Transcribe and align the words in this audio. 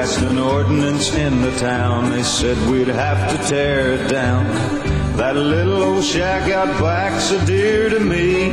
passed 0.00 0.22
an 0.22 0.38
ordinance 0.38 1.14
in 1.14 1.42
the 1.42 1.54
town. 1.58 2.08
They 2.10 2.22
said 2.22 2.56
we'd 2.70 2.88
have 2.88 3.20
to 3.32 3.48
tear 3.48 3.92
it 3.92 4.08
down. 4.08 4.46
That 5.18 5.36
little 5.36 5.82
old 5.82 6.04
shack 6.04 6.50
out 6.50 6.68
back's 6.80 7.24
so 7.24 7.44
dear 7.44 7.90
to 7.90 8.00
me. 8.00 8.48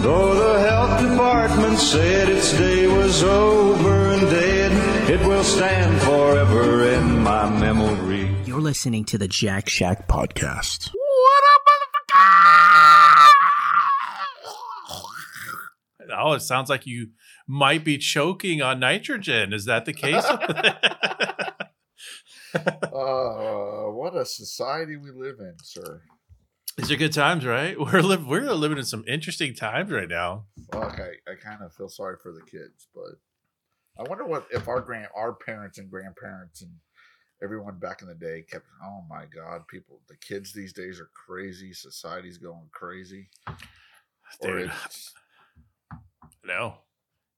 Though 0.00 0.34
the 0.34 0.70
health 0.70 1.02
department 1.02 1.78
said 1.78 2.30
its 2.30 2.56
day 2.56 2.86
was 2.86 3.22
over 3.22 4.12
and 4.14 4.22
dead, 4.30 5.10
it 5.10 5.20
will 5.26 5.44
stand 5.44 6.00
forever 6.00 6.88
in 6.94 7.20
my 7.22 7.50
memory. 7.50 8.34
You're 8.46 8.62
listening 8.62 9.04
to 9.06 9.18
the 9.18 9.28
Jack 9.28 9.68
Shack 9.68 10.08
podcast. 10.08 10.92
Oh, 16.18 16.32
it 16.32 16.40
sounds 16.40 16.68
like 16.68 16.86
you 16.86 17.10
might 17.46 17.84
be 17.84 17.98
choking 17.98 18.62
on 18.62 18.80
nitrogen. 18.80 19.52
Is 19.52 19.64
that 19.66 19.84
the 19.84 19.92
case? 19.92 20.24
Uh, 22.92 23.90
what 23.90 24.16
a 24.16 24.24
society 24.24 24.96
we 24.96 25.10
live 25.10 25.36
in, 25.40 25.54
sir. 25.62 26.00
These 26.76 26.90
are 26.90 26.96
good 26.96 27.12
times, 27.12 27.44
right? 27.44 27.78
We're 27.80 28.00
li- 28.00 28.16
we're 28.16 28.52
living 28.52 28.78
in 28.78 28.84
some 28.84 29.04
interesting 29.06 29.54
times 29.54 29.90
right 29.90 30.08
now. 30.08 30.44
Fuck, 30.72 31.00
I, 31.00 31.30
I 31.30 31.34
kind 31.34 31.62
of 31.62 31.72
feel 31.74 31.88
sorry 31.88 32.16
for 32.22 32.32
the 32.32 32.42
kids, 32.42 32.88
but 32.94 33.18
I 33.98 34.08
wonder 34.08 34.24
what 34.24 34.46
if 34.50 34.68
our 34.68 34.80
grand 34.80 35.08
our 35.14 35.32
parents 35.34 35.78
and 35.78 35.90
grandparents 35.90 36.62
and 36.62 36.70
everyone 37.42 37.78
back 37.78 38.02
in 38.02 38.08
the 38.08 38.14
day 38.14 38.44
kept. 38.50 38.66
Oh 38.84 39.04
my 39.08 39.24
god, 39.34 39.66
people, 39.68 40.00
the 40.08 40.16
kids 40.16 40.52
these 40.52 40.72
days 40.72 41.00
are 41.00 41.10
crazy. 41.26 41.72
Society's 41.72 42.38
going 42.38 42.68
crazy. 42.72 43.28
Dude, 44.42 44.70
no. 46.46 46.74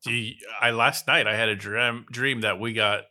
Gee, 0.04 0.38
I 0.60 0.70
last 0.70 1.06
night 1.06 1.26
I 1.26 1.34
had 1.36 1.48
a 1.48 1.56
dream 1.56 2.06
dream 2.10 2.42
that 2.42 2.60
we 2.60 2.72
got 2.72 3.02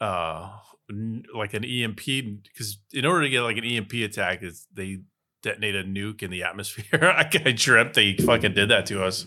uh 0.00 0.50
n- 0.90 1.24
like 1.34 1.54
an 1.54 1.64
EMP 1.64 1.96
because 2.04 2.78
in 2.92 3.04
order 3.04 3.22
to 3.22 3.28
get 3.30 3.40
like 3.42 3.56
an 3.56 3.64
EMP 3.64 3.92
attack 3.94 4.42
is 4.42 4.66
they 4.72 4.98
detonate 5.42 5.74
a 5.74 5.82
nuke 5.82 6.22
in 6.22 6.30
the 6.30 6.42
atmosphere. 6.42 6.84
I, 7.16 7.28
I 7.44 7.52
dreamt 7.52 7.94
they 7.94 8.16
fucking 8.16 8.54
did 8.54 8.68
that 8.70 8.86
to 8.86 9.02
us, 9.04 9.26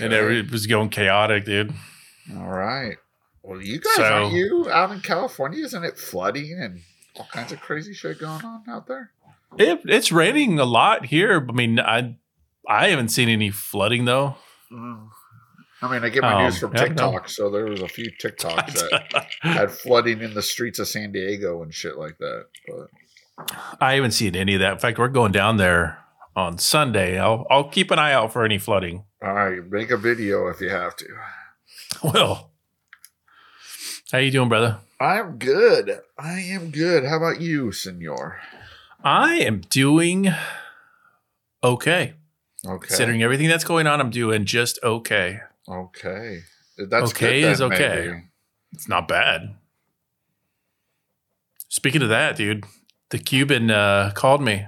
and 0.00 0.12
it 0.12 0.50
was 0.50 0.66
going 0.66 0.90
chaotic, 0.90 1.44
dude. 1.44 1.72
All 2.36 2.46
right. 2.48 2.96
Well, 3.42 3.60
you 3.60 3.78
guys 3.80 3.94
So- 3.96 4.04
aren't 4.24 4.32
you 4.34 4.68
out 4.70 4.90
in 4.92 5.00
California? 5.00 5.64
Isn't 5.64 5.84
it 5.84 5.98
flooding 5.98 6.58
and 6.60 6.80
all 7.16 7.28
kinds 7.32 7.52
of 7.52 7.60
crazy 7.60 7.92
shit 7.94 8.18
going 8.20 8.44
on 8.44 8.62
out 8.68 8.86
there? 8.86 9.10
It, 9.58 9.80
it's 9.84 10.10
raining 10.10 10.58
a 10.58 10.64
lot 10.64 11.06
here. 11.06 11.44
I 11.48 11.52
mean, 11.52 11.78
I 11.78 12.16
I 12.68 12.88
haven't 12.88 13.08
seen 13.10 13.28
any 13.28 13.50
flooding 13.50 14.04
though. 14.04 14.36
I 14.70 15.90
mean, 15.92 16.02
I 16.04 16.08
get 16.08 16.22
my 16.22 16.44
news 16.44 16.62
Um, 16.62 16.70
from 16.70 16.76
yeah, 16.76 16.82
no. 16.82 16.88
TikTok, 16.88 17.28
so 17.28 17.50
there 17.50 17.66
was 17.66 17.82
a 17.82 17.88
few 17.88 18.10
TikToks 18.10 18.72
that 18.74 19.26
had 19.40 19.70
flooding 19.70 20.20
in 20.22 20.34
the 20.34 20.42
streets 20.42 20.78
of 20.78 20.88
San 20.88 21.12
Diego 21.12 21.62
and 21.62 21.72
shit 21.74 21.96
like 21.98 22.16
that. 22.18 22.46
But 22.66 23.46
I 23.80 23.94
haven't 23.94 24.12
seen 24.12 24.34
any 24.36 24.54
of 24.54 24.60
that. 24.60 24.72
In 24.74 24.78
fact, 24.78 24.98
we're 24.98 25.08
going 25.08 25.32
down 25.32 25.56
there 25.58 25.98
on 26.36 26.58
Sunday. 26.58 27.18
I'll 27.18 27.46
I'll 27.50 27.68
keep 27.68 27.90
an 27.90 27.98
eye 27.98 28.12
out 28.12 28.32
for 28.32 28.44
any 28.44 28.58
flooding. 28.58 29.04
all 29.22 29.34
right, 29.34 29.60
make 29.68 29.90
a 29.90 29.96
video 29.96 30.48
if 30.48 30.60
you 30.60 30.70
have 30.70 30.96
to. 30.96 31.06
Well, 32.02 32.50
how 34.12 34.18
you 34.18 34.30
doing, 34.30 34.48
brother? 34.48 34.78
I'm 35.00 35.38
good. 35.38 36.00
I 36.18 36.40
am 36.40 36.70
good. 36.70 37.04
How 37.04 37.16
about 37.16 37.40
you, 37.40 37.72
Senor? 37.72 38.40
I 39.02 39.34
am 39.36 39.60
doing 39.70 40.28
okay. 41.62 42.14
Okay. 42.66 42.86
Considering 42.86 43.22
everything 43.22 43.48
that's 43.48 43.64
going 43.64 43.86
on, 43.86 44.00
I'm 44.00 44.10
doing 44.10 44.44
just 44.44 44.78
okay. 44.82 45.40
Okay. 45.68 46.40
That's 46.78 47.10
Okay 47.12 47.42
good 47.42 47.52
is 47.52 47.58
then, 47.58 47.72
okay. 47.72 48.06
maybe. 48.08 48.22
It's 48.72 48.88
not 48.88 49.06
bad. 49.06 49.54
Speaking 51.68 52.02
of 52.02 52.08
that, 52.08 52.36
dude, 52.36 52.64
the 53.10 53.18
Cuban 53.18 53.70
uh, 53.70 54.12
called 54.14 54.42
me. 54.42 54.66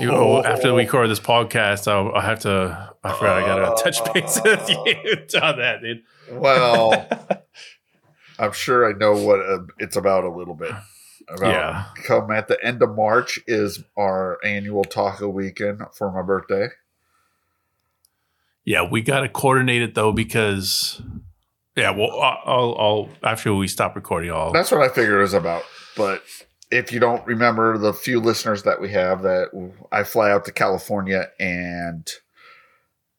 You- 0.00 0.12
oh, 0.12 0.42
after 0.44 0.72
we 0.72 0.82
record 0.82 1.10
this 1.10 1.18
podcast, 1.20 1.88
I'll, 1.88 2.14
I'll 2.14 2.20
have 2.20 2.40
to. 2.40 2.92
I 3.02 3.12
forgot 3.12 3.42
I 3.42 3.46
gotta 3.46 3.82
touch 3.82 4.12
base 4.12 4.40
with 4.44 4.68
you 5.34 5.40
on 5.42 5.58
that, 5.58 5.80
dude. 5.82 6.02
Well, 6.30 7.08
I'm 8.38 8.52
sure 8.52 8.88
I 8.88 8.96
know 8.96 9.12
what 9.12 9.40
uh, 9.40 9.60
it's 9.78 9.96
about 9.96 10.24
a 10.24 10.30
little 10.30 10.54
bit. 10.54 10.72
About 11.30 11.52
Yeah. 11.52 11.84
come 12.04 12.30
at 12.30 12.48
the 12.48 12.62
end 12.64 12.82
of 12.82 12.94
March 12.96 13.38
is 13.46 13.84
our 13.96 14.38
annual 14.44 14.84
taco 14.84 15.28
weekend 15.28 15.82
for 15.92 16.10
my 16.10 16.22
birthday. 16.22 16.68
Yeah, 18.64 18.88
we 18.90 19.02
got 19.02 19.20
to 19.20 19.28
coordinate 19.28 19.82
it 19.82 19.94
though 19.94 20.12
because, 20.12 21.00
yeah, 21.76 21.90
well, 21.90 22.20
I'll, 22.20 22.76
I'll 22.78 23.08
after 23.22 23.54
we 23.54 23.66
stop 23.68 23.96
recording, 23.96 24.30
I'll. 24.30 24.52
That's 24.52 24.70
what 24.70 24.82
I 24.82 24.88
figured 24.88 25.18
it 25.18 25.22
was 25.22 25.34
about. 25.34 25.62
But 25.96 26.22
if 26.70 26.92
you 26.92 27.00
don't 27.00 27.26
remember 27.26 27.78
the 27.78 27.94
few 27.94 28.20
listeners 28.20 28.64
that 28.64 28.80
we 28.80 28.90
have, 28.90 29.22
that 29.22 29.48
I 29.90 30.04
fly 30.04 30.30
out 30.30 30.44
to 30.46 30.52
California 30.52 31.30
and 31.40 32.06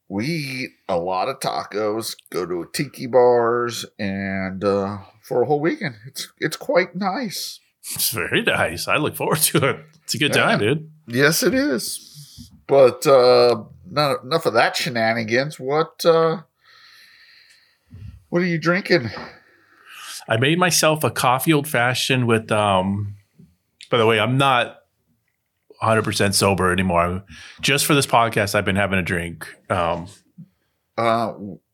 we 0.08 0.26
eat 0.26 0.70
a 0.88 0.98
lot 0.98 1.28
of 1.28 1.40
tacos, 1.40 2.16
go 2.30 2.44
to 2.46 2.68
tiki 2.72 3.06
bars, 3.06 3.86
and 3.98 4.62
uh, 4.64 4.98
for 5.22 5.42
a 5.42 5.46
whole 5.46 5.60
weekend, 5.60 5.96
it's 6.06 6.32
it's 6.38 6.56
quite 6.56 6.96
nice. 6.96 7.60
It's 7.94 8.10
very 8.10 8.42
nice. 8.42 8.86
I 8.88 8.96
look 8.96 9.16
forward 9.16 9.38
to 9.38 9.68
it. 9.70 9.80
It's 10.04 10.14
a 10.14 10.18
good 10.18 10.34
Yeah. 10.34 10.42
time, 10.42 10.58
dude. 10.60 10.90
Yes, 11.06 11.42
it 11.42 11.54
is. 11.54 12.50
But 12.66 13.06
uh, 13.06 13.64
not, 13.90 14.22
enough 14.24 14.46
of 14.46 14.52
that 14.54 14.76
shenanigans. 14.76 15.58
What 15.58 16.04
uh, 16.04 16.42
what 18.28 18.42
are 18.42 18.46
you 18.46 18.58
drinking? 18.58 19.10
I 20.28 20.36
made 20.36 20.58
myself 20.58 21.02
a 21.02 21.10
coffee 21.10 21.52
old 21.52 21.66
fashioned 21.66 22.26
with. 22.28 22.52
um 22.52 23.16
By 23.90 23.98
the 23.98 24.06
way, 24.06 24.20
I'm 24.20 24.38
not 24.38 24.76
100 25.80 26.02
percent 26.04 26.34
sober 26.36 26.72
anymore. 26.72 27.24
Just 27.60 27.86
for 27.86 27.94
this 27.94 28.06
podcast, 28.06 28.54
I've 28.54 28.64
been 28.64 28.76
having 28.76 28.98
a 28.98 29.02
drink. 29.02 29.46
Um 29.68 30.06
Uh, 30.96 31.32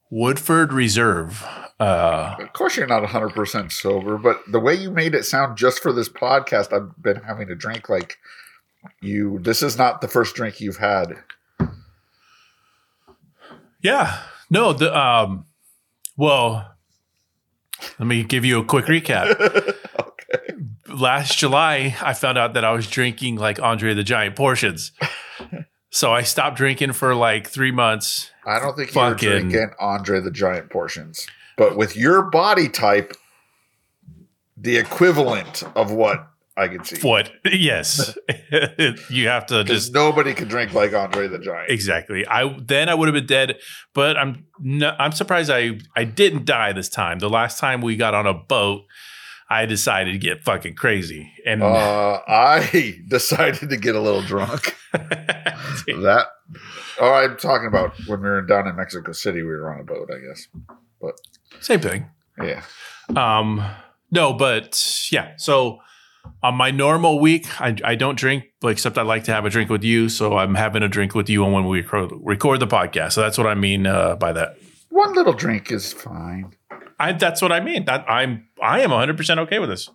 Woodford 0.08 0.72
Reserve. 0.72 1.44
Uh, 1.78 2.36
Of 2.40 2.52
course, 2.52 2.76
you're 2.76 2.86
not 2.86 3.02
100% 3.02 3.70
sober, 3.72 4.16
but 4.16 4.40
the 4.50 4.60
way 4.60 4.74
you 4.74 4.90
made 4.90 5.14
it 5.14 5.24
sound 5.24 5.58
just 5.58 5.80
for 5.82 5.92
this 5.92 6.08
podcast, 6.08 6.72
I've 6.72 7.00
been 7.02 7.16
having 7.22 7.50
a 7.50 7.54
drink 7.54 7.88
like 7.88 8.16
you. 9.02 9.38
This 9.40 9.62
is 9.62 9.76
not 9.76 10.00
the 10.00 10.08
first 10.08 10.34
drink 10.34 10.60
you've 10.60 10.78
had. 10.78 11.18
yeah. 13.82 14.20
No. 14.50 14.72
The 14.72 14.96
um. 14.96 15.44
Well, 16.16 16.74
let 17.98 18.06
me 18.06 18.22
give 18.24 18.44
you 18.44 18.60
a 18.60 18.64
quick 18.64 18.86
recap. 18.86 19.38
okay. 20.00 20.54
last 20.88 21.36
July, 21.36 21.94
I 22.00 22.14
found 22.14 22.38
out 22.38 22.54
that 22.54 22.64
I 22.64 22.72
was 22.72 22.86
drinking 22.88 23.36
like 23.36 23.60
Andre 23.60 23.92
the 23.92 24.02
Giant 24.02 24.34
portions. 24.34 24.92
So 25.90 26.12
I 26.12 26.22
stopped 26.22 26.56
drinking 26.56 26.92
for 26.92 27.14
like 27.14 27.48
three 27.48 27.70
months. 27.70 28.30
I 28.46 28.58
don't 28.60 28.76
think 28.76 28.94
you're 28.94 29.14
drinking 29.14 29.70
Andre 29.78 30.20
the 30.20 30.30
Giant 30.30 30.70
portions, 30.70 31.26
but 31.56 31.76
with 31.76 31.96
your 31.96 32.22
body 32.30 32.68
type, 32.68 33.12
the 34.56 34.76
equivalent 34.76 35.62
of 35.74 35.90
what 35.90 36.28
I 36.58 36.68
could 36.68 36.86
see. 36.86 36.96
What? 37.06 37.30
Yes, 37.44 38.16
you 39.10 39.28
have 39.28 39.44
to 39.46 39.62
just 39.64 39.92
nobody 39.92 40.32
could 40.32 40.48
drink 40.48 40.72
like 40.72 40.94
Andre 40.94 41.28
the 41.28 41.38
Giant. 41.38 41.70
exactly. 41.70 42.26
I 42.26 42.56
then 42.58 42.88
I 42.88 42.94
would 42.94 43.08
have 43.08 43.14
been 43.14 43.26
dead, 43.26 43.58
but 43.92 44.16
I'm 44.16 44.46
no, 44.58 44.96
I'm 44.98 45.12
surprised 45.12 45.50
I 45.50 45.78
I 45.94 46.04
didn't 46.04 46.46
die 46.46 46.72
this 46.72 46.88
time. 46.88 47.18
The 47.18 47.28
last 47.28 47.58
time 47.58 47.82
we 47.82 47.96
got 47.96 48.14
on 48.14 48.26
a 48.26 48.32
boat, 48.32 48.84
I 49.50 49.66
decided 49.66 50.12
to 50.12 50.18
get 50.18 50.44
fucking 50.44 50.76
crazy, 50.76 51.30
and 51.44 51.62
Uh, 51.62 52.20
I 52.28 53.02
decided 53.08 53.68
to 53.68 53.76
get 53.76 53.94
a 53.94 54.00
little 54.00 54.22
drunk. 54.22 54.74
that. 54.92 56.26
Oh, 56.98 57.12
I'm 57.12 57.36
talking 57.36 57.66
about 57.66 57.92
when 58.06 58.20
we 58.22 58.28
were 58.30 58.40
down 58.40 58.66
in 58.66 58.76
Mexico 58.76 59.12
City. 59.12 59.42
We 59.42 59.48
were 59.48 59.70
on 59.74 59.80
a 59.80 59.84
boat, 59.84 60.08
I 60.10 60.26
guess. 60.26 60.48
Same 61.66 61.80
thing. 61.80 62.06
Yeah. 62.40 62.62
Um, 63.14 63.64
no, 64.10 64.32
but 64.32 65.08
yeah. 65.10 65.32
So 65.36 65.80
on 66.42 66.54
my 66.54 66.70
normal 66.70 67.18
week, 67.18 67.60
I, 67.60 67.76
I 67.84 67.94
don't 67.96 68.16
drink, 68.16 68.44
but 68.60 68.68
except 68.68 68.96
I 68.98 69.02
like 69.02 69.24
to 69.24 69.32
have 69.32 69.44
a 69.44 69.50
drink 69.50 69.68
with 69.68 69.82
you. 69.82 70.08
So 70.08 70.38
I'm 70.38 70.54
having 70.54 70.82
a 70.82 70.88
drink 70.88 71.14
with 71.14 71.28
you 71.28 71.44
when 71.44 71.66
we 71.66 71.78
record, 71.80 72.12
record 72.20 72.60
the 72.60 72.66
podcast. 72.66 73.12
So 73.12 73.20
that's 73.20 73.36
what 73.36 73.46
I 73.46 73.54
mean 73.54 73.86
uh, 73.86 74.14
by 74.16 74.32
that. 74.32 74.58
One 74.90 75.12
little 75.14 75.32
drink 75.32 75.72
is 75.72 75.92
fine. 75.92 76.54
I 76.98 77.12
that's 77.12 77.42
what 77.42 77.52
I 77.52 77.60
mean. 77.60 77.84
That 77.84 78.08
I'm 78.08 78.48
I 78.62 78.80
am 78.80 78.90
100 78.90 79.16
percent 79.16 79.40
okay 79.40 79.58
with 79.58 79.68
this. 79.68 79.90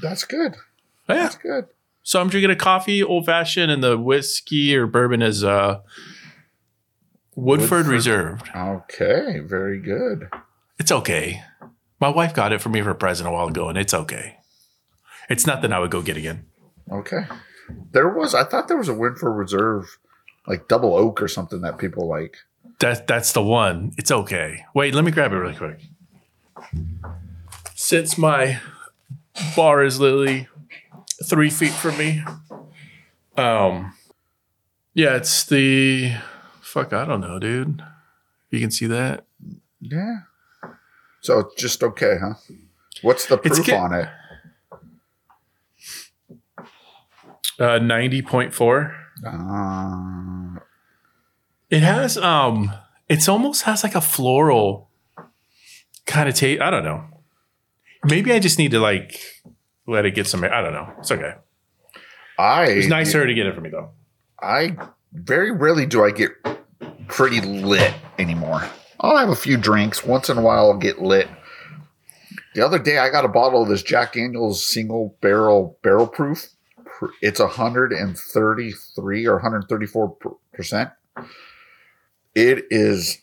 That's 0.00 0.24
good. 0.24 0.54
Yeah. 1.08 1.14
That's 1.14 1.36
good. 1.36 1.66
So 2.04 2.20
I'm 2.20 2.28
drinking 2.28 2.50
a 2.50 2.56
coffee, 2.56 3.02
old 3.02 3.26
fashioned, 3.26 3.72
and 3.72 3.82
the 3.82 3.98
whiskey 3.98 4.76
or 4.76 4.86
bourbon 4.86 5.22
is 5.22 5.42
uh 5.42 5.80
Woodford, 7.34 7.70
Woodford. 7.70 7.86
Reserved. 7.86 8.50
Okay. 8.54 9.40
Very 9.40 9.80
good. 9.80 10.28
It's 10.78 10.92
okay. 10.92 11.42
My 12.00 12.08
wife 12.08 12.34
got 12.34 12.52
it 12.52 12.60
for 12.60 12.68
me 12.68 12.82
for 12.82 12.90
a 12.90 12.94
present 12.94 13.28
a 13.28 13.32
while 13.32 13.48
ago, 13.48 13.68
and 13.68 13.78
it's 13.78 13.94
okay. 13.94 14.38
It's 15.28 15.46
nothing 15.46 15.72
I 15.72 15.78
would 15.78 15.90
go 15.90 16.02
get 16.02 16.16
again. 16.16 16.46
Okay. 16.90 17.26
There 17.92 18.08
was, 18.08 18.34
I 18.34 18.44
thought 18.44 18.68
there 18.68 18.76
was 18.76 18.88
a 18.88 18.94
Woodford 18.94 19.36
Reserve, 19.36 19.98
like 20.46 20.68
double 20.68 20.94
oak 20.94 21.22
or 21.22 21.28
something 21.28 21.60
that 21.60 21.78
people 21.78 22.08
like. 22.08 22.36
That 22.80 23.06
that's 23.06 23.32
the 23.32 23.42
one. 23.42 23.92
It's 23.96 24.10
okay. 24.10 24.64
Wait, 24.74 24.94
let 24.94 25.04
me 25.04 25.12
grab 25.12 25.32
it 25.32 25.36
really 25.36 25.54
quick. 25.54 25.78
since 27.74 28.18
my 28.18 28.60
bar 29.56 29.84
is 29.84 30.00
literally 30.00 30.48
three 31.24 31.50
feet 31.50 31.72
from 31.72 31.96
me. 31.98 32.22
Um, 33.36 33.94
yeah, 34.94 35.16
it's 35.16 35.44
the 35.44 36.14
fuck. 36.60 36.92
I 36.92 37.04
don't 37.04 37.20
know, 37.20 37.38
dude. 37.38 37.82
You 38.50 38.60
can 38.60 38.70
see 38.70 38.86
that. 38.86 39.24
Yeah. 39.80 40.20
So 41.22 41.38
it's 41.40 41.54
just 41.60 41.82
okay, 41.82 42.16
huh? 42.20 42.34
What's 43.00 43.26
the 43.26 43.38
proof 43.38 43.64
get- 43.64 43.80
on 43.80 43.94
it? 43.94 44.08
Uh, 47.58 47.78
ninety 47.78 48.22
point 48.22 48.52
four. 48.54 48.94
Uh, 49.26 50.58
It 51.70 51.82
has 51.82 52.18
um 52.18 52.72
it's 53.08 53.28
almost 53.28 53.62
has 53.62 53.82
like 53.84 53.94
a 53.94 54.00
floral 54.00 54.90
kind 56.06 56.28
of 56.28 56.34
taste. 56.34 56.60
I 56.60 56.70
don't 56.70 56.84
know. 56.84 57.04
Maybe 58.04 58.32
I 58.32 58.38
just 58.40 58.58
need 58.58 58.72
to 58.72 58.80
like 58.80 59.18
let 59.86 60.04
it 60.06 60.12
get 60.12 60.26
some 60.26 60.42
I 60.44 60.60
don't 60.60 60.72
know. 60.72 60.92
It's 60.98 61.10
okay. 61.12 61.34
I 62.38 62.64
It's 62.64 62.88
nicer 62.88 63.26
to 63.26 63.34
get 63.34 63.46
it 63.46 63.54
for 63.54 63.60
me 63.60 63.70
though. 63.70 63.90
I 64.40 64.76
very 65.12 65.52
rarely 65.52 65.86
do 65.86 66.04
I 66.04 66.10
get 66.10 66.30
pretty 67.06 67.40
lit 67.40 67.94
anymore. 68.18 68.62
I'll 69.02 69.16
have 69.18 69.28
a 69.28 69.36
few 69.36 69.56
drinks 69.56 70.04
once 70.04 70.30
in 70.30 70.38
a 70.38 70.42
while. 70.42 70.70
I'll 70.70 70.78
get 70.78 71.02
lit. 71.02 71.28
The 72.54 72.64
other 72.64 72.78
day, 72.78 72.98
I 72.98 73.10
got 73.10 73.24
a 73.24 73.28
bottle 73.28 73.62
of 73.62 73.68
this 73.68 73.82
Jack 73.82 74.12
Daniel's 74.12 74.64
single 74.64 75.16
barrel 75.20 75.78
barrel 75.82 76.06
proof. 76.06 76.48
It's 77.20 77.40
133 77.40 79.26
or 79.26 79.34
134 79.34 80.16
percent. 80.54 80.90
It 82.34 82.64
is 82.70 83.18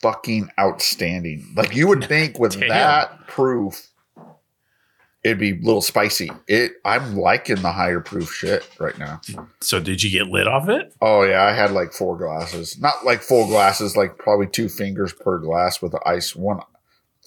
fucking 0.00 0.48
outstanding. 0.58 1.52
Like 1.56 1.76
you 1.76 1.88
would 1.88 2.04
think 2.04 2.38
with 2.38 2.52
Damn. 2.60 2.68
that 2.70 3.26
proof, 3.28 3.88
it'd 5.24 5.38
be 5.38 5.50
a 5.52 5.60
little 5.62 5.82
spicy. 5.82 6.30
It 6.48 6.72
I'm 6.84 7.16
liking 7.16 7.56
the 7.56 7.72
higher 7.72 8.00
proof 8.00 8.32
shit 8.32 8.68
right 8.78 8.98
now. 8.98 9.20
So 9.60 9.80
did 9.80 10.02
you 10.02 10.10
get 10.10 10.28
lit 10.30 10.48
off 10.48 10.68
it? 10.68 10.94
Oh 11.00 11.22
yeah, 11.22 11.44
I 11.44 11.52
had 11.52 11.70
like 11.70 11.92
four 11.92 12.16
glasses. 12.16 12.78
Not 12.78 13.04
like 13.04 13.22
full 13.22 13.46
glasses, 13.46 13.96
like 13.96 14.18
probably 14.18 14.46
two 14.46 14.68
fingers 14.68 15.12
per 15.12 15.38
glass 15.38 15.80
with 15.80 15.92
the 15.92 16.00
ice. 16.06 16.34
One 16.34 16.60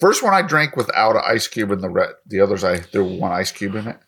first 0.00 0.22
one 0.22 0.34
I 0.34 0.42
drank 0.42 0.76
without 0.76 1.16
an 1.16 1.22
ice 1.26 1.48
cube, 1.48 1.70
in 1.70 1.80
the 1.80 1.90
re- 1.90 2.14
the 2.26 2.40
others 2.40 2.64
I 2.64 2.76
there 2.76 2.82
threw 2.84 3.18
one 3.18 3.32
ice 3.32 3.52
cube 3.52 3.74
in 3.74 3.88
it. 3.88 3.98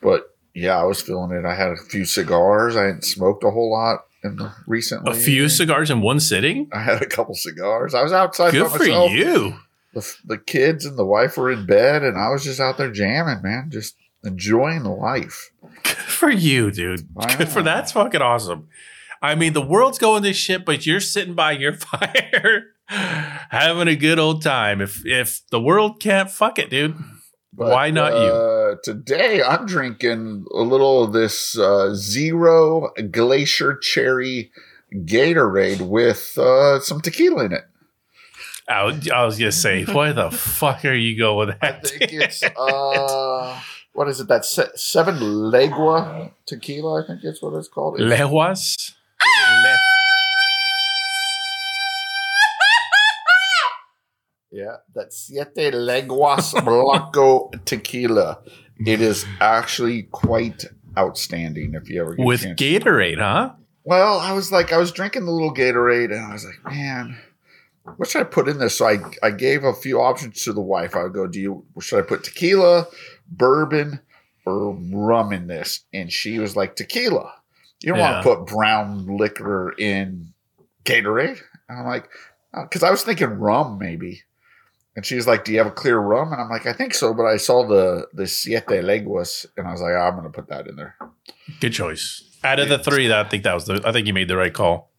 But 0.00 0.24
yeah, 0.54 0.78
I 0.78 0.84
was 0.84 1.00
feeling 1.00 1.30
it. 1.36 1.46
I 1.46 1.54
had 1.54 1.70
a 1.70 1.76
few 1.76 2.04
cigars. 2.04 2.76
I 2.76 2.84
hadn't 2.84 3.04
smoked 3.04 3.44
a 3.44 3.50
whole 3.50 3.72
lot 3.72 4.00
in 4.22 4.36
the 4.36 4.52
recently. 4.66 5.12
A 5.12 5.14
few 5.14 5.48
cigars 5.48 5.90
in 5.90 6.00
one 6.02 6.20
sitting? 6.20 6.68
I 6.72 6.80
had 6.80 7.00
a 7.02 7.06
couple 7.06 7.34
cigars. 7.34 7.94
I 7.94 8.02
was 8.02 8.12
outside 8.12 8.52
Good 8.52 8.70
for 8.70 8.78
myself. 8.78 9.12
you. 9.12 9.54
The, 9.94 10.14
the 10.24 10.38
kids 10.38 10.84
and 10.86 10.98
the 10.98 11.04
wife 11.04 11.36
were 11.36 11.50
in 11.50 11.66
bed, 11.66 12.02
and 12.02 12.16
I 12.16 12.30
was 12.30 12.44
just 12.44 12.60
out 12.60 12.78
there 12.78 12.90
jamming, 12.90 13.42
man, 13.42 13.68
just 13.70 13.96
enjoying 14.24 14.84
life. 14.84 15.50
Good 15.82 15.96
for 15.96 16.30
you, 16.30 16.70
dude. 16.70 17.08
Good 17.36 17.48
for 17.48 17.62
that's 17.62 17.92
fucking 17.92 18.22
awesome. 18.22 18.68
I 19.20 19.34
mean, 19.34 19.52
the 19.52 19.62
world's 19.62 19.98
going 19.98 20.22
to 20.24 20.32
shit, 20.32 20.64
but 20.64 20.86
you're 20.86 21.00
sitting 21.00 21.34
by 21.34 21.52
your 21.52 21.72
fire 21.74 22.66
having 22.88 23.88
a 23.88 23.96
good 23.96 24.18
old 24.18 24.42
time. 24.42 24.80
If 24.80 25.04
if 25.06 25.42
the 25.50 25.60
world 25.60 26.00
can't 26.00 26.30
fuck 26.30 26.58
it, 26.58 26.70
dude. 26.70 26.96
Why 27.54 27.90
not 27.90 28.12
you? 28.14 28.18
uh, 28.18 28.76
Today, 28.82 29.42
I'm 29.42 29.66
drinking 29.66 30.46
a 30.54 30.62
little 30.62 31.04
of 31.04 31.12
this 31.12 31.56
uh, 31.58 31.94
zero 31.94 32.90
glacier 33.10 33.76
cherry 33.76 34.50
Gatorade 34.94 35.82
with 35.82 36.36
uh, 36.38 36.80
some 36.80 37.00
tequila 37.02 37.44
in 37.44 37.52
it. 37.52 37.64
I 38.72 38.84
was, 38.84 39.08
I 39.10 39.24
was 39.24 39.38
gonna 39.38 39.52
say, 39.52 39.84
why 39.96 40.12
the 40.12 40.30
fuck 40.30 40.84
are 40.84 40.94
you 40.94 41.18
going 41.18 41.48
with 41.48 41.56
I 41.62 41.72
that? 41.72 41.86
think 41.86 42.12
it's 42.12 42.42
uh, 42.42 43.60
what 43.92 44.08
is 44.08 44.20
it? 44.20 44.28
That 44.28 44.44
se- 44.44 44.72
seven 44.74 45.16
legua 45.20 46.30
tequila. 46.46 47.02
I 47.02 47.06
think 47.06 47.20
it's 47.24 47.42
what 47.42 47.54
it's 47.54 47.68
called. 47.68 48.00
It's- 48.00 48.10
Leguas? 48.18 48.94
Le- 49.24 49.76
Yeah, 54.54 54.76
that 54.94 55.14
Siete 55.14 55.72
Leguas 55.72 56.52
Blanco 56.62 57.50
tequila. 57.64 58.38
It 58.84 59.00
is 59.00 59.24
actually 59.40 60.02
quite 60.04 60.66
outstanding. 60.98 61.72
If 61.74 61.88
you 61.88 62.02
ever 62.02 62.14
get 62.16 62.26
with 62.26 62.42
chance. 62.42 62.60
Gatorade, 62.60 63.18
huh? 63.18 63.52
Well, 63.84 64.18
I 64.20 64.32
was 64.32 64.52
like, 64.52 64.72
I 64.72 64.76
was 64.76 64.92
drinking 64.92 65.24
the 65.24 65.30
little 65.32 65.54
Gatorade, 65.54 66.12
and 66.12 66.24
I 66.26 66.32
was 66.34 66.44
like, 66.44 66.62
man, 66.70 67.16
what 67.96 68.08
should 68.08 68.20
I 68.22 68.24
put 68.24 68.48
in 68.48 68.58
this? 68.58 68.78
So 68.78 68.86
I, 68.86 68.98
I 69.22 69.30
gave 69.30 69.64
a 69.64 69.72
few 69.74 70.00
options 70.00 70.42
to 70.44 70.52
the 70.52 70.60
wife. 70.60 70.94
I 70.94 71.02
would 71.04 71.12
go, 71.12 71.26
do 71.26 71.40
you 71.40 71.64
should 71.80 71.98
I 71.98 72.02
put 72.06 72.24
tequila, 72.24 72.86
bourbon, 73.28 74.00
or 74.46 74.74
rum 74.92 75.32
in 75.32 75.46
this? 75.46 75.80
And 75.92 76.12
she 76.12 76.38
was 76.38 76.56
like, 76.56 76.76
tequila. 76.76 77.32
You 77.80 77.90
don't 77.90 77.98
Yeah. 77.98 78.12
want 78.12 78.24
to 78.24 78.34
put 78.36 78.46
brown 78.54 79.16
liquor 79.16 79.74
in 79.76 80.32
Gatorade. 80.84 81.40
And 81.68 81.80
I'm 81.80 81.86
like, 81.86 82.08
oh, 82.54 82.62
because 82.62 82.82
I 82.82 82.90
was 82.90 83.02
thinking 83.02 83.28
rum 83.38 83.78
maybe. 83.78 84.22
And 84.94 85.06
she's 85.06 85.26
like, 85.26 85.46
"Do 85.46 85.52
you 85.52 85.58
have 85.58 85.66
a 85.68 85.70
clear 85.70 85.98
rum?" 85.98 86.32
And 86.34 86.40
I'm 86.42 86.50
like, 86.50 86.66
"I 86.66 86.74
think 86.74 86.92
so." 86.92 87.14
But 87.14 87.24
I 87.24 87.38
saw 87.38 87.66
the 87.66 88.08
the 88.12 88.26
Siete 88.26 88.84
Leguas, 88.84 89.46
and 89.56 89.66
I 89.66 89.72
was 89.72 89.80
like, 89.80 89.92
oh, 89.94 90.00
"I'm 90.02 90.12
going 90.16 90.24
to 90.24 90.28
put 90.30 90.48
that 90.50 90.66
in 90.66 90.76
there." 90.76 90.96
Good 91.60 91.72
choice. 91.72 92.22
Out 92.44 92.58
of 92.58 92.68
the 92.68 92.78
three, 92.78 93.06
that 93.08 93.24
I 93.24 93.26
think 93.26 93.44
that 93.44 93.54
was 93.54 93.64
the. 93.64 93.80
I 93.86 93.92
think 93.92 94.06
you 94.06 94.12
made 94.12 94.28
the 94.28 94.36
right 94.36 94.52
call. 94.52 94.91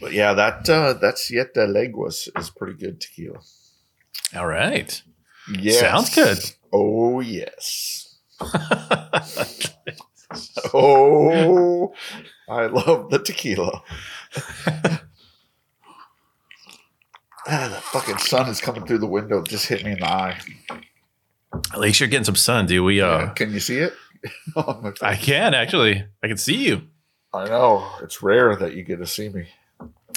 But 0.00 0.12
yeah, 0.12 0.32
that 0.32 0.68
uh, 0.68 0.94
that 0.94 1.18
Siete 1.18 1.68
Leguas 1.68 2.28
is 2.36 2.50
pretty 2.50 2.74
good 2.74 3.00
tequila. 3.00 3.40
All 4.34 4.46
right. 4.46 5.02
Yes. 5.52 5.80
Sounds 5.80 6.14
good. 6.14 6.38
Oh 6.72 7.20
yes. 7.20 8.18
Oh, 10.72 11.92
I 12.48 12.66
love 12.66 13.10
the 13.10 13.18
tequila. 13.18 13.82
ah, 14.66 15.00
the 17.46 17.80
fucking 17.80 18.18
sun 18.18 18.48
is 18.48 18.60
coming 18.60 18.86
through 18.86 18.98
the 18.98 19.06
window. 19.06 19.40
It 19.40 19.48
just 19.48 19.66
hit 19.66 19.84
me 19.84 19.92
in 19.92 19.98
the 19.98 20.08
eye. 20.08 20.38
At 21.72 21.80
least 21.80 21.98
you're 21.98 22.08
getting 22.08 22.24
some 22.24 22.36
sun, 22.36 22.66
dude. 22.66 22.84
We 22.84 23.00
uh, 23.00 23.30
Can 23.30 23.52
you 23.52 23.60
see 23.60 23.78
it? 23.78 23.92
Face. 24.54 25.02
I 25.02 25.16
can 25.16 25.54
actually. 25.54 26.04
I 26.22 26.28
can 26.28 26.36
see 26.36 26.68
you. 26.68 26.82
I 27.32 27.46
know 27.46 27.88
it's 28.02 28.22
rare 28.22 28.54
that 28.56 28.74
you 28.74 28.84
get 28.84 28.98
to 28.98 29.06
see 29.06 29.28
me. 29.28 29.48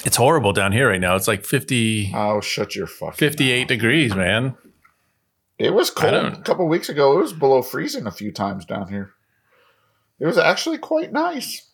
It's 0.04 0.16
horrible 0.16 0.52
down 0.52 0.72
here 0.72 0.90
right 0.90 1.00
now. 1.00 1.16
It's 1.16 1.28
like 1.28 1.44
50, 1.44 2.12
Oh, 2.14 2.40
shut 2.40 2.76
your 2.76 2.86
fucking. 2.86 3.16
58 3.16 3.68
degrees, 3.68 4.14
man. 4.14 4.56
It 5.58 5.72
was 5.72 5.90
cold 5.90 6.12
a 6.14 6.42
couple 6.42 6.66
weeks 6.66 6.88
ago. 6.88 7.16
It 7.16 7.22
was 7.22 7.32
below 7.32 7.62
freezing 7.62 8.06
a 8.06 8.10
few 8.10 8.32
times 8.32 8.64
down 8.64 8.88
here. 8.88 9.12
It 10.18 10.26
was 10.26 10.36
actually 10.38 10.78
quite 10.78 11.12
nice. 11.12 11.68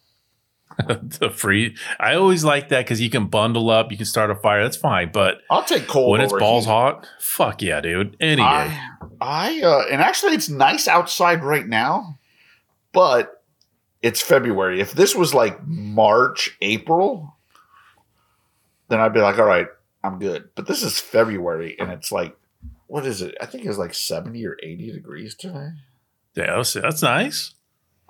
the 0.87 1.31
free. 1.31 1.77
I 1.99 2.15
always 2.15 2.45
like 2.45 2.69
that 2.69 2.85
because 2.85 3.01
you 3.01 3.11
can 3.11 3.27
bundle 3.27 3.71
up, 3.71 3.91
you 3.91 3.97
can 3.97 4.07
start 4.07 4.31
a 4.31 4.35
fire. 4.35 4.63
That's 4.63 4.77
fine. 4.77 5.11
But 5.13 5.39
I'll 5.51 5.65
take 5.65 5.89
cold 5.89 6.13
when 6.13 6.21
it's 6.21 6.33
balls 6.33 6.65
heat. 6.65 6.71
hot, 6.71 7.09
fuck 7.19 7.63
yeah, 7.63 7.81
dude. 7.81 8.17
Any 8.21 8.37
day. 8.43 8.43
I, 8.45 8.91
I 9.21 9.63
uh, 9.63 9.83
and 9.91 10.01
actually, 10.01 10.35
it's 10.35 10.49
nice 10.49 10.87
outside 10.87 11.43
right 11.43 11.67
now, 11.67 12.19
but 12.93 13.43
it's 14.03 14.23
February. 14.23 14.81
If 14.81 14.93
this 14.93 15.15
was 15.15 15.35
like 15.35 15.59
March, 15.67 16.57
April, 16.61 17.37
then 18.91 19.01
I'd 19.01 19.15
be 19.15 19.21
like, 19.21 19.39
all 19.39 19.47
right, 19.47 19.69
I'm 20.05 20.19
good. 20.19 20.51
But 20.55 20.67
this 20.67 20.83
is 20.83 20.99
February, 20.99 21.77
and 21.79 21.91
it's 21.91 22.13
like, 22.13 22.37
what 22.87 23.07
is 23.07 23.23
it? 23.23 23.37
I 23.41 23.47
think 23.47 23.65
it's 23.65 23.79
like 23.79 23.95
70 23.95 24.45
or 24.47 24.57
80 24.63 24.93
degrees 24.93 25.35
today. 25.35 25.71
yeah, 26.35 26.57
that's, 26.57 26.75
that's 26.75 27.03
nice. 27.03 27.55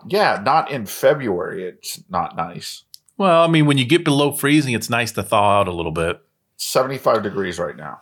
Yeah, 0.09 0.43
not 0.45 0.71
in 0.71 0.87
February. 0.87 1.65
It's 1.65 2.03
not 2.09 2.35
nice. 2.35 2.85
Well, 3.19 3.45
I 3.45 3.49
mean, 3.49 3.67
when 3.67 3.77
you 3.77 3.85
get 3.85 4.05
below 4.05 4.33
freezing, 4.33 4.73
it's 4.73 4.89
nice 4.89 5.13
to 5.13 5.23
thaw 5.23 5.61
out 5.61 5.69
a 5.69 5.73
little 5.73 5.93
bit. 5.93 6.21
75 6.57 7.23
degrees 7.23 7.59
right 7.59 7.77
now. 7.77 8.01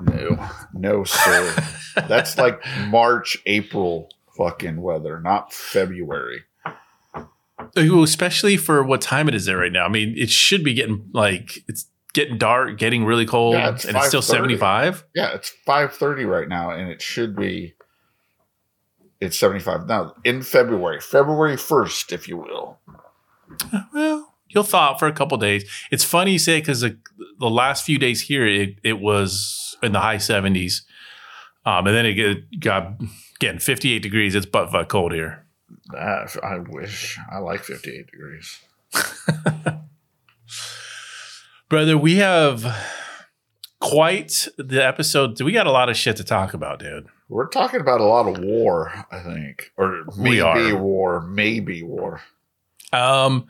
No, 0.00 0.48
no, 0.74 1.04
sir. 1.04 1.54
That's 2.08 2.36
like 2.38 2.60
March, 2.88 3.38
April 3.46 4.08
fucking 4.36 4.80
weather, 4.80 5.20
not 5.20 5.52
February. 5.52 6.44
Especially 7.76 8.56
for 8.56 8.82
what 8.82 9.00
time 9.00 9.28
it 9.28 9.34
is 9.34 9.46
there 9.46 9.58
right 9.58 9.72
now. 9.72 9.84
I 9.84 9.88
mean, 9.88 10.14
it 10.16 10.30
should 10.30 10.64
be 10.64 10.74
getting 10.74 11.08
like 11.12 11.58
it's 11.68 11.86
getting 12.12 12.38
dark, 12.38 12.78
getting 12.78 13.04
really 13.04 13.26
cold, 13.26 13.54
Yeah, 13.54 13.70
it's 13.70 13.84
and 13.84 13.96
it's 13.96 14.08
still 14.08 14.22
75. 14.22 15.04
Yeah, 15.14 15.34
it's 15.34 15.52
5:30 15.66 16.26
right 16.26 16.48
now 16.48 16.70
and 16.70 16.90
it 16.90 17.02
should 17.02 17.36
be 17.36 17.74
it's 19.20 19.38
75 19.38 19.86
now 19.86 20.14
in 20.24 20.42
February, 20.42 21.00
February 21.00 21.56
1st 21.56 22.12
if 22.12 22.28
you 22.28 22.36
will. 22.36 22.78
Well, 23.92 24.34
you'll 24.48 24.64
thaw 24.64 24.90
out 24.90 24.98
for 24.98 25.08
a 25.08 25.12
couple 25.12 25.36
days. 25.38 25.68
It's 25.90 26.04
funny 26.04 26.32
you 26.32 26.38
say 26.38 26.60
because 26.60 26.80
the, 26.80 26.98
the 27.38 27.50
last 27.50 27.84
few 27.84 27.98
days 27.98 28.22
here, 28.22 28.46
it, 28.46 28.78
it 28.84 29.00
was 29.00 29.76
in 29.82 29.92
the 29.92 30.00
high 30.00 30.16
70s. 30.16 30.82
Um, 31.64 31.86
and 31.86 31.96
then 31.96 32.06
it 32.06 32.60
got 32.60 33.00
getting 33.40 33.58
58 33.58 34.00
degrees. 34.00 34.34
It's 34.34 34.46
butt 34.46 34.70
fuck 34.70 34.88
cold 34.88 35.12
here. 35.12 35.44
Ah, 35.94 36.26
I 36.42 36.58
wish 36.58 37.18
I 37.30 37.38
like 37.38 37.64
58 37.64 38.10
degrees. 38.10 38.60
Brother, 41.68 41.98
we 41.98 42.16
have 42.16 42.64
quite 43.80 44.48
the 44.56 44.84
episode. 44.84 45.40
We 45.40 45.52
got 45.52 45.66
a 45.66 45.72
lot 45.72 45.88
of 45.88 45.96
shit 45.96 46.16
to 46.16 46.24
talk 46.24 46.54
about, 46.54 46.78
dude. 46.78 47.06
We're 47.28 47.48
talking 47.48 47.80
about 47.80 48.00
a 48.00 48.04
lot 48.04 48.26
of 48.26 48.42
war, 48.42 48.92
I 49.10 49.20
think, 49.20 49.72
or 49.76 50.04
maybe 50.16 50.72
war, 50.72 51.20
maybe 51.20 51.82
war. 51.82 52.22
Um, 52.92 53.48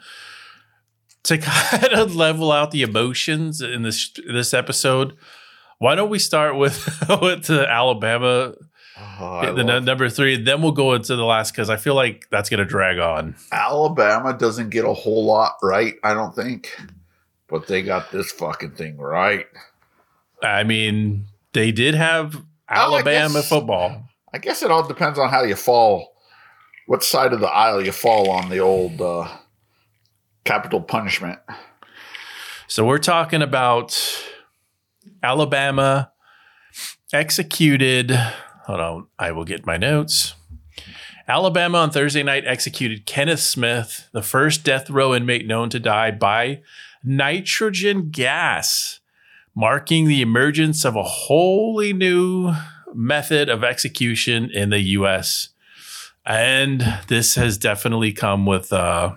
to 1.24 1.38
kind 1.42 1.92
of 1.92 2.16
level 2.16 2.50
out 2.50 2.72
the 2.72 2.82
emotions 2.82 3.60
in 3.60 3.82
this 3.82 4.10
this 4.26 4.52
episode, 4.52 5.16
why 5.78 5.94
don't 5.94 6.10
we 6.10 6.18
start 6.18 6.56
with 6.56 6.84
with 7.22 7.44
the 7.44 7.66
Alabama, 7.70 8.54
Oh, 9.20 9.52
the 9.54 9.64
n- 9.64 9.84
number 9.84 10.08
three, 10.08 10.36
then 10.36 10.62
we'll 10.62 10.72
go 10.72 10.94
into 10.94 11.16
the 11.16 11.24
last 11.24 11.52
because 11.52 11.70
I 11.70 11.76
feel 11.76 11.94
like 11.94 12.26
that's 12.30 12.48
gonna 12.48 12.64
drag 12.64 12.98
on. 12.98 13.34
Alabama 13.52 14.32
doesn't 14.36 14.70
get 14.70 14.84
a 14.84 14.92
whole 14.92 15.24
lot 15.24 15.56
right, 15.62 15.94
I 16.04 16.14
don't 16.14 16.34
think, 16.34 16.76
but 17.48 17.66
they 17.66 17.82
got 17.82 18.10
this 18.12 18.30
fucking 18.32 18.72
thing 18.72 18.96
right. 18.98 19.46
I 20.42 20.62
mean, 20.64 21.26
they 21.52 21.72
did 21.72 21.94
have 21.94 22.36
Oh, 22.36 22.42
I 22.68 22.74
Alabama 22.84 23.34
guess- 23.34 23.48
football. 23.48 24.04
I 24.32 24.38
guess 24.38 24.62
it 24.62 24.70
all 24.70 24.86
depends 24.86 25.18
on 25.18 25.30
how 25.30 25.42
you 25.42 25.56
fall, 25.56 26.14
what 26.86 27.02
side 27.02 27.32
of 27.32 27.40
the 27.40 27.48
aisle 27.48 27.84
you 27.84 27.92
fall 27.92 28.30
on 28.30 28.50
the 28.50 28.58
old 28.58 29.00
uh, 29.00 29.26
capital 30.44 30.80
punishment. 30.82 31.38
So 32.66 32.84
we're 32.84 32.98
talking 32.98 33.40
about 33.40 33.98
Alabama 35.22 36.12
executed. 37.12 38.12
Hold 38.68 38.80
on, 38.80 39.06
I 39.18 39.32
will 39.32 39.46
get 39.46 39.64
my 39.64 39.78
notes. 39.78 40.34
Alabama 41.26 41.78
on 41.78 41.90
Thursday 41.90 42.22
night 42.22 42.44
executed 42.46 43.06
Kenneth 43.06 43.40
Smith, 43.40 44.10
the 44.12 44.20
first 44.20 44.62
death 44.62 44.90
row 44.90 45.14
inmate 45.14 45.46
known 45.46 45.70
to 45.70 45.80
die 45.80 46.10
by 46.10 46.60
nitrogen 47.02 48.10
gas, 48.10 49.00
marking 49.54 50.06
the 50.06 50.20
emergence 50.20 50.84
of 50.84 50.96
a 50.96 51.02
wholly 51.02 51.94
new 51.94 52.52
method 52.92 53.48
of 53.48 53.64
execution 53.64 54.50
in 54.52 54.68
the 54.68 54.80
U.S. 54.80 55.48
And 56.26 56.82
this 57.08 57.36
has 57.36 57.56
definitely 57.56 58.12
come 58.12 58.44
with 58.44 58.70
uh, 58.70 59.14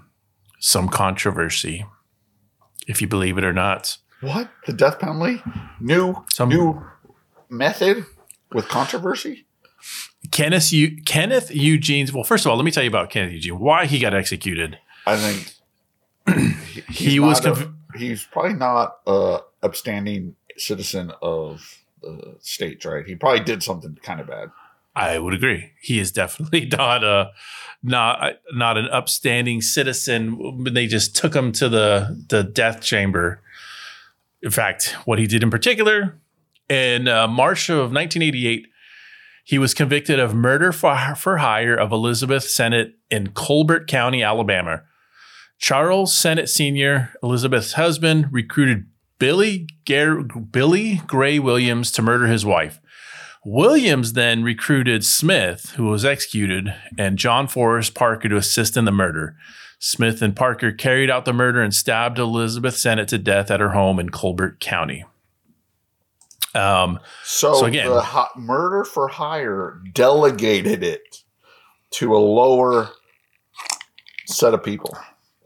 some 0.61 0.87
controversy, 0.87 1.85
if 2.87 3.01
you 3.01 3.07
believe 3.09 3.37
it 3.37 3.43
or 3.43 3.51
not. 3.51 3.97
What 4.21 4.49
the 4.65 4.71
death 4.71 4.99
penalty? 4.99 5.43
New 5.81 6.23
Some- 6.31 6.47
new 6.47 6.85
method 7.49 8.05
with 8.53 8.67
controversy. 8.67 9.45
Kenneth 10.31 10.71
Eu- 10.71 11.01
Kenneth 11.05 11.49
Eugene's. 11.53 12.13
Well, 12.13 12.23
first 12.23 12.45
of 12.45 12.51
all, 12.51 12.57
let 12.57 12.65
me 12.65 12.71
tell 12.71 12.83
you 12.83 12.89
about 12.89 13.09
Kenneth 13.09 13.33
Eugene. 13.33 13.59
Why 13.59 13.85
he 13.85 13.99
got 13.99 14.13
executed. 14.13 14.77
I 15.07 15.17
think 15.17 15.53
he- 16.67 16.81
He 17.11 17.19
was 17.19 17.43
not 17.43 17.57
a- 17.59 17.73
he's 17.97 18.23
probably 18.23 18.53
not 18.53 18.97
a 19.07 19.39
upstanding 19.63 20.35
citizen 20.57 21.11
of 21.21 21.79
the 22.01 22.35
state, 22.39 22.85
right? 22.85 23.05
He 23.05 23.15
probably 23.15 23.43
did 23.43 23.63
something 23.63 23.97
kind 24.03 24.19
of 24.19 24.27
bad. 24.27 24.49
I 24.95 25.17
would 25.19 25.33
agree. 25.33 25.71
He 25.81 25.99
is 25.99 26.11
definitely 26.11 26.65
not 26.71 27.03
a 27.03 27.31
not 27.83 28.35
not 28.53 28.77
an 28.77 28.87
upstanding 28.89 29.61
citizen. 29.61 30.63
They 30.71 30.85
just 30.87 31.15
took 31.15 31.35
him 31.35 31.51
to 31.53 31.67
the 31.69 32.23
the 32.29 32.43
death 32.43 32.81
chamber. 32.81 33.41
In 34.43 34.51
fact, 34.51 34.95
what 35.05 35.17
he 35.19 35.27
did 35.27 35.43
in 35.43 35.49
particular 35.49 36.17
in 36.71 37.09
uh, 37.09 37.27
March 37.27 37.69
of 37.69 37.91
1988, 37.91 38.65
he 39.43 39.57
was 39.57 39.73
convicted 39.73 40.19
of 40.19 40.33
murder 40.33 40.71
for, 40.71 41.15
for 41.15 41.37
hire 41.39 41.75
of 41.75 41.91
Elizabeth 41.91 42.45
Sennett 42.45 42.93
in 43.09 43.31
Colbert 43.31 43.89
County, 43.89 44.23
Alabama. 44.23 44.83
Charles 45.59 46.15
Sennett 46.15 46.47
Sr., 46.47 47.13
Elizabeth's 47.21 47.73
husband, 47.73 48.29
recruited 48.31 48.85
Billy 49.19 49.67
Gar- 49.85 50.23
Billy 50.23 51.01
Gray 51.07 51.39
Williams 51.39 51.91
to 51.91 52.01
murder 52.01 52.27
his 52.27 52.45
wife. 52.45 52.79
Williams 53.43 54.13
then 54.13 54.41
recruited 54.41 55.03
Smith, 55.03 55.73
who 55.75 55.87
was 55.87 56.05
executed, 56.05 56.73
and 56.97 57.17
John 57.19 57.47
Forrest 57.47 57.93
Parker 57.93 58.29
to 58.29 58.37
assist 58.37 58.77
in 58.77 58.85
the 58.85 58.91
murder. 58.91 59.35
Smith 59.77 60.21
and 60.21 60.35
Parker 60.35 60.71
carried 60.71 61.09
out 61.09 61.25
the 61.25 61.33
murder 61.33 61.61
and 61.61 61.73
stabbed 61.73 62.17
Elizabeth 62.17 62.77
Sennett 62.77 63.09
to 63.09 63.17
death 63.17 63.51
at 63.51 63.59
her 63.59 63.71
home 63.71 63.99
in 63.99 64.09
Colbert 64.09 64.61
County. 64.61 65.03
Um, 66.53 66.99
So, 67.23 67.53
So 67.55 67.65
again- 67.65 67.89
the 67.89 68.01
hi- 68.01 68.27
murder 68.35 68.83
for 68.83 69.07
hire 69.07 69.81
delegated 69.93 70.83
it 70.83 71.23
to 71.91 72.15
a 72.15 72.19
lower 72.19 72.89
set 74.25 74.53
of 74.53 74.63
people. 74.63 74.97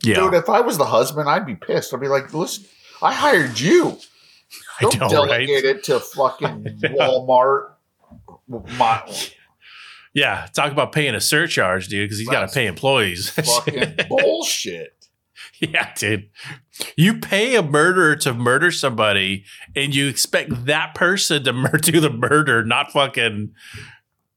yeah, 0.04 0.16
Dude, 0.16 0.34
if 0.34 0.50
I 0.50 0.62
was 0.62 0.78
the 0.78 0.86
husband, 0.86 1.30
I'd 1.30 1.46
be 1.46 1.56
pissed. 1.56 1.94
I'd 1.94 2.00
be 2.00 2.08
like, 2.08 2.34
listen, 2.34 2.66
I 3.02 3.14
hired 3.14 3.60
you. 3.60 3.98
I 4.80 4.84
Don't 4.84 5.00
know, 5.00 5.10
delegate 5.10 5.50
right? 5.64 5.76
it 5.78 5.84
to 5.86 6.00
fucking 6.00 6.80
Walmart. 6.84 7.72
My, 8.48 9.02
Yeah, 10.14 10.48
talk 10.54 10.72
about 10.72 10.92
paying 10.92 11.16
a 11.16 11.22
surcharge, 11.22 11.88
dude, 11.88 12.06
because 12.06 12.20
he's 12.20 12.30
got 12.30 12.48
to 12.48 12.54
pay 12.54 12.68
employees. 12.68 13.30
fucking 13.56 13.96
bullshit. 14.08 14.95
yeah, 15.60 15.94
dude. 15.96 16.30
You 16.96 17.20
pay 17.20 17.56
a 17.56 17.64
murderer 17.64 18.16
to 18.18 18.34
murder 18.34 18.72
somebody, 18.72 19.46
and 19.76 19.94
you 19.96 20.08
expect 20.08 20.66
that 20.66 20.96
person 20.96 21.44
to 21.44 21.54
mur- 21.54 21.78
do 21.82 22.00
the 22.00 22.10
murder, 22.10 22.64
not 22.64 22.92
fucking 22.92 23.54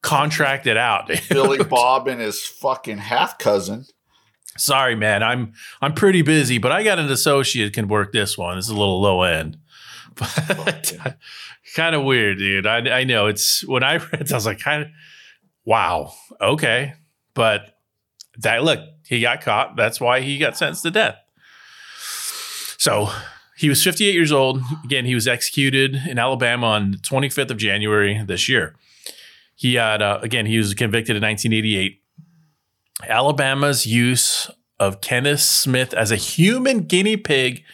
contract 0.02 0.66
it 0.66 0.76
out. 0.76 1.08
dude. 1.08 1.20
Billy 1.28 1.64
Bob 1.68 2.08
and 2.08 2.20
his 2.20 2.44
fucking 2.44 2.98
half 2.98 3.38
cousin. 3.38 3.84
Sorry, 4.56 4.94
man. 4.94 5.22
I'm 5.22 5.52
I'm 5.80 5.94
pretty 5.94 6.22
busy, 6.22 6.58
but 6.58 6.72
I 6.72 6.82
got 6.82 6.98
an 6.98 7.10
associate 7.10 7.72
can 7.72 7.88
work 7.88 8.12
this 8.12 8.36
one. 8.36 8.58
It's 8.58 8.68
a 8.68 8.74
little 8.74 9.00
low 9.00 9.22
end. 9.22 9.58
But 10.16 10.96
kind 11.76 11.94
of 11.94 12.02
weird, 12.02 12.38
dude. 12.38 12.66
I 12.66 13.00
I 13.00 13.04
know 13.04 13.26
it's 13.26 13.64
when 13.66 13.84
I 13.84 13.96
read 13.96 14.32
I 14.32 14.34
was 14.34 14.46
like 14.46 14.58
kind 14.58 14.82
of 14.82 14.88
wow, 15.64 16.12
okay. 16.40 16.94
But 17.34 17.76
that 18.38 18.64
look, 18.64 18.80
he 19.08 19.20
got 19.20 19.40
caught. 19.40 19.76
That's 19.76 20.00
why 20.00 20.20
he 20.20 20.38
got 20.38 20.56
sentenced 20.56 20.82
to 20.82 20.90
death. 20.90 21.16
So 22.78 23.10
he 23.56 23.68
was 23.68 23.82
58 23.82 24.14
years 24.14 24.30
old. 24.30 24.62
Again, 24.84 25.04
he 25.04 25.14
was 25.14 25.26
executed 25.26 25.96
in 26.08 26.18
Alabama 26.18 26.66
on 26.68 26.92
the 26.92 26.98
25th 26.98 27.50
of 27.50 27.56
January 27.56 28.22
this 28.26 28.48
year. 28.48 28.76
He 29.56 29.74
had 29.74 30.00
uh, 30.00 30.20
again, 30.22 30.46
he 30.46 30.58
was 30.58 30.72
convicted 30.74 31.16
in 31.16 31.22
1988. 31.22 32.00
Alabama's 33.08 33.86
use 33.86 34.50
of 34.78 35.00
Kenneth 35.00 35.40
Smith 35.40 35.92
as 35.94 36.12
a 36.12 36.16
human 36.16 36.80
guinea 36.80 37.16
pig 37.16 37.64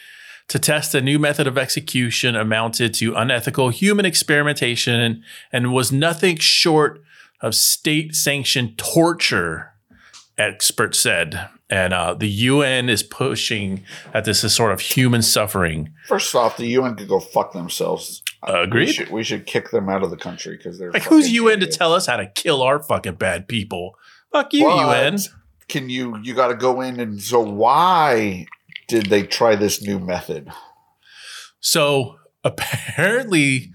to 0.48 0.58
test 0.58 0.94
a 0.94 1.00
new 1.00 1.18
method 1.18 1.46
of 1.46 1.58
execution 1.58 2.36
amounted 2.36 2.94
to 2.94 3.14
unethical 3.14 3.70
human 3.70 4.04
experimentation 4.04 5.22
and, 5.52 5.72
was 5.72 5.90
nothing 5.90 6.36
short 6.36 7.02
of 7.40 7.54
state 7.54 8.14
sanctioned 8.14 8.78
torture, 8.78 9.73
experts 10.38 10.98
said. 10.98 11.48
And 11.70 11.92
uh, 11.92 12.14
the 12.14 12.28
UN 12.28 12.88
is 12.88 13.02
pushing 13.02 13.84
that 14.12 14.24
this 14.24 14.44
is 14.44 14.54
sort 14.54 14.72
of 14.72 14.80
human 14.80 15.22
suffering. 15.22 15.92
First 16.06 16.34
off, 16.34 16.56
the 16.56 16.66
UN 16.66 16.94
could 16.96 17.08
go 17.08 17.20
fuck 17.20 17.52
themselves. 17.52 18.22
Agreed. 18.42 18.86
We 18.86 18.92
should, 18.92 19.10
we 19.10 19.24
should 19.24 19.46
kick 19.46 19.70
them 19.70 19.88
out 19.88 20.02
of 20.02 20.10
the 20.10 20.16
country 20.16 20.56
because 20.56 20.78
they're 20.78 20.92
Like, 20.92 21.04
who's 21.04 21.30
UN 21.30 21.60
to 21.60 21.66
tell 21.66 21.94
us 21.94 22.06
how 22.06 22.16
to 22.16 22.26
kill 22.26 22.62
our 22.62 22.82
fucking 22.82 23.14
bad 23.14 23.48
people? 23.48 23.94
Fuck 24.32 24.52
you, 24.52 24.64
But 24.64 24.76
UN. 24.76 25.18
Can 25.68 25.88
you? 25.88 26.18
You 26.22 26.34
got 26.34 26.48
to 26.48 26.54
go 26.54 26.82
in 26.82 27.00
and 27.00 27.22
so 27.22 27.40
why 27.40 28.46
did 28.86 29.06
they 29.06 29.22
try 29.22 29.56
this 29.56 29.82
new 29.82 29.98
method? 29.98 30.50
So 31.60 32.16
apparently, 32.44 33.72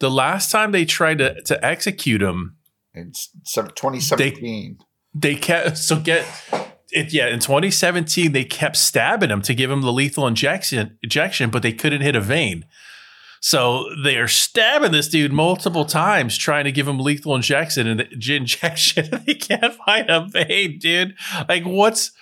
the 0.00 0.10
last 0.10 0.50
time 0.50 0.72
they 0.72 0.84
tried 0.84 1.18
to, 1.18 1.40
to 1.42 1.64
execute 1.64 2.20
him, 2.20 2.56
In 2.92 3.12
2017, 3.12 4.18
they 4.18 4.84
kept 5.34 5.78
so 5.78 5.98
get 5.98 6.26
it 6.90 7.12
yeah 7.12 7.28
in 7.28 7.40
2017 7.40 8.32
they 8.32 8.44
kept 8.44 8.76
stabbing 8.76 9.30
him 9.30 9.42
to 9.42 9.54
give 9.54 9.70
him 9.70 9.82
the 9.82 9.92
lethal 9.92 10.26
injection 10.26 10.98
injection 11.02 11.50
but 11.50 11.62
they 11.62 11.72
couldn't 11.72 12.02
hit 12.02 12.16
a 12.16 12.20
vein. 12.20 12.64
So 13.40 13.84
they 14.02 14.16
are 14.16 14.26
stabbing 14.26 14.92
this 14.92 15.06
dude 15.06 15.30
multiple 15.30 15.84
times 15.84 16.38
trying 16.38 16.64
to 16.64 16.72
give 16.72 16.88
him 16.88 16.98
lethal 16.98 17.34
injection 17.34 17.86
and 17.86 18.00
injection 18.30 19.22
they 19.26 19.34
can't 19.34 19.74
find 19.84 20.08
a 20.08 20.26
vein 20.26 20.78
dude. 20.78 21.14
Like 21.46 21.64
what's 21.64 22.12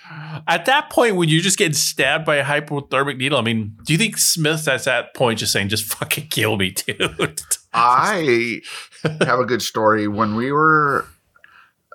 at 0.47 0.65
that 0.65 0.89
point 0.89 1.15
when 1.15 1.29
you're 1.29 1.41
just 1.41 1.57
getting 1.57 1.73
stabbed 1.73 2.25
by 2.25 2.35
a 2.35 2.43
hypothermic 2.43 3.17
needle 3.17 3.37
i 3.37 3.41
mean 3.41 3.75
do 3.85 3.93
you 3.93 3.97
think 3.97 4.17
smith's 4.17 4.67
at 4.67 4.83
that 4.83 5.15
point 5.15 5.39
just 5.39 5.53
saying 5.53 5.69
just 5.69 5.85
fucking 5.85 6.27
kill 6.27 6.57
me 6.57 6.71
dude. 6.71 7.41
I 7.73 8.61
have 9.21 9.39
a 9.39 9.45
good 9.45 9.61
story. 9.61 10.07
When 10.07 10.35
we 10.35 10.51
were, 10.51 11.07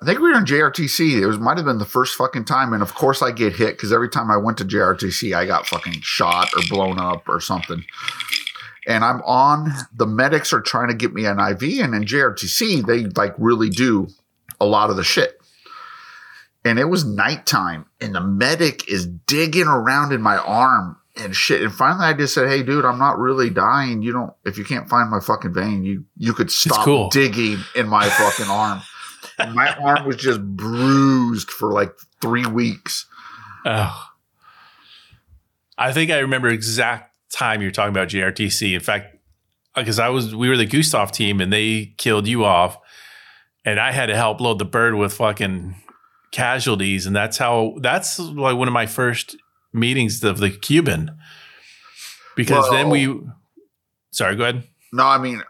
I 0.01 0.05
think 0.05 0.19
we 0.19 0.31
were 0.31 0.37
in 0.37 0.45
JRTC. 0.45 1.21
It 1.21 1.25
was 1.25 1.39
might 1.39 1.57
have 1.57 1.65
been 1.65 1.77
the 1.77 1.85
first 1.85 2.15
fucking 2.15 2.45
time, 2.45 2.71
and 2.71 2.81
of 2.81 2.95
course 2.95 3.21
I 3.21 3.31
get 3.31 3.55
hit 3.55 3.75
because 3.75 3.91
every 3.91 4.09
time 4.09 4.31
I 4.31 4.37
went 4.37 4.57
to 4.59 4.65
JRTC, 4.65 5.35
I 5.35 5.45
got 5.45 5.67
fucking 5.67 6.01
shot 6.01 6.49
or 6.55 6.61
blown 6.69 6.99
up 6.99 7.27
or 7.27 7.41
something. 7.41 7.83
And 8.87 9.03
I'm 9.03 9.21
on. 9.23 9.73
The 9.93 10.07
medics 10.07 10.53
are 10.53 10.61
trying 10.61 10.87
to 10.87 10.93
get 10.93 11.13
me 11.13 11.25
an 11.25 11.39
IV, 11.39 11.83
and 11.83 11.93
in 11.93 12.05
JRTC 12.05 12.85
they 12.85 13.05
like 13.05 13.35
really 13.37 13.69
do 13.69 14.07
a 14.59 14.65
lot 14.65 14.89
of 14.89 14.95
the 14.95 15.03
shit. 15.03 15.37
And 16.63 16.79
it 16.79 16.85
was 16.85 17.03
nighttime, 17.03 17.85
and 17.99 18.15
the 18.15 18.21
medic 18.21 18.87
is 18.89 19.05
digging 19.05 19.67
around 19.67 20.13
in 20.13 20.21
my 20.21 20.37
arm 20.37 20.97
and 21.17 21.35
shit. 21.35 21.61
And 21.61 21.73
finally, 21.73 22.05
I 22.05 22.13
just 22.13 22.33
said, 22.33 22.47
"Hey, 22.47 22.63
dude, 22.63 22.85
I'm 22.85 22.99
not 22.99 23.19
really 23.19 23.49
dying. 23.49 24.01
You 24.01 24.13
don't. 24.13 24.33
If 24.45 24.57
you 24.57 24.63
can't 24.63 24.87
find 24.87 25.09
my 25.09 25.19
fucking 25.19 25.53
vein, 25.53 25.83
you 25.83 26.05
you 26.15 26.33
could 26.33 26.51
stop 26.51 26.85
cool. 26.85 27.09
digging 27.09 27.59
in 27.75 27.89
my 27.89 28.07
fucking 28.07 28.49
arm." 28.49 28.81
My 29.53 29.75
arm 29.81 30.05
was 30.05 30.17
just 30.17 30.41
bruised 30.41 31.49
for 31.49 31.71
like 31.71 31.91
three 32.21 32.45
weeks. 32.45 33.05
Oh. 33.65 34.05
I 35.77 35.93
think 35.93 36.11
I 36.11 36.19
remember 36.19 36.49
exact 36.49 37.13
time 37.31 37.61
you're 37.61 37.71
talking 37.71 37.91
about 37.91 38.09
JRTC. 38.09 38.73
In 38.73 38.79
fact, 38.79 39.15
because 39.75 39.99
I 39.99 40.09
was 40.09 40.35
we 40.35 40.49
were 40.49 40.57
the 40.57 40.65
Gustav 40.65 41.11
team 41.11 41.39
and 41.39 41.53
they 41.53 41.93
killed 41.97 42.27
you 42.27 42.43
off, 42.43 42.77
and 43.65 43.79
I 43.79 43.91
had 43.91 44.07
to 44.07 44.15
help 44.15 44.41
load 44.41 44.59
the 44.59 44.65
bird 44.65 44.95
with 44.95 45.13
fucking 45.13 45.75
casualties, 46.31 47.05
and 47.05 47.15
that's 47.15 47.37
how 47.37 47.75
that's 47.81 48.19
like 48.19 48.57
one 48.57 48.67
of 48.67 48.73
my 48.73 48.85
first 48.85 49.37
meetings 49.73 50.23
of 50.23 50.39
the 50.39 50.49
Cuban. 50.49 51.17
Because 52.35 52.69
then 52.69 52.89
we, 52.89 53.19
sorry, 54.11 54.35
go 54.35 54.43
ahead. 54.43 54.63
No, 54.93 55.03
I 55.03 55.17
mean, 55.17 55.43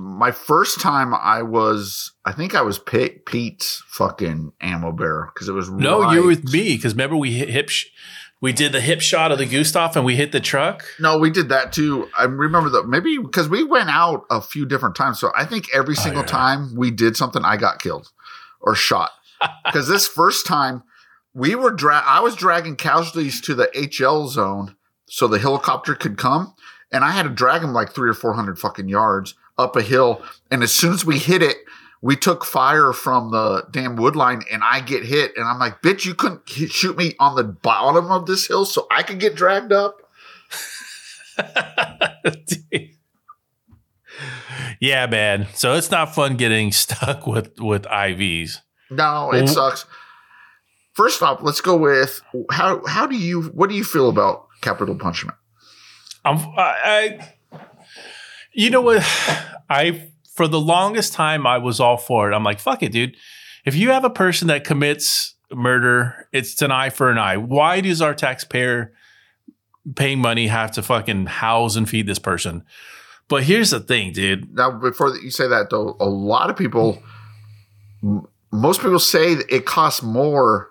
my 0.00 0.30
first 0.30 0.80
time 0.80 1.12
I 1.14 1.42
was, 1.42 2.12
I 2.24 2.32
think 2.32 2.54
I 2.54 2.62
was 2.62 2.78
Pete, 2.78 3.26
Pete's 3.26 3.82
fucking 3.86 4.52
ammo 4.60 4.92
bearer 4.92 5.30
because 5.34 5.46
it 5.48 5.52
was 5.52 5.68
No, 5.68 6.00
right- 6.02 6.14
you 6.14 6.26
with 6.26 6.44
me 6.44 6.76
because 6.76 6.94
remember 6.94 7.16
we 7.16 7.32
hit 7.32 7.50
hip, 7.50 7.68
sh- 7.68 7.86
we 8.40 8.54
did 8.54 8.72
the 8.72 8.80
hip 8.80 9.02
shot 9.02 9.30
of 9.30 9.36
the 9.36 9.44
Gustav 9.44 9.94
and 9.96 10.04
we 10.06 10.16
hit 10.16 10.32
the 10.32 10.40
truck. 10.40 10.84
No, 10.98 11.18
we 11.18 11.28
did 11.28 11.50
that 11.50 11.74
too. 11.74 12.08
I 12.16 12.24
remember 12.24 12.70
that 12.70 12.88
maybe 12.88 13.18
because 13.18 13.50
we 13.50 13.62
went 13.62 13.90
out 13.90 14.24
a 14.30 14.40
few 14.40 14.64
different 14.64 14.96
times. 14.96 15.20
So 15.20 15.30
I 15.36 15.44
think 15.44 15.66
every 15.74 15.94
oh, 15.98 16.00
single 16.00 16.22
yeah. 16.22 16.28
time 16.28 16.74
we 16.74 16.90
did 16.90 17.14
something, 17.14 17.44
I 17.44 17.58
got 17.58 17.82
killed 17.82 18.10
or 18.60 18.74
shot. 18.74 19.10
Because 19.64 19.88
this 19.88 20.06
first 20.06 20.46
time 20.46 20.82
we 21.34 21.54
were 21.54 21.70
dra- 21.70 22.04
I 22.06 22.20
was 22.20 22.36
dragging 22.36 22.76
casualties 22.76 23.40
to 23.42 23.54
the 23.54 23.70
HL 23.74 24.28
zone 24.28 24.76
so 25.06 25.26
the 25.28 25.38
helicopter 25.38 25.94
could 25.94 26.18
come, 26.18 26.54
and 26.92 27.04
I 27.04 27.10
had 27.12 27.22
to 27.22 27.30
drag 27.30 27.62
them 27.62 27.72
like 27.72 27.92
three 27.92 28.10
or 28.10 28.14
four 28.14 28.34
hundred 28.34 28.58
fucking 28.58 28.88
yards 28.88 29.34
up 29.60 29.76
a 29.76 29.82
hill. 29.82 30.22
And 30.50 30.62
as 30.62 30.72
soon 30.72 30.92
as 30.92 31.04
we 31.04 31.18
hit 31.18 31.42
it, 31.42 31.58
we 32.02 32.16
took 32.16 32.44
fire 32.44 32.92
from 32.94 33.30
the 33.30 33.66
damn 33.70 33.94
wood 33.96 34.16
line, 34.16 34.42
and 34.50 34.62
I 34.64 34.80
get 34.80 35.04
hit, 35.04 35.32
and 35.36 35.46
I'm 35.46 35.58
like, 35.58 35.82
"Bitch, 35.82 36.06
you 36.06 36.14
couldn't 36.14 36.48
hit- 36.48 36.72
shoot 36.72 36.96
me 36.96 37.14
on 37.18 37.36
the 37.36 37.44
bottom 37.44 38.10
of 38.10 38.24
this 38.26 38.46
hill 38.46 38.64
so 38.64 38.86
I 38.90 39.02
could 39.02 39.20
get 39.20 39.34
dragged 39.36 39.70
up." 39.72 39.98
yeah, 44.80 45.06
man. 45.06 45.46
So 45.54 45.74
it's 45.74 45.90
not 45.90 46.14
fun 46.14 46.36
getting 46.36 46.72
stuck 46.72 47.26
with 47.26 47.58
with 47.60 47.82
IVs. 47.84 48.58
No, 48.90 49.30
it 49.32 49.44
Well- 49.44 49.46
sucks. 49.48 49.84
First 50.94 51.22
off, 51.22 51.40
let's 51.42 51.60
go 51.60 51.76
with 51.76 52.20
how 52.50 52.84
how 52.86 53.06
do 53.06 53.16
you 53.16 53.42
what 53.54 53.70
do 53.70 53.76
you 53.76 53.84
feel 53.84 54.08
about 54.08 54.48
capital 54.60 54.94
punishment? 54.96 55.36
I'm 56.24 56.36
I, 56.58 57.18
I 57.18 57.34
you 58.60 58.68
know 58.68 58.82
what 58.82 59.02
I 59.70 60.10
for 60.34 60.46
the 60.46 60.60
longest 60.60 61.14
time 61.14 61.46
I 61.46 61.58
was 61.58 61.80
all 61.80 61.96
for 61.96 62.30
it. 62.30 62.34
I'm 62.34 62.44
like, 62.44 62.60
fuck 62.60 62.82
it, 62.82 62.92
dude. 62.92 63.16
If 63.64 63.74
you 63.74 63.90
have 63.90 64.04
a 64.04 64.10
person 64.10 64.48
that 64.48 64.64
commits 64.64 65.34
murder, 65.50 66.28
it's 66.32 66.60
an 66.62 66.70
eye 66.70 66.90
for 66.90 67.10
an 67.10 67.18
eye. 67.18 67.36
Why 67.36 67.80
does 67.80 68.00
our 68.00 68.14
taxpayer 68.14 68.92
paying 69.96 70.18
money 70.18 70.46
have 70.46 70.70
to 70.72 70.82
fucking 70.82 71.26
house 71.26 71.76
and 71.76 71.88
feed 71.88 72.06
this 72.06 72.18
person? 72.18 72.64
But 73.28 73.44
here's 73.44 73.70
the 73.70 73.80
thing, 73.80 74.12
dude. 74.12 74.54
Now, 74.54 74.70
before 74.70 75.16
you 75.16 75.30
say 75.30 75.46
that 75.46 75.70
though, 75.70 75.96
a 76.00 76.08
lot 76.08 76.50
of 76.50 76.56
people, 76.56 77.02
most 78.52 78.80
people 78.80 78.98
say 78.98 79.32
it 79.48 79.64
costs 79.66 80.02
more 80.02 80.70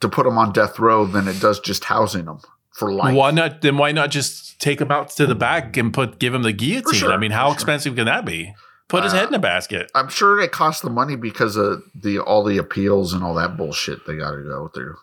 to 0.00 0.08
put 0.08 0.24
them 0.24 0.38
on 0.38 0.52
death 0.52 0.78
row 0.78 1.06
than 1.06 1.28
it 1.28 1.40
does 1.40 1.60
just 1.60 1.84
housing 1.84 2.24
them 2.24 2.40
for 2.74 2.92
life. 2.92 3.14
Why 3.14 3.30
not? 3.30 3.60
Then 3.62 3.76
why 3.78 3.92
not 3.92 4.10
just 4.10 4.60
take 4.60 4.80
him 4.80 4.90
out 4.90 5.10
to 5.10 5.26
the 5.26 5.34
back 5.34 5.76
and 5.76 5.92
put 5.92 6.18
give 6.18 6.34
him 6.34 6.42
the 6.42 6.52
guillotine? 6.52 6.94
sure, 6.94 7.12
I 7.12 7.16
mean, 7.16 7.30
how 7.30 7.46
sure. 7.48 7.54
expensive 7.54 7.96
can 7.96 8.06
that 8.06 8.24
be? 8.24 8.54
Put 8.88 9.04
his 9.04 9.14
Uh, 9.14 9.18
head 9.18 9.28
in 9.28 9.34
a 9.34 9.38
basket. 9.38 9.90
I'm 9.94 10.08
sure 10.08 10.38
it 10.40 10.52
costs 10.52 10.82
the 10.82 10.90
money 10.90 11.16
because 11.16 11.56
of 11.56 11.82
the 11.94 12.18
all 12.18 12.44
the 12.44 12.58
appeals 12.58 13.12
and 13.14 13.22
all 13.24 13.34
that 13.34 13.56
bullshit 13.56 14.06
they 14.06 14.16
got 14.16 14.32
to 14.32 14.42
go 14.42 14.68
through. 14.74 14.96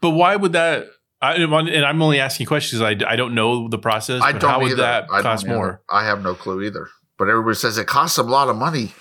But 0.00 0.10
why 0.10 0.36
would 0.36 0.52
that? 0.52 0.86
I, 1.22 1.34
and 1.34 1.84
I'm 1.86 2.02
only 2.02 2.20
asking 2.20 2.46
questions. 2.46 2.82
I, 2.82 2.96
I 3.06 3.16
don't 3.16 3.34
know 3.34 3.68
the 3.68 3.78
process. 3.78 4.20
I 4.22 4.32
don't 4.32 4.50
how 4.50 4.60
would 4.60 4.72
either. 4.72 4.82
that 4.82 5.06
I 5.10 5.22
cost 5.22 5.44
either. 5.46 5.54
more? 5.54 5.82
I 5.88 6.04
have 6.04 6.22
no 6.22 6.34
clue 6.34 6.62
either. 6.62 6.88
But 7.18 7.28
everybody 7.28 7.54
says 7.54 7.78
it 7.78 7.86
costs 7.86 8.16
them 8.16 8.28
a 8.28 8.30
lot 8.30 8.48
of 8.48 8.56
money 8.56 8.92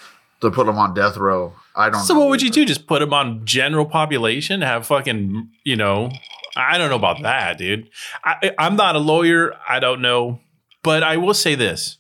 to 0.42 0.52
put 0.52 0.66
them 0.68 0.78
on 0.78 0.94
death 0.94 1.18
row. 1.18 1.54
I 1.76 1.90
don't. 1.90 2.02
So 2.02 2.18
what 2.18 2.30
would 2.30 2.42
you 2.42 2.50
do? 2.50 2.64
Just 2.66 2.88
put 2.88 3.02
him 3.02 3.14
on 3.14 3.46
general 3.46 3.86
population? 3.86 4.62
Have 4.62 4.86
fucking 4.88 5.50
you 5.64 5.76
know? 5.76 6.12
I 6.56 6.78
don't 6.78 6.90
know 6.90 6.96
about 6.96 7.22
that, 7.24 7.58
dude. 7.58 7.90
I, 8.24 8.52
I'm 8.58 8.76
not 8.76 8.96
a 8.96 9.00
lawyer. 9.00 9.54
I 9.68 9.80
don't 9.80 10.02
know, 10.02 10.40
but 10.84 11.04
I 11.04 11.18
will 11.18 11.34
say 11.34 11.56
this. 11.56 11.98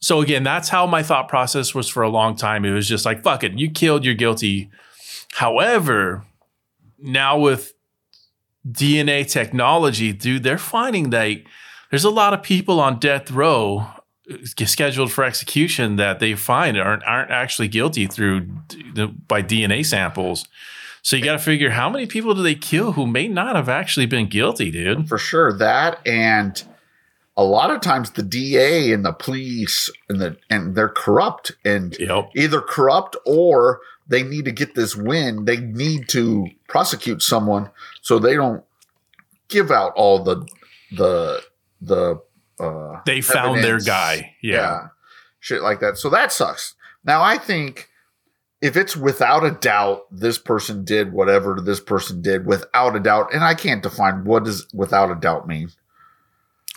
So 0.00 0.20
again, 0.20 0.42
that's 0.42 0.70
how 0.70 0.86
my 0.86 1.02
thought 1.02 1.28
process 1.28 1.74
was 1.74 1.88
for 1.88 2.02
a 2.02 2.08
long 2.08 2.36
time. 2.36 2.64
It 2.64 2.72
was 2.72 2.88
just 2.88 3.04
like, 3.04 3.22
fuck 3.22 3.44
it, 3.44 3.58
you 3.58 3.70
killed, 3.70 4.04
you're 4.04 4.14
guilty. 4.14 4.70
However, 5.32 6.24
now 6.98 7.38
with 7.38 7.74
DNA 8.66 9.30
technology, 9.30 10.12
dude, 10.12 10.42
they're 10.42 10.58
finding 10.58 11.10
that 11.10 11.42
there's 11.90 12.04
a 12.04 12.10
lot 12.10 12.32
of 12.32 12.42
people 12.42 12.80
on 12.80 12.98
death 12.98 13.30
row 13.30 13.86
uh, 14.30 14.36
scheduled 14.64 15.12
for 15.12 15.24
execution 15.24 15.96
that 15.96 16.18
they 16.20 16.34
find 16.34 16.78
aren't 16.78 17.04
aren't 17.04 17.30
actually 17.30 17.68
guilty 17.68 18.06
through 18.06 18.48
the, 18.94 19.08
by 19.08 19.42
DNA 19.42 19.84
samples. 19.84 20.46
So 21.02 21.16
you 21.16 21.24
got 21.24 21.32
to 21.32 21.38
figure 21.38 21.70
how 21.70 21.88
many 21.88 22.06
people 22.06 22.34
do 22.34 22.42
they 22.42 22.54
kill 22.54 22.92
who 22.92 23.06
may 23.06 23.26
not 23.28 23.56
have 23.56 23.68
actually 23.68 24.06
been 24.06 24.26
guilty, 24.28 24.70
dude. 24.70 25.08
for 25.08 25.18
sure 25.18 25.52
that 25.58 26.00
and 26.06 26.62
a 27.36 27.44
lot 27.44 27.70
of 27.70 27.80
times 27.80 28.10
the 28.10 28.22
DA 28.22 28.92
and 28.92 29.04
the 29.04 29.12
police 29.12 29.88
and 30.08 30.20
the 30.20 30.36
and 30.50 30.74
they're 30.74 30.88
corrupt 30.90 31.52
and 31.64 31.96
Yep. 31.98 32.30
either 32.34 32.60
corrupt 32.60 33.16
or 33.24 33.80
they 34.08 34.22
need 34.22 34.44
to 34.44 34.52
get 34.52 34.74
this 34.74 34.94
win. 34.96 35.44
They 35.46 35.56
need 35.58 36.08
to 36.10 36.48
prosecute 36.68 37.22
someone 37.22 37.70
so 38.02 38.18
they 38.18 38.34
don't 38.34 38.62
give 39.48 39.70
out 39.70 39.92
all 39.94 40.22
the 40.22 40.46
the 40.92 41.42
the 41.80 42.20
uh 42.58 43.00
They 43.06 43.20
found 43.22 43.58
their 43.58 43.76
evidence. 43.76 43.86
guy. 43.86 44.34
Yeah. 44.42 44.88
Shit 45.38 45.62
like 45.62 45.80
that. 45.80 45.96
So 45.96 46.10
that 46.10 46.32
sucks. 46.32 46.74
Now 47.04 47.22
I 47.22 47.38
think 47.38 47.88
if 48.60 48.76
it's 48.76 48.96
without 48.96 49.44
a 49.44 49.50
doubt 49.50 50.06
this 50.10 50.38
person 50.38 50.84
did 50.84 51.12
whatever 51.12 51.60
this 51.60 51.80
person 51.80 52.20
did 52.22 52.46
without 52.46 52.94
a 52.94 53.00
doubt, 53.00 53.32
and 53.32 53.42
I 53.42 53.54
can't 53.54 53.82
define 53.82 54.24
what 54.24 54.44
does 54.44 54.66
without 54.74 55.10
a 55.10 55.14
doubt 55.14 55.48
mean. 55.48 55.70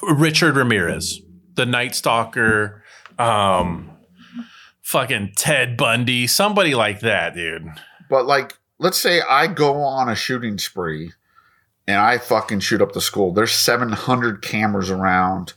Richard 0.02 0.56
Ramirez, 0.56 1.22
the 1.56 1.66
Night 1.66 1.96
Stalker, 1.96 2.84
um, 3.20 3.90
fucking 4.82 5.34
Ted 5.36 5.78
Bundy, 5.78 6.28
somebody 6.28 6.76
like 6.76 7.02
that, 7.02 7.36
dude. 7.36 7.68
But 8.10 8.26
like, 8.26 8.58
let's 8.80 8.98
say 8.98 9.22
I 9.22 9.48
go 9.48 9.82
on 9.82 10.10
a 10.10 10.16
shooting 10.16 10.58
spree 10.58 11.12
and 11.88 11.98
I 11.98 12.18
fucking 12.18 12.62
shoot 12.62 12.82
up 12.82 12.94
the 12.94 13.02
school. 13.02 13.34
There's 13.34 13.52
700 13.52 14.42
cameras 14.42 14.90
around. 14.90 15.54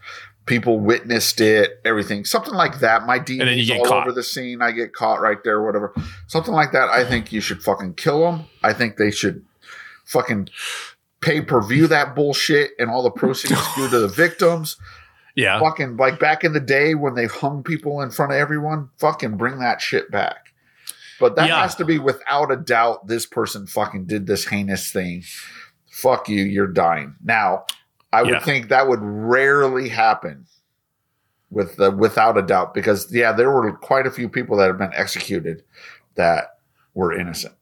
People 0.47 0.79
witnessed 0.79 1.41
it, 1.41 1.81
everything. 1.85 2.25
Something 2.25 2.55
like 2.55 2.79
that. 2.79 3.05
My 3.05 3.19
then 3.19 3.59
you 3.59 3.67
get 3.67 3.81
all 3.81 3.85
caught. 3.85 4.03
over 4.07 4.13
the 4.13 4.23
scene. 4.23 4.63
I 4.63 4.71
get 4.71 4.93
caught 4.93 5.21
right 5.21 5.43
there, 5.43 5.61
whatever. 5.63 5.93
Something 6.29 6.55
like 6.55 6.71
that. 6.73 6.89
I 6.89 7.05
think 7.05 7.33
you 7.33 7.41
should 7.41 7.63
fucking 7.63 7.95
kill 7.95 8.21
them. 8.21 8.45
I 8.63 8.73
think 8.73 8.97
they 8.97 9.11
should 9.11 9.45
fucking 10.05 10.49
pay 11.21 11.41
per 11.41 11.61
view 11.61 11.89
that 11.89 12.15
bullshit 12.15 12.71
and 12.79 12.89
all 12.91 13.03
the 13.03 13.11
proceeds 13.11 13.61
go 13.77 13.91
to 13.91 13.99
the 13.99 14.07
victims. 14.09 14.77
Yeah. 15.35 15.59
Fucking 15.59 15.97
like 15.97 16.21
back 16.21 16.45
in 16.45 16.53
the 16.53 16.61
day 16.61 16.95
when 16.95 17.15
they 17.15 17.27
hung 17.27 17.63
people 17.65 18.01
in 18.01 18.11
front 18.11 18.31
of 18.33 18.39
everyone, 18.39 18.91
fucking 18.99 19.37
bring 19.37 19.59
that 19.59 19.81
shit 19.81 20.11
back. 20.13 20.53
But 21.19 21.35
that 21.37 21.49
Yeah. 21.49 21.61
has 21.61 21.75
to 21.77 21.85
be 21.85 21.99
without 21.99 22.53
a 22.53 22.57
doubt 22.57 23.09
this 23.09 23.27
person 23.27 23.67
fucking 23.67 24.05
did 24.07 24.27
this 24.27 24.47
heinous 24.47 24.93
thing. 24.93 25.25
Fuck 25.91 26.29
you, 26.29 26.45
you're 26.45 26.67
dying. 26.67 27.17
Now, 27.25 27.65
I 28.17 28.23
would 28.23 28.31
Yeah. 28.33 28.41
think 28.41 28.69
that 28.69 28.89
would 28.89 29.01
rarely 29.03 29.89
happen 29.89 30.47
with 31.51 31.77
the 31.77 31.91
without 31.91 32.37
a 32.39 32.43
doubt 32.43 32.75
because 32.75 33.13
yeah, 33.13 33.33
there 33.33 33.51
were 33.51 33.73
quite 33.73 34.07
a 34.07 34.11
few 34.11 34.29
people 34.29 34.57
that 34.57 34.67
have 34.67 34.79
been 34.79 34.95
executed 34.95 35.63
that 36.17 36.59
were 36.95 37.13
innocent. 37.13 37.55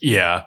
Yeah. 0.00 0.44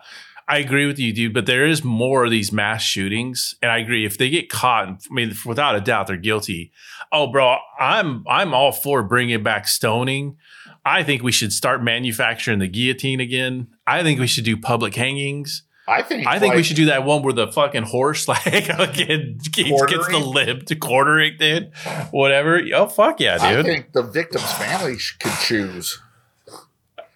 I 0.48 0.60
agree 0.60 0.86
with 0.86 1.00
you, 1.00 1.12
dude, 1.12 1.34
but 1.34 1.48
there 1.48 1.66
is 1.66 1.84
more 1.84 2.26
of 2.26 2.30
these 2.32 2.52
mass 2.52 2.84
shootings, 2.84 3.56
and 3.64 3.72
I 3.72 3.80
agree. 3.80 4.06
If 4.06 4.20
they 4.20 4.30
get 4.30 4.48
caught, 4.48 4.88
I 4.88 5.14
mean, 5.14 5.34
without 5.44 5.76
a 5.76 5.82
doubt, 5.82 6.06
they're 6.06 6.18
guilty. 6.18 6.72
Oh, 7.12 7.26
bro, 7.32 7.58
I'm 7.80 8.24
I'm 8.28 8.54
all 8.54 8.72
for 8.72 9.02
bringing 9.02 9.42
back 9.42 9.68
stoning. 9.68 10.38
I 10.86 11.02
think 11.02 11.24
we 11.24 11.32
should 11.32 11.52
start 11.52 11.82
manufacturing 11.84 12.60
the 12.60 12.68
guillotine 12.68 13.20
again. 13.20 13.70
I 13.88 14.04
think 14.04 14.20
we 14.20 14.28
should 14.28 14.44
do 14.46 14.56
public 14.56 14.94
hangings. 14.94 15.64
I 15.88 16.02
think 16.02 16.26
I 16.26 16.40
think 16.40 16.56
we 16.56 16.64
should 16.64 16.78
do 16.78 16.86
that 16.86 17.04
one 17.04 17.22
where 17.22 17.34
the 17.34 17.48
fucking 17.48 17.84
horse 17.84 18.28
like 18.28 18.46
again 18.46 19.38
gets, 19.52 19.86
gets 19.86 20.08
the 20.08 20.18
lip 20.20 20.66
to 20.66 20.76
quartering, 20.76 21.38
dude. 21.38 21.72
Whatever. 22.12 22.62
Oh 22.74 22.88
fuck 22.88 23.20
yeah, 23.20 23.38
dude. 23.38 23.60
I 23.60 23.64
think 23.64 23.94
the 23.94 24.02
victim's 24.02 24.52
family 24.54 24.96
could 25.20 25.34
choose. 25.42 26.02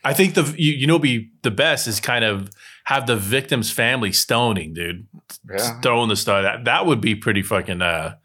I 0.04 0.14
think 0.14 0.36
the 0.36 0.44
you, 0.58 0.74
you 0.74 0.88
know 0.88 1.00
be 1.00 1.32
the 1.42 1.52
best 1.52 1.88
is 1.88 2.00
kind 2.00 2.24
of 2.24 2.50
have 2.86 3.08
the 3.08 3.18
victim's 3.18 3.72
family 3.72 4.12
stoning, 4.12 4.74
dude. 4.74 5.08
Yeah. 5.50 5.82
Throwing 5.82 6.10
the 6.10 6.16
stuff. 6.16 6.44
That 6.44 6.66
that 6.66 6.86
would 6.86 7.02
be 7.02 7.16
pretty 7.16 7.42
fucking 7.42 7.82
uh 7.82 8.16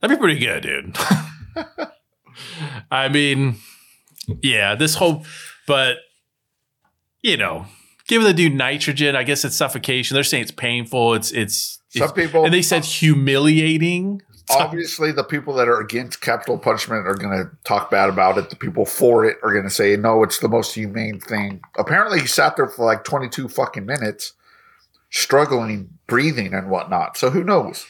that'd 0.00 0.16
be 0.16 0.20
pretty 0.20 0.40
good, 0.40 0.62
dude. 0.62 0.96
I 2.90 3.08
mean, 3.08 3.56
yeah, 4.42 4.74
this 4.74 4.94
whole 4.94 5.24
but 5.66 5.98
you 7.22 7.36
know, 7.36 7.66
giving 8.10 8.26
the 8.26 8.34
dude 8.34 8.54
nitrogen, 8.54 9.16
I 9.16 9.22
guess 9.22 9.44
it's 9.44 9.56
suffocation. 9.56 10.14
They're 10.14 10.24
saying 10.24 10.42
it's 10.42 10.50
painful. 10.50 11.14
It's 11.14 11.30
it's, 11.30 11.78
Some 11.90 12.04
it's 12.04 12.12
people 12.12 12.44
and 12.44 12.52
they 12.52 12.60
said 12.60 12.84
humiliating. 12.84 14.20
obviously 14.50 15.12
the 15.12 15.22
people 15.22 15.54
that 15.54 15.68
are 15.68 15.80
against 15.80 16.20
capital 16.20 16.58
punishment 16.58 17.06
are 17.06 17.14
going 17.14 17.38
to 17.38 17.50
talk 17.64 17.88
bad 17.90 18.10
about 18.10 18.36
it. 18.36 18.50
The 18.50 18.56
people 18.56 18.84
for 18.84 19.24
it 19.24 19.38
are 19.44 19.52
going 19.52 19.64
to 19.64 19.70
say 19.70 19.96
no, 19.96 20.22
it's 20.24 20.40
the 20.40 20.48
most 20.48 20.74
humane 20.74 21.20
thing. 21.20 21.60
Apparently, 21.78 22.20
he 22.20 22.26
sat 22.26 22.56
there 22.56 22.68
for 22.68 22.84
like 22.84 23.04
22 23.04 23.48
fucking 23.48 23.86
minutes, 23.86 24.34
struggling, 25.10 25.90
breathing, 26.06 26.52
and 26.52 26.68
whatnot. 26.68 27.16
So 27.16 27.30
who 27.30 27.44
knows? 27.44 27.86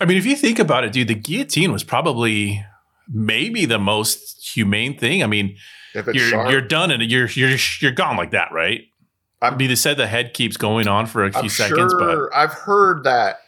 I 0.00 0.04
mean, 0.04 0.16
if 0.16 0.26
you 0.26 0.36
think 0.36 0.58
about 0.58 0.84
it, 0.84 0.92
dude, 0.92 1.08
the 1.08 1.14
guillotine 1.14 1.72
was 1.72 1.82
probably 1.82 2.64
maybe 3.08 3.64
the 3.66 3.78
most 3.78 4.54
humane 4.54 4.96
thing. 4.96 5.24
I 5.24 5.26
mean, 5.26 5.56
you're 6.12 6.28
sharp, 6.28 6.50
you're 6.50 6.60
done 6.60 6.90
and 6.90 7.02
you're 7.02 7.28
you're 7.28 7.56
you're 7.80 7.92
gone 7.92 8.16
like 8.16 8.32
that, 8.32 8.52
right? 8.52 8.82
I 9.42 9.54
mean, 9.54 9.68
they 9.68 9.74
said 9.74 9.96
the 9.96 10.06
head 10.06 10.34
keeps 10.34 10.56
going 10.56 10.88
on 10.88 11.06
for 11.06 11.24
a 11.24 11.32
few 11.32 11.42
I'm 11.42 11.48
seconds, 11.48 11.94
but 11.98 12.18
I've 12.34 12.52
heard 12.52 13.04
that 13.04 13.40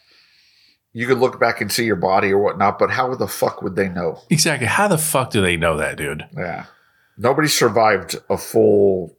you 0.92 1.06
could 1.06 1.18
look 1.18 1.40
back 1.40 1.60
and 1.60 1.70
see 1.72 1.84
your 1.84 1.96
body 1.96 2.32
or 2.32 2.38
whatnot, 2.38 2.78
but 2.78 2.90
how 2.90 3.14
the 3.14 3.28
fuck 3.28 3.62
would 3.62 3.76
they 3.76 3.88
know? 3.88 4.20
exactly 4.30 4.66
how 4.66 4.88
the 4.88 4.98
fuck 4.98 5.30
do 5.30 5.40
they 5.40 5.56
know 5.56 5.76
that, 5.76 5.96
dude? 5.96 6.26
Yeah, 6.36 6.66
nobody 7.16 7.48
survived 7.48 8.16
a 8.28 8.36
full 8.36 9.16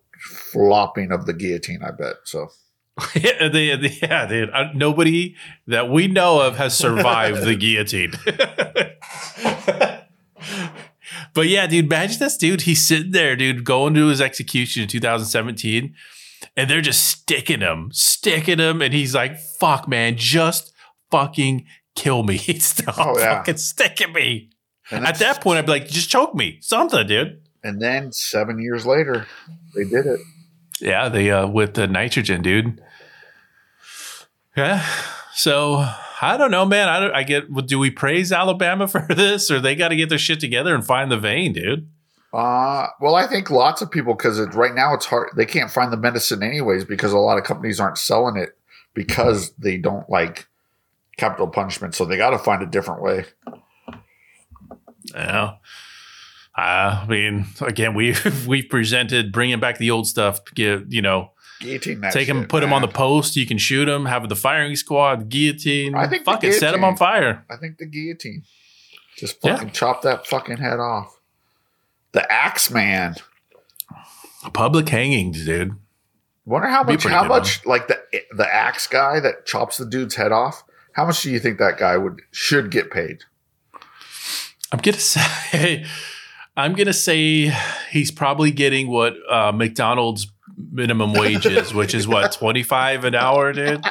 flopping 0.52 1.12
of 1.12 1.26
the 1.26 1.34
guillotine. 1.34 1.82
I 1.84 1.92
bet 1.92 2.16
so. 2.24 2.50
yeah, 3.16 3.48
they, 3.48 3.76
they- 3.78 3.98
yeah, 4.02 4.26
dude. 4.28 4.50
Uh, 4.52 4.66
nobody 4.76 5.36
that 5.68 5.90
we 5.90 6.08
know 6.08 6.42
of 6.42 6.58
has 6.58 6.78
survived 6.78 7.44
the 7.44 7.56
guillotine. 7.56 8.12
but 11.34 11.48
yeah, 11.48 11.68
dude, 11.68 11.86
imagine 11.86 12.20
this 12.20 12.38
dude. 12.38 12.62
He's 12.62 12.86
sitting 12.86 13.12
there, 13.12 13.36
dude, 13.36 13.64
going 13.64 13.94
to 13.96 14.08
his 14.08 14.22
execution 14.22 14.84
in 14.84 14.88
2017, 14.90 15.94
and 16.56 16.70
they're 16.70 16.82
just 16.82 17.04
sticking 17.08 17.62
him, 17.62 17.90
sticking 17.92 18.60
him, 18.60 18.82
and 18.82 18.94
he's 18.94 19.14
like, 19.16 19.38
"Fuck, 19.40 19.88
man, 19.88 20.16
just 20.18 20.74
fucking 21.12 21.66
kill 21.96 22.24
me. 22.24 22.38
Stop 22.60 22.96
Oh, 22.98 23.18
yeah. 23.20 23.38
fucking 23.40 23.58
sticking 23.58 24.14
me." 24.14 24.50
At 24.92 25.20
that 25.20 25.42
point, 25.42 25.60
I'd 25.60 25.66
be 25.66 25.72
like, 25.74 25.88
"Just 25.88 26.10
choke 26.10 26.34
me, 26.36 26.58
something, 26.62 27.06
dude." 27.08 27.42
and 27.62 27.82
then 27.82 28.10
seven 28.14 28.58
years 28.62 28.86
later, 28.86 29.28
they 29.76 29.84
did 29.84 30.06
it. 30.06 30.20
Yeah, 30.80 31.10
they 31.10 31.30
uh 31.30 31.46
with 31.48 31.74
the 31.74 31.88
nitrogen, 31.88 32.42
dude. 32.42 32.82
Yeah. 34.56 34.86
So 35.34 35.86
I 36.22 36.38
don't 36.38 36.52
know, 36.52 36.66
man. 36.66 36.88
I 36.90 37.00
don't, 37.00 37.16
I 37.16 37.24
get. 37.24 37.50
well, 37.52 37.66
Do 37.66 37.80
we 37.80 37.92
praise 37.92 38.32
Alabama 38.32 38.88
for 38.90 39.06
this, 39.10 39.50
or 39.50 39.60
they 39.60 39.76
got 39.76 39.90
to 39.90 39.96
get 39.96 40.10
their 40.10 40.18
shit 40.18 40.40
together 40.40 40.76
and 40.76 40.86
find 40.86 41.12
the 41.12 41.18
vein, 41.18 41.54
dude? 41.54 41.90
Uh, 42.32 42.88
well, 43.02 43.16
I 43.16 43.26
think 43.26 43.50
lots 43.50 43.82
of 43.82 43.90
people 43.90 44.14
because 44.14 44.40
right 44.54 44.76
now 44.76 44.94
it's 44.94 45.06
hard. 45.06 45.30
They 45.36 45.46
can't 45.46 45.72
find 45.72 45.92
the 45.92 45.98
medicine 45.98 46.44
anyways 46.44 46.86
because 46.86 47.12
a 47.12 47.18
lot 47.18 47.38
of 47.40 47.44
companies 47.44 47.80
aren't 47.80 47.98
selling 47.98 48.38
it 48.38 48.56
because 48.94 49.52
they 49.54 49.78
don't 49.78 50.08
like 50.10 50.48
capital 51.18 51.48
punishment. 51.48 51.96
So 51.96 52.06
they 52.06 52.18
got 52.18 52.30
to 52.32 52.38
find 52.38 52.62
a 52.62 52.68
different 52.68 53.02
way. 53.02 53.26
Yeah. 55.14 55.56
I 56.56 57.06
mean, 57.08 57.48
again, 57.62 57.94
we 57.96 58.16
we've 58.48 58.70
presented 58.70 59.32
bringing 59.32 59.60
back 59.60 59.78
the 59.78 59.92
old 59.92 60.08
stuff. 60.08 60.40
Get 60.54 60.92
you 60.92 61.02
know, 61.02 61.32
Guillotine 61.60 62.00
that 62.02 62.14
take 62.14 62.28
shit, 62.28 62.50
put 62.50 62.64
him 62.64 62.72
on 62.72 62.82
the 62.82 62.88
post. 62.88 63.36
You 63.36 63.46
can 63.46 63.58
shoot 63.58 63.90
him. 63.90 64.06
Have 64.06 64.28
the 64.30 64.36
firing 64.36 64.76
squad, 64.76 65.30
guillotine. 65.30 65.94
I 65.96 66.08
think 66.08 66.24
fuck 66.24 66.44
it, 66.44 66.54
set 66.54 66.74
him 66.74 66.84
on 66.84 66.96
fire. 66.96 67.46
I 67.50 67.58
think 67.58 67.78
the 67.78 67.86
guillotine. 67.86 68.44
Just 69.18 69.38
Yeah. 69.44 69.66
chop 69.66 70.02
that 70.04 70.26
fucking 70.26 70.58
head 70.58 70.80
off. 70.80 71.20
The 72.14 72.30
axe 72.32 72.72
man. 72.72 73.16
Public 74.54 74.88
hangings, 74.88 75.46
dude. 75.46 75.76
Wonder 76.46 76.70
how 76.70 76.84
much. 76.84 77.04
How 77.04 77.24
much? 77.26 77.66
Like 77.66 77.88
the 77.90 78.00
the 78.36 78.48
axe 78.52 78.88
guy 78.88 79.20
that 79.20 79.46
chops 79.46 79.78
the 79.78 79.86
dude's 79.86 80.16
head 80.16 80.32
off. 80.32 80.64
How 80.94 81.06
much 81.06 81.22
do 81.22 81.30
you 81.30 81.40
think 81.40 81.60
that 81.60 81.78
guy 81.78 81.98
would 81.98 82.22
should 82.32 82.72
get 82.72 82.90
paid? 82.90 83.20
I'm 84.72 84.80
gonna 84.80 84.98
say, 85.00 85.86
I'm 86.56 86.74
gonna 86.74 86.94
say 86.94 87.54
he's 87.92 88.12
probably 88.12 88.52
getting 88.52 88.88
what 88.88 89.14
uh, 89.30 89.52
McDonald's 89.52 90.32
minimum 90.72 91.14
wages, 91.14 91.74
which 91.74 91.94
is 91.94 92.08
what 92.08 92.32
25 92.34 93.06
an 93.06 93.16
hour, 93.16 93.54
dude. 93.54 93.82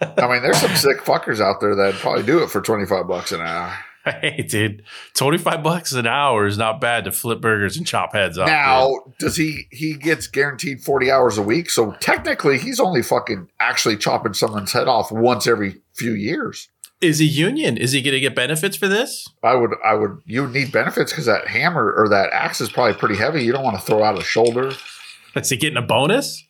I 0.00 0.28
mean, 0.28 0.42
there's 0.42 0.60
some 0.60 0.74
sick 0.76 0.98
fuckers 0.98 1.40
out 1.40 1.60
there 1.60 1.74
that 1.74 1.94
probably 1.94 2.22
do 2.22 2.42
it 2.42 2.50
for 2.50 2.60
twenty 2.60 2.86
five 2.86 3.06
bucks 3.08 3.32
an 3.32 3.40
hour. 3.40 3.76
hey, 4.20 4.42
dude, 4.48 4.82
25 5.14 5.62
bucks 5.62 5.92
an 5.92 6.06
hour 6.06 6.46
is 6.46 6.56
not 6.56 6.80
bad 6.80 7.04
to 7.04 7.12
flip 7.12 7.40
burgers 7.40 7.76
and 7.76 7.86
chop 7.86 8.12
heads 8.14 8.38
off. 8.38 8.46
Now, 8.46 8.90
does 9.18 9.36
he 9.36 9.66
he 9.70 9.94
gets 9.94 10.26
guaranteed 10.26 10.80
40 10.80 11.10
hours 11.10 11.36
a 11.36 11.42
week? 11.42 11.68
So 11.68 11.92
technically 12.00 12.58
he's 12.58 12.80
only 12.80 13.02
fucking 13.02 13.50
actually 13.60 13.96
chopping 13.96 14.34
someone's 14.34 14.72
head 14.72 14.88
off 14.88 15.12
once 15.12 15.46
every 15.46 15.82
few 15.94 16.12
years. 16.12 16.68
Is 17.00 17.18
he 17.20 17.26
union? 17.26 17.76
Is 17.76 17.92
he 17.92 18.02
gonna 18.02 18.18
get 18.20 18.34
benefits 18.34 18.76
for 18.76 18.88
this? 18.88 19.28
I 19.42 19.54
would 19.54 19.70
I 19.84 19.94
would 19.94 20.20
you 20.26 20.42
would 20.42 20.52
need 20.52 20.72
benefits 20.72 21.12
because 21.12 21.26
that 21.26 21.46
hammer 21.46 21.92
or 21.96 22.08
that 22.08 22.30
axe 22.32 22.60
is 22.60 22.70
probably 22.70 22.94
pretty 22.94 23.16
heavy. 23.16 23.44
You 23.44 23.52
don't 23.52 23.62
want 23.64 23.76
to 23.78 23.82
throw 23.84 24.02
out 24.02 24.18
a 24.18 24.24
shoulder. 24.24 24.72
Is 25.36 25.50
he 25.50 25.56
getting 25.56 25.76
a 25.76 25.82
bonus? 25.82 26.44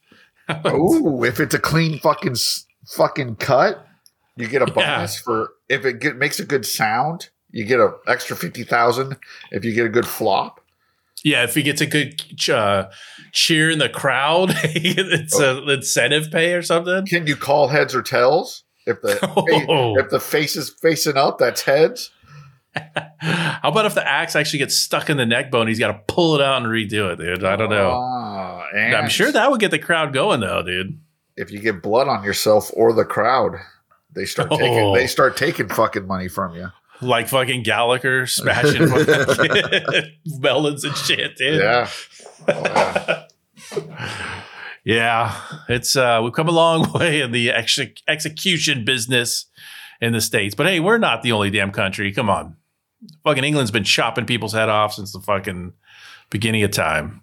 Ooh, 0.67 1.25
if 1.25 1.41
it's 1.41 1.55
a 1.55 1.59
clean 1.59 1.99
fucking 1.99 2.37
fucking 2.97 3.37
cut, 3.37 3.85
you 4.37 4.49
get 4.49 4.63
a 4.63 4.67
Yeah. 4.75 4.97
bonus 4.97 5.19
for 5.19 5.51
if 5.69 5.85
it 5.85 6.01
get, 6.01 6.17
makes 6.17 6.41
a 6.41 6.45
good 6.47 6.65
sound. 6.65 7.29
You 7.51 7.65
get 7.67 7.81
an 7.81 7.93
extra 8.07 8.35
fifty 8.37 8.65
thousand 8.65 9.17
if 9.51 9.65
you 9.65 9.75
get 9.75 9.85
a 9.85 9.91
good 9.91 10.07
flop. 10.07 10.61
Yeah, 11.25 11.43
if 11.43 11.55
he 11.57 11.63
gets 11.63 11.81
a 11.81 11.87
good 11.87 12.23
uh, 12.49 12.85
cheer 13.33 13.71
in 13.71 13.81
the 13.81 13.89
crowd, 13.89 14.51
it's 14.63 15.35
Oh. 15.39 15.59
a 15.67 15.73
incentive 15.73 16.31
pay 16.31 16.55
or 16.55 16.63
something. 16.63 17.05
Can 17.07 17.27
you 17.27 17.37
call 17.37 17.69
heads 17.69 17.95
or 17.95 18.03
tails? 18.03 18.63
If 18.89 19.01
the 19.03 19.19
Oh. 19.69 19.99
if 19.99 20.11
the 20.11 20.19
face 20.21 20.57
is 20.57 20.71
facing 20.71 21.17
up, 21.17 21.39
that's 21.39 21.63
heads. 21.63 22.11
How 23.19 23.71
about 23.71 23.87
if 23.87 23.95
the 23.95 24.07
axe 24.07 24.37
actually 24.37 24.61
gets 24.61 24.79
stuck 24.79 25.11
in 25.11 25.17
the 25.17 25.27
neck 25.27 25.51
bone? 25.51 25.67
He's 25.69 25.79
got 25.79 25.89
to 25.93 26.13
pull 26.13 26.35
it 26.37 26.41
out 26.43 26.63
and 26.63 26.67
redo 26.67 27.13
it, 27.13 27.17
dude. 27.19 27.45
I 27.45 27.57
don't 27.57 27.71
know. 27.71 27.91
Ah, 27.93 28.67
I'm 28.75 29.09
sure 29.09 29.33
that 29.33 29.51
would 29.51 29.61
get 29.61 29.71
the 29.71 29.79
crowd 29.79 30.13
going, 30.13 30.41
though, 30.41 30.63
dude. 30.63 31.01
if 31.37 31.51
you 31.51 31.59
get 31.61 31.83
blood 31.83 32.09
on 32.09 32.23
yourself 32.25 32.71
or 32.75 32.93
the 32.93 33.05
crowd, 33.05 33.53
they 34.15 34.25
start 34.25 34.51
taking 34.51 34.79
Oh. 34.79 34.95
they 34.95 35.07
start 35.07 35.37
taking 35.37 35.69
fucking 35.69 36.07
money 36.07 36.29
from 36.29 36.55
you. 36.55 36.69
Like 37.01 37.29
fucking 37.29 37.63
Gallagher 37.63 38.27
smashing 38.27 38.87
fucking 38.89 40.13
melons 40.41 40.85
and 40.85 40.97
shit, 40.97 41.37
dude. 41.37 41.61
Yeah. 41.61 41.89
Oh, 42.49 42.63
yeah. 43.77 44.43
Yeah, 44.85 45.35
it's 45.69 45.97
uh 45.97 46.21
we've 46.23 46.33
come 46.33 46.49
a 46.49 46.53
long 46.53 46.91
way 46.95 47.21
in 47.21 47.33
the 47.33 47.51
ex- 47.51 47.79
execution 48.07 48.85
business 48.85 49.47
in 50.01 50.13
the 50.13 50.21
states. 50.21 50.55
But 50.55 50.67
hey, 50.67 50.81
we're 50.81 50.99
not 50.99 51.23
the 51.23 51.33
only 51.33 51.51
damn 51.51 51.73
country. 51.73 52.13
Come 52.13 52.31
on, 52.31 52.57
fucking 53.25 53.45
England's 53.45 53.71
been 53.71 53.85
chopping 53.85 54.25
people's 54.27 54.53
head 54.53 54.69
off 54.69 54.95
since 54.95 55.13
the 55.13 55.21
fucking 55.21 55.73
beginning 56.31 56.63
of 56.63 56.71
time. 56.71 57.23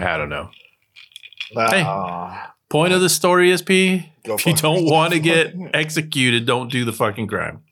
I 0.00 0.16
don't 0.16 0.28
know. 0.28 0.50
Hey. 1.50 1.82
Ah, 1.84 2.54
Point 2.68 2.92
of 2.92 3.00
the 3.00 3.08
story 3.08 3.50
is 3.50 3.62
P. 3.62 4.12
If 4.24 4.46
you 4.46 4.54
don't 4.54 4.84
want 4.84 5.12
to 5.14 5.18
get 5.20 5.54
executed, 5.72 6.44
don't 6.46 6.70
do 6.70 6.84
the 6.84 6.92
fucking 6.92 7.26
crime, 7.26 7.62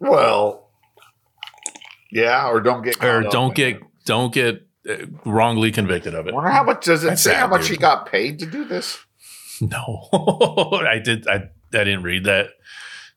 well, 0.00 0.70
yeah, 2.10 2.48
or 2.48 2.60
don't 2.60 2.82
get 2.82 3.02
or 3.02 3.22
don't 3.22 3.54
get 3.54 3.76
it. 3.76 3.82
don't 4.04 4.34
get 4.34 4.56
uh, 4.56 4.58
wrongly 5.24 5.70
convicted 5.72 6.14
of 6.14 6.26
it. 6.26 6.34
wonder 6.34 6.50
how 6.50 6.62
much 6.64 6.84
does 6.84 7.04
it 7.04 7.08
That's 7.08 7.22
say 7.22 7.34
how 7.34 7.46
much 7.48 7.62
dude. 7.62 7.70
he 7.72 7.76
got 7.76 8.06
paid 8.06 8.38
to 8.40 8.46
do 8.46 8.64
this? 8.64 8.98
No, 9.60 10.08
I 10.88 10.98
did. 10.98 11.26
I 11.28 11.50
I 11.72 11.84
didn't 11.84 12.02
read 12.02 12.24
that. 12.24 12.48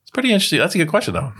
It's 0.02 0.12
pretty 0.12 0.32
interesting. 0.32 0.60
That's 0.60 0.76
a 0.76 0.78
good 0.78 0.90
question, 0.90 1.14
though. 1.14 1.32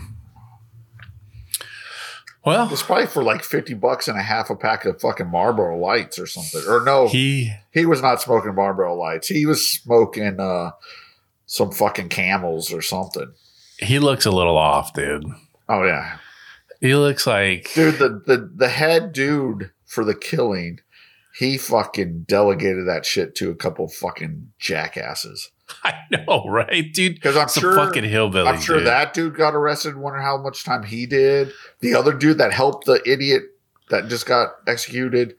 Well, 2.44 2.68
It's 2.70 2.82
probably 2.82 3.06
for 3.06 3.22
like 3.22 3.42
fifty 3.42 3.72
bucks 3.72 4.06
and 4.06 4.18
a 4.18 4.22
half 4.22 4.50
a 4.50 4.56
pack 4.56 4.84
of 4.84 5.00
fucking 5.00 5.30
Marlboro 5.30 5.78
Lights 5.78 6.18
or 6.18 6.26
something. 6.26 6.60
Or 6.68 6.84
no, 6.84 7.08
he, 7.08 7.50
he 7.72 7.86
was 7.86 8.02
not 8.02 8.20
smoking 8.20 8.54
Marlboro 8.54 8.94
Lights. 8.94 9.28
He 9.28 9.46
was 9.46 9.66
smoking 9.66 10.38
uh 10.38 10.72
some 11.46 11.70
fucking 11.72 12.08
Camels 12.10 12.70
or 12.72 12.82
something. 12.82 13.32
he 13.78 13.98
looks 13.98 14.26
a 14.26 14.30
little 14.30 14.58
off, 14.58 14.92
dude. 14.92 15.24
Oh 15.70 15.84
yeah, 15.84 16.18
He 16.80 16.94
looks 16.94 17.26
like 17.26 17.70
dude. 17.74 17.94
The 17.98 18.08
the 18.26 18.50
the 18.54 18.68
head 18.68 19.12
dude 19.14 19.70
for 19.94 20.04
the 20.04 20.14
killing, 20.14 20.80
he 21.38 21.56
fucking 21.56 22.24
delegated 22.28 22.86
that 22.86 23.06
shit 23.06 23.34
to 23.36 23.50
a 23.50 23.54
couple 23.54 23.88
fucking 23.88 24.52
jackasses. 24.58 25.50
I 25.84 25.94
know, 26.10 26.44
right, 26.46 26.92
dude? 26.92 27.14
Because 27.14 27.36
I'm 27.36 27.48
Some 27.48 27.60
sure 27.62 27.74
fucking 27.74 28.04
hillbilly. 28.04 28.48
I'm 28.48 28.60
sure 28.60 28.78
dude. 28.78 28.86
that 28.86 29.14
dude 29.14 29.36
got 29.36 29.54
arrested. 29.54 29.96
Wonder 29.96 30.20
how 30.20 30.36
much 30.36 30.64
time 30.64 30.82
he 30.82 31.06
did. 31.06 31.52
The 31.80 31.94
other 31.94 32.12
dude 32.12 32.38
that 32.38 32.52
helped 32.52 32.86
the 32.86 33.00
idiot 33.08 33.44
that 33.90 34.08
just 34.08 34.26
got 34.26 34.50
executed, 34.66 35.36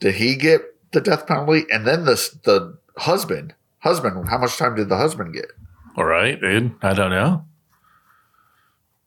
did 0.00 0.14
he 0.14 0.36
get 0.36 0.62
the 0.92 1.00
death 1.00 1.26
penalty, 1.26 1.64
and 1.70 1.86
then 1.86 2.04
the 2.04 2.14
the 2.44 2.78
husband 2.96 3.54
husband. 3.78 4.28
How 4.28 4.38
much 4.38 4.56
time 4.56 4.74
did 4.74 4.88
the 4.88 4.96
husband 4.96 5.34
get? 5.34 5.50
All 5.96 6.04
right, 6.04 6.40
dude. 6.40 6.74
I 6.82 6.94
don't 6.94 7.10
know. 7.10 7.44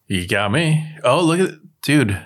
You 0.07 0.27
got 0.27 0.51
me. 0.51 0.85
Oh, 1.03 1.23
look 1.23 1.39
at 1.39 1.59
dude. 1.81 2.21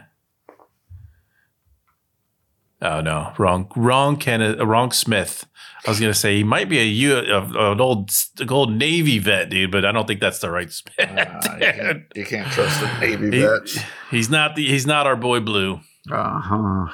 Oh 2.81 3.01
no, 3.01 3.33
wrong, 3.38 3.71
wrong 3.75 4.17
Kenneth, 4.17 4.59
uh, 4.59 4.67
wrong 4.67 4.91
Smith. 4.91 5.45
I 5.85 5.89
was 5.91 5.99
gonna 5.99 6.13
say 6.13 6.35
he 6.38 6.43
might 6.43 6.67
be 6.67 6.79
a 6.79 6.83
U, 6.83 7.15
uh, 7.15 7.71
an 7.71 7.79
old, 7.79 8.11
old 8.49 8.73
Navy 8.73 9.17
vet, 9.19 9.49
dude, 9.49 9.71
but 9.71 9.85
I 9.85 9.91
don't 9.91 10.05
think 10.07 10.19
that's 10.19 10.39
the 10.39 10.49
right 10.51 10.71
Smith. 10.71 10.95
Uh, 10.99 11.39
you, 11.53 11.59
can't, 11.59 12.03
you 12.15 12.25
can't 12.25 12.51
trust 12.51 12.81
the 12.81 12.99
Navy 12.99 13.31
He- 13.31 13.41
vets. 13.43 13.79
he's 14.11 14.29
not 14.29 14.55
the, 14.55 14.67
he's 14.67 14.85
not 14.85 15.07
our 15.07 15.15
boy 15.15 15.39
Blue. 15.39 15.79
Uh 16.11 16.39
huh. 16.41 16.88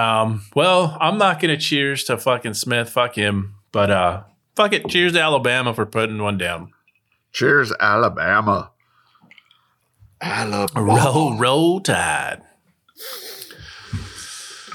Um, 0.00 0.42
well, 0.54 0.96
I'm 1.00 1.18
not 1.18 1.40
gonna 1.40 1.56
cheers 1.56 2.04
to 2.04 2.18
fucking 2.18 2.54
Smith. 2.54 2.90
Fuck 2.90 3.14
him. 3.14 3.54
But 3.72 3.90
uh, 3.90 4.22
fuck 4.54 4.72
it. 4.72 4.88
Cheers 4.88 5.14
to 5.14 5.20
Alabama 5.20 5.72
for 5.74 5.86
putting 5.86 6.22
one 6.22 6.36
down. 6.38 6.72
Cheers, 7.32 7.72
Alabama. 7.80 8.70
Alabama. 10.20 10.68
Roll, 10.84 11.36
roll 11.36 11.80
tide. 11.80 12.42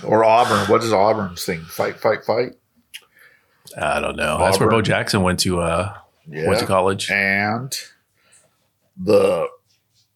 Or 0.05 0.23
Auburn. 0.23 0.67
What 0.69 0.83
is 0.83 0.91
Auburn's 0.93 1.43
thing? 1.45 1.61
Fight, 1.61 1.99
fight, 1.99 2.23
fight. 2.25 2.53
I 3.79 3.99
don't 3.99 4.15
know. 4.15 4.37
That's 4.39 4.59
where 4.59 4.69
Bo 4.69 4.81
Jackson 4.81 5.21
went 5.23 5.39
to. 5.41 5.59
Uh, 5.61 5.93
Yeah. 6.27 6.47
went 6.47 6.59
to 6.59 6.65
college. 6.65 7.09
and 7.11 7.73
the 8.95 9.47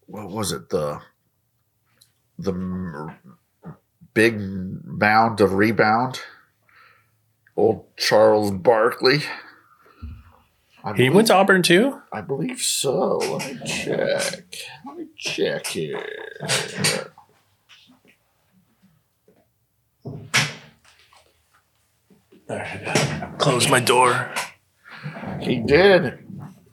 what 0.05 0.29
was 0.29 0.51
it 0.51 0.69
the 0.69 1.01
the 2.39 2.53
big 4.13 4.39
mound 4.39 5.41
of 5.41 5.53
rebound 5.53 6.21
old 7.55 7.83
charles 7.97 8.51
barkley 8.51 9.19
I 10.83 10.91
He 10.91 10.97
believe, 10.97 11.13
went 11.15 11.27
to 11.27 11.33
Auburn 11.35 11.63
too. 11.63 11.99
i 12.13 12.21
believe 12.21 12.61
so 12.61 13.17
let 13.17 13.51
me 13.53 13.59
check 13.67 14.45
let 14.85 14.97
me 14.97 15.07
check 15.17 15.65
here 15.67 16.05
Close 23.37 23.69
my 23.69 23.79
door. 23.79 24.31
he 25.41 25.57
did 25.59 26.19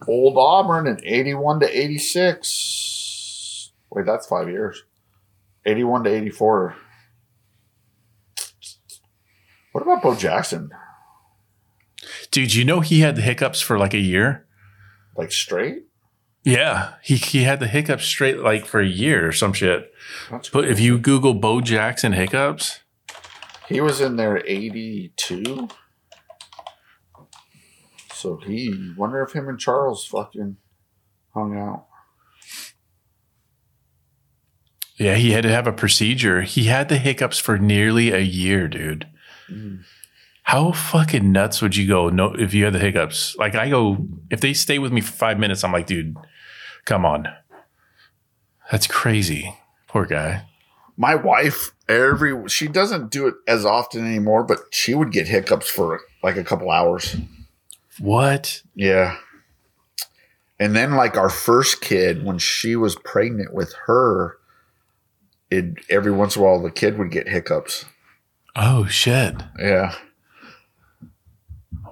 old 0.06 0.36
auburn 0.36 0.86
in 0.86 1.00
81 1.04 1.60
to 1.60 1.78
86 1.80 3.72
wait 3.90 4.04
that's 4.06 4.26
five 4.26 4.48
years 4.48 4.82
81 5.64 6.04
to 6.04 6.10
84 6.10 6.76
what 9.72 9.82
about 9.82 10.02
bo 10.02 10.14
jackson 10.14 10.70
Dude, 12.30 12.54
you 12.54 12.64
know 12.64 12.80
he 12.80 13.00
had 13.00 13.14
the 13.16 13.22
hiccups 13.22 13.60
for 13.60 13.78
like 13.78 13.94
a 13.94 13.98
year? 13.98 14.44
like 15.16 15.30
straight 15.32 15.84
Yeah. 16.42 16.94
He 17.02 17.16
he 17.16 17.44
had 17.44 17.60
the 17.60 17.68
hiccups 17.68 18.04
straight 18.04 18.40
like 18.40 18.66
for 18.66 18.80
a 18.80 18.86
year 18.86 19.28
or 19.28 19.32
some 19.32 19.52
shit. 19.52 19.90
That's 20.30 20.48
But 20.50 20.68
if 20.68 20.80
you 20.80 20.98
Google 20.98 21.34
Bo 21.34 21.60
Jackson 21.60 22.12
hiccups, 22.12 22.80
he 23.68 23.80
was 23.80 24.00
in 24.00 24.16
there 24.16 24.44
82 24.46 25.68
so 28.12 28.36
he 28.36 28.92
wonder 28.96 29.22
if 29.22 29.32
him 29.32 29.48
and 29.48 29.58
charles 29.58 30.06
fucking 30.06 30.56
hung 31.34 31.58
out 31.58 31.86
yeah, 34.96 35.16
he 35.16 35.32
had 35.32 35.42
to 35.42 35.50
have 35.50 35.66
a 35.66 35.72
procedure. 35.72 36.42
He 36.42 36.64
had 36.64 36.88
the 36.88 36.98
hiccups 36.98 37.38
for 37.38 37.58
nearly 37.58 38.12
a 38.12 38.20
year, 38.20 38.68
dude. 38.68 39.08
Mm. 39.50 39.82
How 40.44 40.72
fucking 40.72 41.32
nuts 41.32 41.60
would 41.62 41.74
you 41.74 41.88
go 41.88 42.10
no 42.10 42.34
if 42.34 42.54
you 42.54 42.64
had 42.64 42.74
the 42.74 42.78
hiccups? 42.78 43.34
Like 43.36 43.54
I 43.54 43.68
go 43.68 44.06
if 44.30 44.40
they 44.40 44.52
stay 44.52 44.78
with 44.78 44.92
me 44.92 45.00
for 45.00 45.12
five 45.12 45.38
minutes, 45.38 45.64
I'm 45.64 45.72
like, 45.72 45.86
dude, 45.86 46.16
come 46.84 47.04
on. 47.04 47.28
That's 48.70 48.86
crazy. 48.86 49.56
Poor 49.88 50.06
guy. 50.06 50.46
My 50.96 51.14
wife 51.14 51.72
every 51.88 52.48
she 52.48 52.68
doesn't 52.68 53.10
do 53.10 53.26
it 53.26 53.34
as 53.46 53.64
often 53.64 54.06
anymore 54.06 54.42
but 54.42 54.58
she 54.70 54.94
would 54.94 55.12
get 55.12 55.28
hiccups 55.28 55.68
for 55.68 56.00
like 56.22 56.36
a 56.36 56.44
couple 56.44 56.70
hours 56.70 57.16
What? 57.98 58.62
Yeah. 58.74 59.16
And 60.58 60.74
then 60.74 60.94
like 60.94 61.16
our 61.16 61.30
first 61.30 61.80
kid, 61.80 62.24
when 62.24 62.38
she 62.38 62.76
was 62.76 62.96
pregnant 62.96 63.52
with 63.52 63.74
her, 63.86 64.38
it 65.50 65.84
every 65.90 66.12
once 66.12 66.36
in 66.36 66.42
a 66.42 66.44
while 66.44 66.62
the 66.62 66.70
kid 66.70 66.98
would 66.98 67.10
get 67.10 67.28
hiccups. 67.28 67.84
Oh 68.56 68.86
shit. 68.86 69.34
Yeah. 69.58 69.94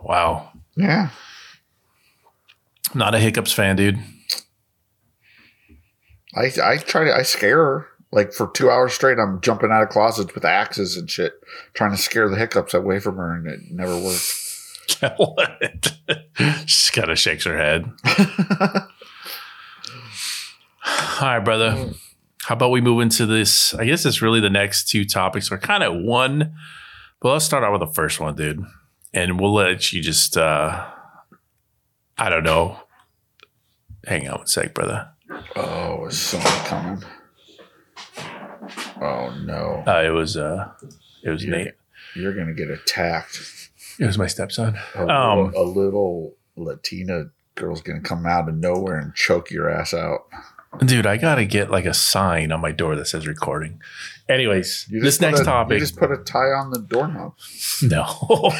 Wow. 0.03 0.53
Yeah. 0.77 1.11
Not 2.95 3.15
a 3.15 3.19
hiccups 3.19 3.53
fan, 3.53 3.77
dude. 3.77 3.99
I 6.35 6.51
I 6.63 6.77
try 6.79 7.05
to 7.05 7.15
I 7.15 7.23
scare 7.23 7.57
her. 7.59 7.87
Like 8.13 8.35
for 8.35 8.51
two 8.53 8.71
hours 8.71 8.93
straight, 8.93 9.19
I'm 9.19 9.41
jumping 9.41 9.71
out 9.73 9.83
of 9.83 9.89
closets 9.89 10.35
with 10.35 10.45
axes 10.45 10.99
and 10.99 11.11
shit, 11.11 11.33
trying 11.73 11.93
to 11.93 11.97
scare 11.97 12.29
the 12.29 12.37
hiccups 12.37 12.75
away 12.75 13.01
from 13.01 13.17
her, 13.17 13.33
and 13.35 13.47
it 13.47 13.61
never 13.71 13.99
worked. 13.99 14.43
what? 15.17 15.93
She 16.67 16.93
kind 16.93 17.11
of 17.11 17.19
shakes 17.19 17.45
her 17.45 17.57
head. 17.57 17.91
All 20.85 21.29
right, 21.29 21.39
brother. 21.41 21.91
How 22.43 22.55
about 22.55 22.71
we 22.71 22.81
move 22.81 23.01
into 23.01 23.25
this? 23.25 23.73
I 23.75 23.87
guess 23.87 24.05
it's 24.05 24.21
really 24.21 24.41
the 24.41 24.51
next 24.51 24.89
two 24.89 25.05
topics 25.05 25.51
are 25.51 25.59
kind 25.59 25.83
of 25.83 25.95
one, 26.03 26.55
but 27.21 27.33
let's 27.33 27.45
start 27.45 27.65
out 27.65 27.73
with 27.73 27.81
the 27.81 27.95
first 27.95 28.21
one, 28.21 28.35
dude. 28.35 28.63
And 29.15 29.41
we'll 29.41 29.55
let 29.55 29.93
you 29.93 30.03
just, 30.03 30.37
uh, 30.37 30.87
I 32.19 32.29
don't 32.29 32.45
know. 32.45 32.79
Hang 34.07 34.29
on 34.29 34.39
one 34.39 34.47
sec, 34.47 34.75
brother. 34.75 35.11
Oh, 35.55 36.07
is 36.07 36.19
someone 36.19 36.53
coming? 36.65 37.05
Oh 39.01 39.35
no, 39.45 39.83
Uh, 39.87 40.03
it 40.05 40.11
was, 40.11 40.37
uh, 40.37 40.69
it 41.23 41.31
was 41.31 41.45
You're- 41.45 41.65
Nate. 41.65 41.75
you're 42.15 42.35
gonna 42.35 42.55
get 42.55 42.71
attacked. 42.71 43.39
It 43.99 44.07
was 44.07 44.17
my 44.19 44.27
stepson. 44.27 44.77
A, 44.95 45.07
Um, 45.09 45.45
little, 45.53 45.63
a 45.63 45.65
little 45.67 46.35
Latina 46.57 47.27
girl's 47.55 47.83
gonna 47.83 48.01
come 48.01 48.25
out 48.27 48.49
of 48.49 48.55
nowhere 48.57 48.99
and 48.99 49.15
choke 49.15 49.51
your 49.51 49.69
ass 49.71 49.93
out. 49.95 50.27
Dude, 50.85 51.07
I 51.07 51.17
gotta 51.19 51.45
get 51.45 51.71
like 51.71 51.85
a 51.85 51.93
sign 51.93 52.51
on 52.53 52.61
my 52.61 52.73
door 52.73 52.97
that 52.97 53.07
says 53.07 53.27
recording. 53.27 53.81
Anyways, 54.29 54.87
this 54.91 55.21
next 55.21 55.41
a- 55.41 55.45
topic. 55.45 55.75
You 55.75 55.81
just 55.81 55.97
put 55.99 56.11
a 56.11 56.17
tie 56.17 56.53
on 56.53 56.71
the 56.71 56.81
doorknob, 56.81 57.35
no. 57.83 58.07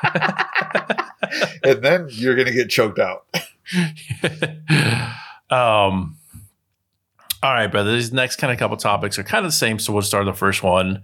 and 1.64 1.82
then 1.82 2.06
you're 2.10 2.36
gonna 2.36 2.52
get 2.52 2.70
choked 2.70 2.98
out. 2.98 3.26
um 5.50 6.16
all 7.42 7.52
right 7.52 7.68
brother 7.68 7.92
these 7.92 8.12
next 8.12 8.36
kind 8.36 8.52
of 8.52 8.58
couple 8.58 8.76
topics 8.76 9.18
are 9.18 9.22
kind 9.22 9.44
of 9.44 9.50
the 9.50 9.56
same 9.56 9.78
so 9.78 9.92
we'll 9.92 10.02
start 10.02 10.24
the 10.26 10.32
first 10.32 10.62
one. 10.62 11.02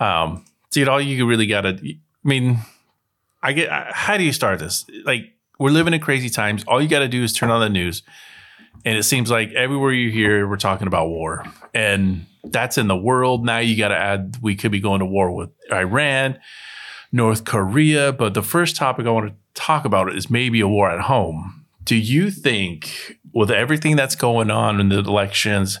Um 0.00 0.44
dude 0.70 0.88
all 0.88 1.00
you 1.00 1.26
really 1.26 1.46
gotta 1.46 1.78
i 1.82 1.98
mean 2.24 2.58
i 3.42 3.52
get 3.52 3.70
how 3.70 4.16
do 4.16 4.24
you 4.24 4.32
start 4.32 4.58
this? 4.58 4.86
Like 5.04 5.32
we're 5.58 5.70
living 5.70 5.94
in 5.94 6.00
crazy 6.00 6.28
times. 6.28 6.64
All 6.66 6.80
you 6.80 6.88
gotta 6.88 7.08
do 7.08 7.22
is 7.22 7.32
turn 7.32 7.50
on 7.50 7.60
the 7.60 7.68
news 7.68 8.02
and 8.84 8.96
it 8.96 9.02
seems 9.04 9.30
like 9.30 9.52
everywhere 9.52 9.92
you 9.92 10.10
hear 10.10 10.48
we're 10.48 10.56
talking 10.56 10.86
about 10.86 11.08
war 11.08 11.44
and 11.74 12.26
that's 12.44 12.76
in 12.78 12.88
the 12.88 12.96
world 12.96 13.44
now. 13.44 13.58
You 13.58 13.76
gotta 13.76 13.96
add 13.96 14.38
we 14.42 14.56
could 14.56 14.72
be 14.72 14.80
going 14.80 15.00
to 15.00 15.06
war 15.06 15.32
with 15.32 15.50
iran 15.70 16.38
north 17.12 17.44
korea 17.44 18.12
but 18.12 18.34
the 18.34 18.42
first 18.42 18.74
topic 18.74 19.06
i 19.06 19.10
want 19.10 19.28
to 19.28 19.34
talk 19.54 19.84
about 19.84 20.14
is 20.14 20.30
maybe 20.30 20.60
a 20.60 20.68
war 20.68 20.90
at 20.90 21.00
home 21.00 21.61
do 21.84 21.96
you 21.96 22.30
think 22.30 23.18
with 23.32 23.50
everything 23.50 23.96
that's 23.96 24.14
going 24.14 24.50
on 24.50 24.80
in 24.80 24.88
the 24.88 24.98
elections 24.98 25.78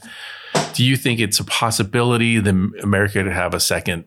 do 0.74 0.84
you 0.84 0.96
think 0.96 1.20
it's 1.20 1.40
a 1.40 1.44
possibility 1.44 2.38
that 2.38 2.54
america 2.82 3.22
could 3.22 3.32
have 3.32 3.54
a 3.54 3.60
second 3.60 4.04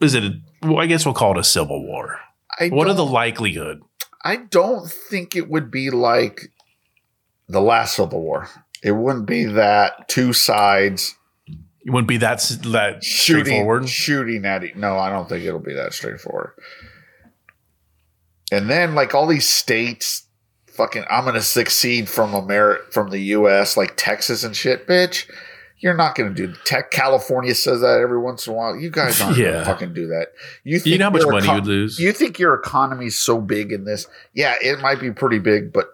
is 0.00 0.14
it 0.14 0.24
a, 0.24 0.40
well, 0.62 0.80
i 0.80 0.86
guess 0.86 1.04
we'll 1.04 1.14
call 1.14 1.32
it 1.32 1.38
a 1.38 1.44
civil 1.44 1.84
war 1.86 2.18
I 2.58 2.68
what 2.68 2.88
are 2.88 2.94
the 2.94 3.04
likelihood 3.04 3.82
I 4.24 4.36
don't 4.36 4.88
think 4.88 5.34
it 5.34 5.50
would 5.50 5.70
be 5.70 5.90
like 5.90 6.52
the 7.48 7.60
last 7.60 7.96
Civil 7.96 8.20
War. 8.20 8.48
It 8.82 8.92
wouldn't 8.92 9.26
be 9.26 9.44
that 9.44 10.08
two 10.08 10.32
sides 10.32 11.16
it 11.84 11.90
wouldn't 11.90 12.08
be 12.08 12.18
that 12.18 12.38
that 12.66 13.02
shooting 13.02 13.44
straightforward 13.44 13.88
shooting 13.88 14.44
at 14.44 14.62
it. 14.62 14.76
No, 14.76 14.98
I 14.98 15.10
don't 15.10 15.28
think 15.28 15.44
it'll 15.44 15.58
be 15.58 15.74
that 15.74 15.92
straightforward. 15.92 16.52
And 18.52 18.70
then 18.70 18.94
like 18.94 19.14
all 19.14 19.26
these 19.26 19.48
states 19.48 20.28
fucking 20.74 21.04
I'm 21.10 21.24
gonna 21.24 21.40
succeed 21.40 22.08
from 22.08 22.34
America 22.34 22.82
from 22.90 23.10
the 23.10 23.18
US, 23.18 23.76
like 23.76 23.94
Texas 23.96 24.44
and 24.44 24.54
shit, 24.56 24.86
bitch. 24.86 25.30
You're 25.78 25.94
not 25.96 26.14
gonna 26.14 26.30
do 26.30 26.54
tech 26.64 26.90
California 26.92 27.54
says 27.54 27.80
that 27.80 27.98
every 28.00 28.18
once 28.20 28.46
in 28.46 28.52
a 28.52 28.56
while. 28.56 28.76
You 28.76 28.88
guys 28.90 29.20
aren't 29.20 29.36
Yeah. 29.36 29.50
gonna 29.52 29.64
fucking 29.64 29.94
do 29.94 30.06
that. 30.08 30.28
You 30.64 30.80
you 30.84 30.98
know 30.98 31.06
how 31.06 31.10
much 31.10 31.22
money 31.26 31.46
econ- 31.46 31.56
you 31.66 31.72
lose 31.72 31.98
you 31.98 32.12
think 32.12 32.38
your 32.38 32.54
economy's 32.54 33.18
so 33.18 33.40
big 33.40 33.72
in 33.72 33.84
this? 33.84 34.06
Yeah, 34.32 34.54
it 34.62 34.80
might 34.80 35.00
be 35.00 35.10
pretty 35.10 35.38
big, 35.40 35.72
but 35.72 35.88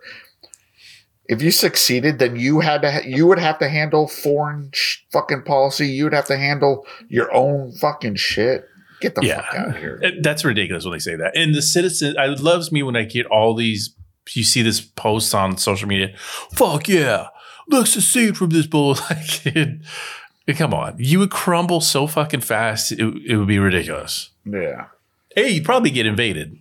if 1.26 1.42
you 1.42 1.50
succeeded, 1.50 2.18
then 2.18 2.36
you 2.36 2.60
had 2.60 2.82
to 2.82 2.90
ha- 2.90 3.00
you 3.04 3.26
would 3.26 3.38
have 3.38 3.58
to 3.58 3.68
handle 3.68 4.08
foreign 4.08 4.70
sh- 4.72 4.98
fucking 5.12 5.42
policy. 5.42 5.86
You 5.88 6.04
would 6.04 6.14
have 6.14 6.24
to 6.26 6.36
handle 6.38 6.86
your 7.08 7.32
own 7.34 7.72
fucking 7.72 8.16
shit. 8.16 8.66
Get 9.00 9.14
the 9.14 9.24
Yeah. 9.24 9.42
fuck 9.42 9.54
out 9.54 9.68
of 9.68 9.76
here. 9.76 10.02
That's 10.22 10.44
ridiculous 10.44 10.84
when 10.84 10.92
they 10.92 10.98
say 10.98 11.16
that. 11.16 11.36
And 11.36 11.54
the 11.54 11.62
citizen, 11.62 12.14
it 12.18 12.40
loves 12.40 12.72
me 12.72 12.82
when 12.82 12.96
I 12.96 13.04
get 13.04 13.26
all 13.26 13.54
these. 13.54 13.94
You 14.36 14.44
see 14.44 14.62
this 14.62 14.80
post 14.80 15.34
on 15.34 15.56
social 15.56 15.88
media. 15.88 16.16
Fuck 16.52 16.88
yeah, 16.88 17.28
let's 17.68 17.92
secede 17.92 18.36
from 18.36 18.50
this 18.50 18.66
bull. 18.66 18.96
Like, 19.10 19.46
it, 19.46 20.56
come 20.56 20.72
on, 20.72 20.96
you 20.98 21.18
would 21.18 21.30
crumble 21.30 21.80
so 21.80 22.06
fucking 22.06 22.40
fast. 22.40 22.92
It, 22.92 23.00
it 23.00 23.36
would 23.36 23.48
be 23.48 23.58
ridiculous. 23.58 24.30
Yeah. 24.44 24.86
Hey, 25.34 25.50
you'd 25.50 25.64
probably 25.64 25.90
get 25.90 26.06
invaded. 26.06 26.58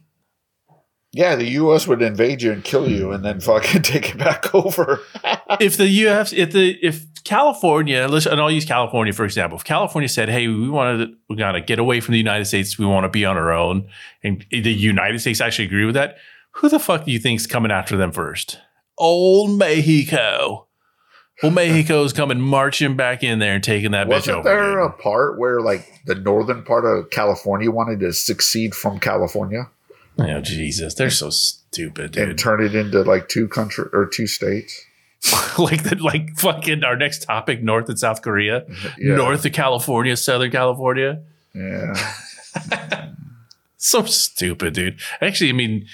Yeah, 1.13 1.36
the 1.36 1.45
U.S. 1.51 1.88
would 1.88 2.01
invade 2.01 2.41
you 2.41 2.51
and 2.51 2.63
kill 2.63 2.89
you, 2.89 3.12
and 3.12 3.23
then 3.23 3.39
fucking 3.39 3.82
take 3.84 4.12
it 4.12 4.17
back 4.17 4.53
over. 4.53 4.99
if 5.60 5.77
the 5.77 5.88
US, 5.88 6.34
if 6.34 6.51
the 6.51 6.77
if 6.82 7.06
California, 7.23 8.08
let's 8.08 8.25
and 8.25 8.39
I'll 8.39 8.51
use 8.51 8.65
California 8.65 9.13
for 9.13 9.25
example. 9.25 9.58
If 9.58 9.63
California 9.63 10.10
said, 10.10 10.30
"Hey, 10.30 10.47
we 10.47 10.69
want 10.69 10.99
to, 10.99 11.15
we 11.30 11.36
got 11.36 11.53
to 11.53 11.62
get 11.62 11.80
away 11.80 12.01
from 12.01 12.12
the 12.12 12.17
United 12.17 12.45
States. 12.45 12.77
We 12.77 12.86
want 12.86 13.06
to 13.06 13.10
be 13.10 13.25
on 13.25 13.38
our 13.38 13.51
own," 13.51 13.88
and 14.23 14.45
the 14.51 14.73
United 14.73 15.19
States 15.19 15.41
actually 15.41 15.65
agree 15.65 15.86
with 15.86 15.95
that, 15.95 16.17
who 16.58 16.70
the 16.70 16.80
fuck 16.80 17.06
do 17.06 17.12
you 17.12 17.20
think's 17.20 17.48
coming 17.48 17.72
after 17.72 17.98
them 17.98 18.12
first? 18.12 18.60
Old 18.98 19.58
Mexico. 19.58 20.67
Well, 21.43 21.52
Mexico's 21.54 22.13
coming 22.13 22.39
marching 22.41 22.96
back 22.96 23.24
in 23.24 23.39
there 23.39 23.54
and 23.56 23.63
taking 23.63 23.91
that 23.91 24.08
bitch 24.08 24.12
Wasn't 24.12 24.38
over. 24.38 24.50
there 24.50 24.80
a 24.80 24.91
part 24.91 25.38
where 25.38 25.62
like 25.62 25.88
the 26.06 26.15
northern 26.15 26.63
part 26.63 26.86
of 26.86 27.10
California 27.12 27.70
wanted 27.72 28.00
to 28.02 28.12
succeed 28.13 28.74
from 28.76 29.00
California 29.00 29.70
oh 30.20 30.41
Jesus, 30.41 30.96
they're 30.96 31.12
so 31.12 31.30
stupid, 31.30 32.17
and 32.17 32.30
dude. 32.30 32.38
turn 32.39 32.63
it 32.63 32.74
into 32.74 33.04
like 33.04 33.30
two 33.30 33.48
country 33.48 33.86
or 33.93 34.08
two 34.08 34.26
states? 34.26 34.84
like 35.60 35.84
the 35.84 35.96
like 36.02 36.38
fucking 36.39 36.84
our 36.84 36.96
next 36.96 37.22
topic, 37.24 37.62
North 37.62 37.88
and 37.88 38.00
South 38.00 38.24
Korea, 38.24 38.65
Yeah. 38.98 39.15
North 39.15 39.46
of 39.46 39.52
California, 39.54 40.17
Southern 40.17 40.50
California. 40.50 41.22
Yeah. 41.54 41.93
So 43.80 44.04
stupid, 44.06 44.74
dude. 44.74 45.00
Actually, 45.22 45.52
I 45.52 45.54
mean, 45.54 45.86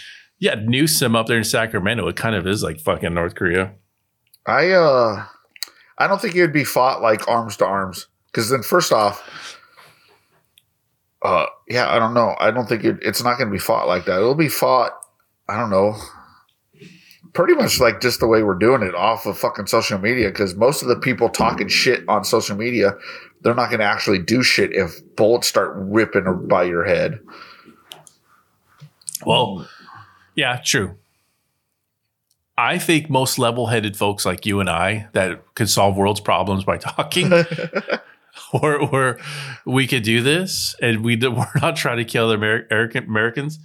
yeah, 0.43 0.55
Newsom 0.61 1.15
up 1.15 1.27
there 1.27 1.37
in 1.37 1.45
Sacramento, 1.45 2.05
it 2.09 2.17
kind 2.17 2.35
of 2.35 2.45
is 2.45 2.63
like 2.63 2.77
fucking 2.77 3.13
North 3.13 3.33
Korea. 3.33 3.75
I 4.45 4.71
uh 4.71 5.25
I 5.97 6.07
don't 6.07 6.19
think 6.19 6.35
it 6.35 6.41
would 6.41 6.51
be 6.51 6.65
fought 6.65 7.01
like 7.01 7.29
arms 7.29 7.55
to 7.57 7.65
arms. 7.65 8.07
Because 8.25 8.49
then 8.49 8.61
first 8.61 8.91
off 8.91 9.57
uh 11.21 11.45
yeah 11.69 11.89
I 11.89 11.97
don't 11.97 12.13
know. 12.13 12.35
I 12.41 12.51
don't 12.51 12.67
think 12.67 12.83
it, 12.83 12.97
it's 13.01 13.23
not 13.23 13.37
going 13.37 13.47
to 13.47 13.53
be 13.53 13.57
fought 13.57 13.87
like 13.87 14.03
that. 14.03 14.17
It'll 14.17 14.35
be 14.35 14.49
fought 14.49 14.91
I 15.47 15.57
don't 15.57 15.69
know 15.69 15.95
pretty 17.31 17.53
much 17.53 17.79
like 17.79 18.01
just 18.01 18.19
the 18.19 18.27
way 18.27 18.43
we're 18.43 18.53
doing 18.53 18.83
it 18.83 18.93
off 18.95 19.25
of 19.25 19.37
fucking 19.37 19.67
social 19.67 19.97
media. 19.97 20.27
Because 20.27 20.55
most 20.55 20.81
of 20.81 20.89
the 20.89 20.99
people 20.99 21.29
talking 21.29 21.69
shit 21.69 22.03
on 22.09 22.25
social 22.25 22.57
media 22.57 22.97
they're 23.43 23.55
not 23.55 23.69
going 23.69 23.79
to 23.79 23.85
actually 23.85 24.19
do 24.19 24.43
shit 24.43 24.73
if 24.73 24.99
bullets 25.15 25.47
start 25.47 25.71
ripping 25.73 26.49
by 26.49 26.63
your 26.63 26.83
head. 26.83 27.21
Well, 29.25 29.67
yeah, 30.35 30.59
true. 30.63 30.97
I 32.57 32.77
think 32.77 33.09
most 33.09 33.39
level-headed 33.39 33.97
folks 33.97 34.25
like 34.25 34.45
you 34.45 34.59
and 34.59 34.69
I 34.69 35.07
that 35.13 35.43
could 35.55 35.69
solve 35.69 35.97
world's 35.97 36.19
problems 36.19 36.63
by 36.63 36.77
talking, 36.77 37.31
or 38.53 38.77
or 38.77 39.19
we 39.65 39.87
could 39.87 40.03
do 40.03 40.21
this, 40.21 40.75
and 40.81 41.03
we 41.03 41.15
we're 41.21 41.47
not 41.61 41.75
trying 41.75 41.97
to 41.97 42.05
kill 42.05 42.29
the 42.29 42.35
Amer- 42.35 42.67
American 42.69 43.05
Americans. 43.05 43.59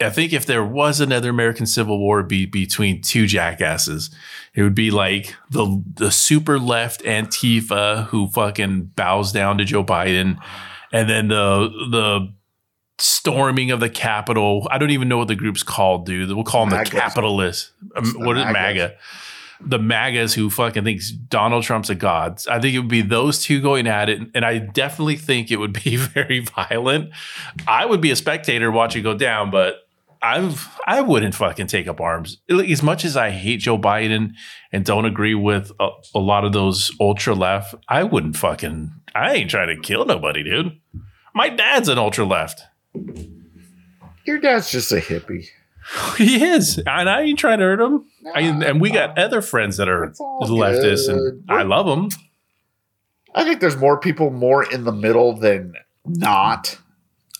I 0.00 0.10
think 0.10 0.32
if 0.32 0.44
there 0.44 0.64
was 0.64 1.00
another 1.00 1.30
American 1.30 1.66
Civil 1.66 2.00
War, 2.00 2.24
be 2.24 2.46
between 2.46 3.00
two 3.00 3.26
jackasses. 3.26 4.10
It 4.54 4.62
would 4.62 4.74
be 4.74 4.90
like 4.90 5.36
the 5.50 5.82
the 5.94 6.10
super 6.10 6.58
left 6.58 7.02
Antifa 7.02 8.06
who 8.06 8.28
fucking 8.28 8.92
bows 8.96 9.32
down 9.32 9.58
to 9.58 9.64
Joe 9.64 9.84
Biden, 9.84 10.38
and 10.92 11.08
then 11.08 11.28
the 11.28 11.68
the 11.90 12.32
storming 12.98 13.70
of 13.70 13.80
the 13.80 13.90
Capitol. 13.90 14.68
I 14.70 14.78
don't 14.78 14.90
even 14.90 15.08
know 15.08 15.18
what 15.18 15.28
the 15.28 15.34
group's 15.34 15.62
called, 15.62 16.06
dude. 16.06 16.30
We'll 16.30 16.44
call 16.44 16.66
them 16.66 16.78
the 16.78 16.90
capitalists. 16.90 17.72
Um, 17.96 18.14
what 18.18 18.36
is. 18.38 18.44
MAGA? 18.44 18.96
The 19.60 19.78
MAGAs 19.78 20.34
who 20.34 20.50
fucking 20.50 20.84
thinks 20.84 21.10
Donald 21.10 21.64
Trump's 21.64 21.88
a 21.88 21.94
god. 21.94 22.42
I 22.50 22.58
think 22.60 22.74
it 22.74 22.80
would 22.80 22.88
be 22.88 23.02
those 23.02 23.42
two 23.42 23.62
going 23.62 23.86
at 23.86 24.08
it, 24.08 24.20
and 24.34 24.44
I 24.44 24.58
definitely 24.58 25.16
think 25.16 25.50
it 25.50 25.56
would 25.56 25.72
be 25.72 25.96
very 26.14 26.40
violent. 26.40 27.10
I 27.66 27.86
would 27.86 28.00
be 28.00 28.10
a 28.10 28.16
spectator 28.16 28.70
watching 28.70 29.00
it 29.00 29.04
go 29.04 29.16
down, 29.16 29.50
but 29.50 29.84
I've 30.24 30.68
I 30.86 31.02
wouldn't 31.02 31.34
fucking 31.34 31.66
take 31.66 31.86
up 31.86 32.00
arms. 32.00 32.38
As 32.48 32.82
much 32.82 33.04
as 33.04 33.16
I 33.16 33.30
hate 33.30 33.60
Joe 33.60 33.78
Biden 33.78 34.32
and 34.72 34.84
don't 34.84 35.04
agree 35.04 35.34
with 35.34 35.70
a, 35.78 35.90
a 36.14 36.18
lot 36.18 36.44
of 36.44 36.52
those 36.52 36.90
ultra 36.98 37.34
left, 37.34 37.74
I 37.88 38.04
wouldn't 38.04 38.36
fucking. 38.36 38.90
I 39.14 39.34
ain't 39.34 39.50
trying 39.50 39.68
to 39.68 39.80
kill 39.80 40.04
nobody, 40.06 40.42
dude. 40.42 40.80
My 41.34 41.48
dad's 41.48 41.88
an 41.88 41.98
ultra 41.98 42.24
left. 42.24 42.62
Your 44.26 44.38
dad's 44.38 44.70
just 44.70 44.92
a 44.92 44.96
hippie 44.96 45.48
He 46.16 46.42
is, 46.42 46.78
and 46.78 47.10
I 47.10 47.22
ain't 47.22 47.38
trying 47.38 47.58
to 47.58 47.64
hurt 47.64 47.80
him. 47.80 48.06
I, 48.34 48.40
and 48.40 48.80
we 48.80 48.90
got 48.90 49.18
other 49.18 49.42
friends 49.42 49.76
that 49.76 49.88
are 49.88 50.14
leftists, 50.42 51.08
and 51.08 51.18
good. 51.18 51.44
I 51.48 51.62
love 51.62 51.86
them. 51.86 52.08
I 53.34 53.44
think 53.44 53.60
there's 53.60 53.76
more 53.76 53.98
people 53.98 54.30
more 54.30 54.64
in 54.64 54.84
the 54.84 54.92
middle 54.92 55.34
than 55.36 55.74
not 56.06 56.78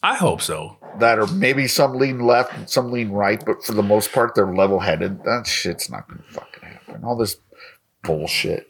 I 0.05 0.17
hope 0.17 0.43
so. 0.43 0.77
that 0.99 1.19
are 1.19 1.27
maybe 1.29 1.67
some 1.67 1.95
lean 1.95 2.21
left 2.21 2.53
and 2.53 2.69
some 2.69 2.91
lean 2.93 3.11
right, 3.11 3.43
but 3.45 3.65
for 3.65 3.73
the 3.73 3.83
most 3.83 4.13
part, 4.13 4.35
they're 4.35 4.55
level 4.55 4.79
headed. 4.79 5.25
That 5.25 5.47
shit's 5.47 5.89
not 5.89 6.07
going 6.09 6.23
to 6.23 6.35
fucking 6.35 6.63
happen. 6.63 7.05
All 7.05 7.17
this 7.17 7.39
bullshit. 8.03 8.69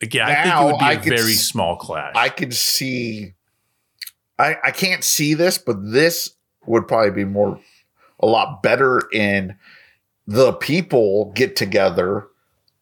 Again, 0.00 0.28
I 0.28 0.42
think 0.42 0.54
it 0.56 0.64
would 0.64 0.78
be 0.80 0.84
I 0.84 0.92
a 0.94 0.96
could 1.00 1.16
very 1.16 1.34
small 1.34 1.76
clash. 1.76 2.14
I 2.16 2.28
can 2.28 2.50
see, 2.50 3.34
I, 4.42 4.56
I 4.64 4.70
can't 4.72 5.04
see 5.04 5.34
this, 5.34 5.56
but 5.56 5.76
this 5.92 6.30
would 6.66 6.88
probably 6.88 7.12
be 7.12 7.24
more, 7.24 7.60
a 8.18 8.26
lot 8.26 8.60
better 8.60 9.00
in 9.12 9.56
the 10.26 10.52
people 10.52 11.32
get 11.36 11.54
together 11.54 12.26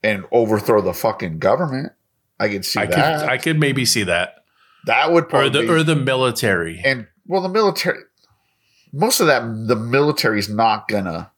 and 0.02 0.24
overthrow 0.32 0.80
the 0.80 0.94
fucking 0.94 1.38
government. 1.38 1.92
I 2.38 2.48
could 2.48 2.64
see 2.64 2.80
I 2.80 2.86
could, 2.86 2.94
that. 2.94 3.28
I 3.28 3.36
could 3.36 3.60
maybe 3.60 3.84
see 3.84 4.04
that, 4.04 4.36
that 4.86 5.12
would 5.12 5.24
or 5.24 5.28
probably 5.28 5.66
the 5.66 5.72
or 5.72 5.82
the 5.82 5.96
military. 5.96 6.80
and 6.82 7.06
well, 7.26 7.42
the 7.42 7.50
military, 7.50 7.98
most 8.92 9.20
of 9.20 9.26
that, 9.26 9.42
the 9.68 9.76
military's 9.76 10.48
not 10.48 10.88
gonna. 10.88 11.30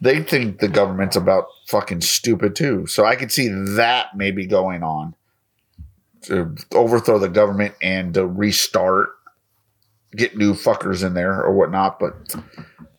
They 0.00 0.22
think 0.22 0.58
the 0.58 0.68
government's 0.68 1.14
about 1.14 1.46
fucking 1.68 2.00
stupid 2.00 2.56
too. 2.56 2.86
So 2.88 3.04
I 3.04 3.14
could 3.14 3.30
see 3.30 3.48
that 3.48 4.16
maybe 4.16 4.46
going 4.46 4.82
on 4.82 5.14
to 6.24 6.54
overthrow 6.72 7.18
the 7.18 7.28
government 7.28 7.74
and 7.80 8.14
to 8.14 8.26
restart, 8.26 9.10
get 10.14 10.36
new 10.36 10.54
fuckers 10.54 11.04
in 11.04 11.14
there 11.14 11.42
or 11.42 11.52
whatnot. 11.52 11.98
But 11.98 12.34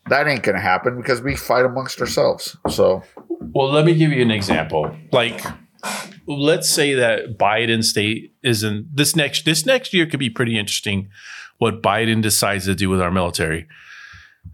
that 0.10 0.28
ain't 0.28 0.44
gonna 0.44 0.60
happen 0.60 0.98
because 0.98 1.22
we 1.22 1.36
fight 1.36 1.66
amongst 1.66 2.00
ourselves. 2.02 2.58
So 2.70 3.04
Well, 3.54 3.72
let 3.72 3.86
me 3.86 3.96
give 3.96 4.12
you 4.12 4.22
an 4.22 4.32
example. 4.32 4.96
Like, 5.12 5.44
let's 6.28 6.70
say 6.70 6.94
that 6.96 7.38
Biden 7.38 7.84
state 7.84 8.34
isn't 8.44 8.96
this 8.96 9.16
next 9.16 9.46
this 9.46 9.66
next 9.66 9.94
year 9.94 10.06
could 10.06 10.20
be 10.20 10.30
pretty 10.30 10.58
interesting. 10.58 11.10
What 11.58 11.82
Biden 11.82 12.22
decides 12.22 12.66
to 12.66 12.76
do 12.76 12.90
with 12.90 13.02
our 13.02 13.12
military, 13.12 13.68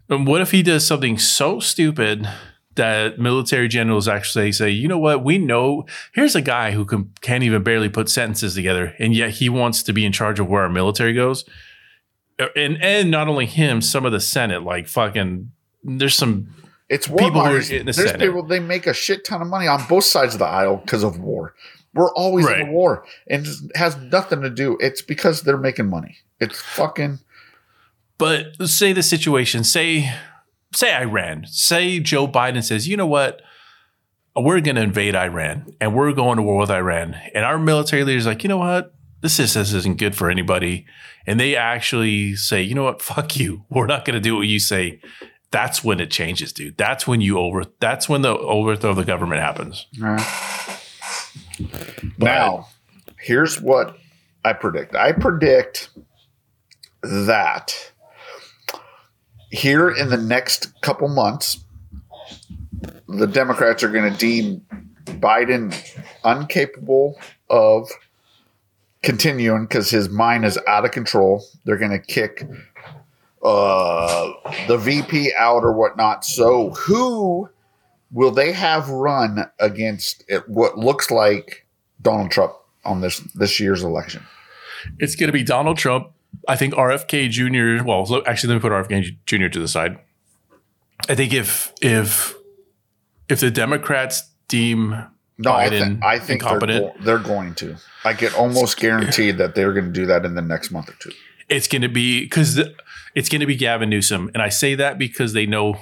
and 0.08 0.26
what 0.26 0.40
if 0.40 0.52
he 0.52 0.62
does 0.62 0.86
something 0.86 1.18
so 1.18 1.58
stupid 1.58 2.28
that 2.76 3.18
military 3.18 3.68
generals 3.68 4.08
actually 4.08 4.52
say, 4.52 4.70
you 4.70 4.88
know 4.88 4.98
what, 4.98 5.22
we 5.22 5.38
know 5.38 5.84
here's 6.14 6.34
a 6.34 6.40
guy 6.42 6.70
who 6.72 6.84
can, 6.84 7.12
can't 7.20 7.44
even 7.44 7.62
barely 7.62 7.88
put 7.88 8.08
sentences 8.08 8.54
together, 8.54 8.94
and 8.98 9.14
yet 9.14 9.30
he 9.30 9.48
wants 9.48 9.82
to 9.84 9.92
be 9.92 10.04
in 10.06 10.12
charge 10.12 10.40
of 10.40 10.48
where 10.48 10.62
our 10.62 10.68
military 10.68 11.12
goes. 11.12 11.44
Uh, 12.38 12.46
and 12.56 12.82
and 12.82 13.10
not 13.10 13.28
only 13.28 13.46
him, 13.46 13.80
some 13.82 14.06
of 14.06 14.12
the 14.12 14.20
Senate, 14.20 14.62
like 14.62 14.88
fucking, 14.88 15.52
there's 15.84 16.14
some 16.14 16.48
It's 16.88 17.08
war 17.08 17.18
People 17.18 17.44
who 17.44 17.56
are 17.56 17.60
in 17.60 17.60
the 17.60 17.62
Senate. 17.64 17.84
There's 17.96 18.10
Senate. 18.12 18.20
people 18.26 18.42
they 18.44 18.58
make 18.60 18.86
a 18.86 18.94
shit 18.94 19.24
ton 19.24 19.42
of 19.42 19.48
money 19.48 19.66
on 19.66 19.84
both 19.88 20.04
sides 20.04 20.34
of 20.34 20.38
the 20.38 20.46
aisle 20.46 20.76
because 20.78 21.02
of 21.02 21.18
war. 21.18 21.54
We're 21.94 22.12
always 22.14 22.46
in 22.46 22.52
Right. 22.52 22.68
a 22.68 22.72
war, 22.72 23.04
and 23.28 23.46
it 23.46 23.54
has 23.76 23.96
nothing 23.98 24.40
to 24.40 24.48
do. 24.48 24.78
It's 24.80 25.02
because 25.02 25.42
they're 25.42 25.58
making 25.58 25.90
money. 25.90 26.16
It's 26.40 26.58
fucking 26.58 27.18
But 28.16 28.54
say 28.66 28.92
the 28.94 29.02
situation, 29.02 29.62
say 29.62 30.10
say 30.74 30.94
Iran, 30.94 31.46
say 31.48 32.00
Joe 32.00 32.26
Biden 32.26 32.62
says, 32.62 32.88
you 32.88 32.96
know 32.96 33.06
what, 33.06 33.42
we're 34.36 34.60
going 34.60 34.76
to 34.76 34.82
invade 34.82 35.14
Iran 35.14 35.74
and 35.80 35.94
we're 35.94 36.12
going 36.12 36.36
to 36.36 36.42
war 36.42 36.58
with 36.58 36.70
Iran, 36.70 37.16
and 37.34 37.44
our 37.44 37.58
military 37.58 38.04
leaders 38.04 38.26
like, 38.26 38.42
you 38.42 38.48
know 38.48 38.58
what, 38.58 38.94
this 39.20 39.38
is 39.38 39.54
this 39.54 39.72
isn't 39.72 39.98
good 39.98 40.16
for 40.16 40.30
anybody, 40.30 40.86
and 41.26 41.38
they 41.38 41.54
actually 41.56 42.34
say, 42.34 42.62
you 42.62 42.74
know 42.74 42.84
what, 42.84 43.02
fuck 43.02 43.36
you, 43.36 43.64
we're 43.70 43.86
not 43.86 44.04
going 44.04 44.14
to 44.14 44.20
do 44.20 44.36
what 44.36 44.46
you 44.48 44.58
say. 44.58 45.00
That's 45.50 45.84
when 45.84 46.00
it 46.00 46.10
changes, 46.10 46.50
dude. 46.50 46.78
That's 46.78 47.06
when 47.06 47.20
you 47.20 47.38
over. 47.38 47.64
That's 47.78 48.08
when 48.08 48.22
the 48.22 48.34
overthrow 48.34 48.90
of 48.90 48.96
the 48.96 49.04
government 49.04 49.42
happens. 49.42 49.86
now. 52.18 52.68
Here's 53.18 53.60
what 53.60 53.98
I 54.44 54.54
predict. 54.54 54.96
I 54.96 55.12
predict 55.12 55.90
that 57.02 57.91
here 59.52 59.90
in 59.90 60.08
the 60.08 60.16
next 60.16 60.80
couple 60.80 61.08
months, 61.08 61.62
the 63.06 63.26
Democrats 63.26 63.82
are 63.82 63.90
going 63.90 64.10
to 64.10 64.18
deem 64.18 64.66
Biden 65.04 65.76
incapable 66.24 67.20
of 67.50 67.88
continuing 69.02 69.66
because 69.66 69.90
his 69.90 70.08
mind 70.08 70.46
is 70.46 70.58
out 70.66 70.86
of 70.86 70.90
control. 70.92 71.44
They're 71.64 71.76
going 71.76 71.90
to 71.90 71.98
kick 71.98 72.48
uh, 73.42 74.32
the 74.68 74.78
VP 74.78 75.34
out 75.36 75.64
or 75.64 75.72
whatnot. 75.72 76.24
So, 76.24 76.70
who 76.70 77.50
will 78.10 78.30
they 78.30 78.52
have 78.52 78.88
run 78.88 79.50
against 79.60 80.24
it, 80.28 80.48
what 80.48 80.78
looks 80.78 81.10
like 81.10 81.66
Donald 82.00 82.30
Trump 82.30 82.54
on 82.86 83.02
this 83.02 83.18
this 83.34 83.60
year's 83.60 83.82
election? 83.82 84.22
It's 84.98 85.14
going 85.14 85.28
to 85.28 85.32
be 85.32 85.44
Donald 85.44 85.76
Trump. 85.76 86.08
I 86.48 86.56
think 86.56 86.74
RFK 86.74 87.30
Jr. 87.30 87.84
Well, 87.84 88.22
actually, 88.26 88.54
let 88.54 88.56
me 88.56 88.60
put 88.60 88.72
RFK 88.72 89.16
Jr. 89.26 89.48
to 89.48 89.60
the 89.60 89.68
side. 89.68 89.98
I 91.08 91.14
think 91.14 91.32
if 91.32 91.72
if 91.80 92.34
if 93.28 93.40
the 93.40 93.50
Democrats 93.50 94.30
deem 94.48 94.90
No, 95.38 95.52
I, 95.52 95.68
Biden 95.68 95.78
think 95.80 96.04
I 96.04 96.18
think 96.18 96.42
they're, 96.42 96.58
go- 96.60 96.94
they're 97.00 97.18
going 97.18 97.54
to. 97.56 97.76
I 98.04 98.12
get 98.12 98.34
almost 98.34 98.76
guaranteed 98.78 99.38
that 99.38 99.54
they're 99.54 99.72
going 99.72 99.86
to 99.86 99.92
do 99.92 100.06
that 100.06 100.24
in 100.24 100.34
the 100.34 100.42
next 100.42 100.70
month 100.70 100.88
or 100.90 100.94
two. 101.00 101.12
it's 101.48 101.68
going 101.68 101.82
to 101.82 101.88
be 101.88 102.20
because 102.22 102.60
it's 103.14 103.28
going 103.28 103.40
to 103.40 103.46
be 103.46 103.56
Gavin 103.56 103.90
Newsom, 103.90 104.30
and 104.34 104.42
I 104.42 104.48
say 104.48 104.74
that 104.74 104.98
because 104.98 105.32
they 105.32 105.46
know 105.46 105.76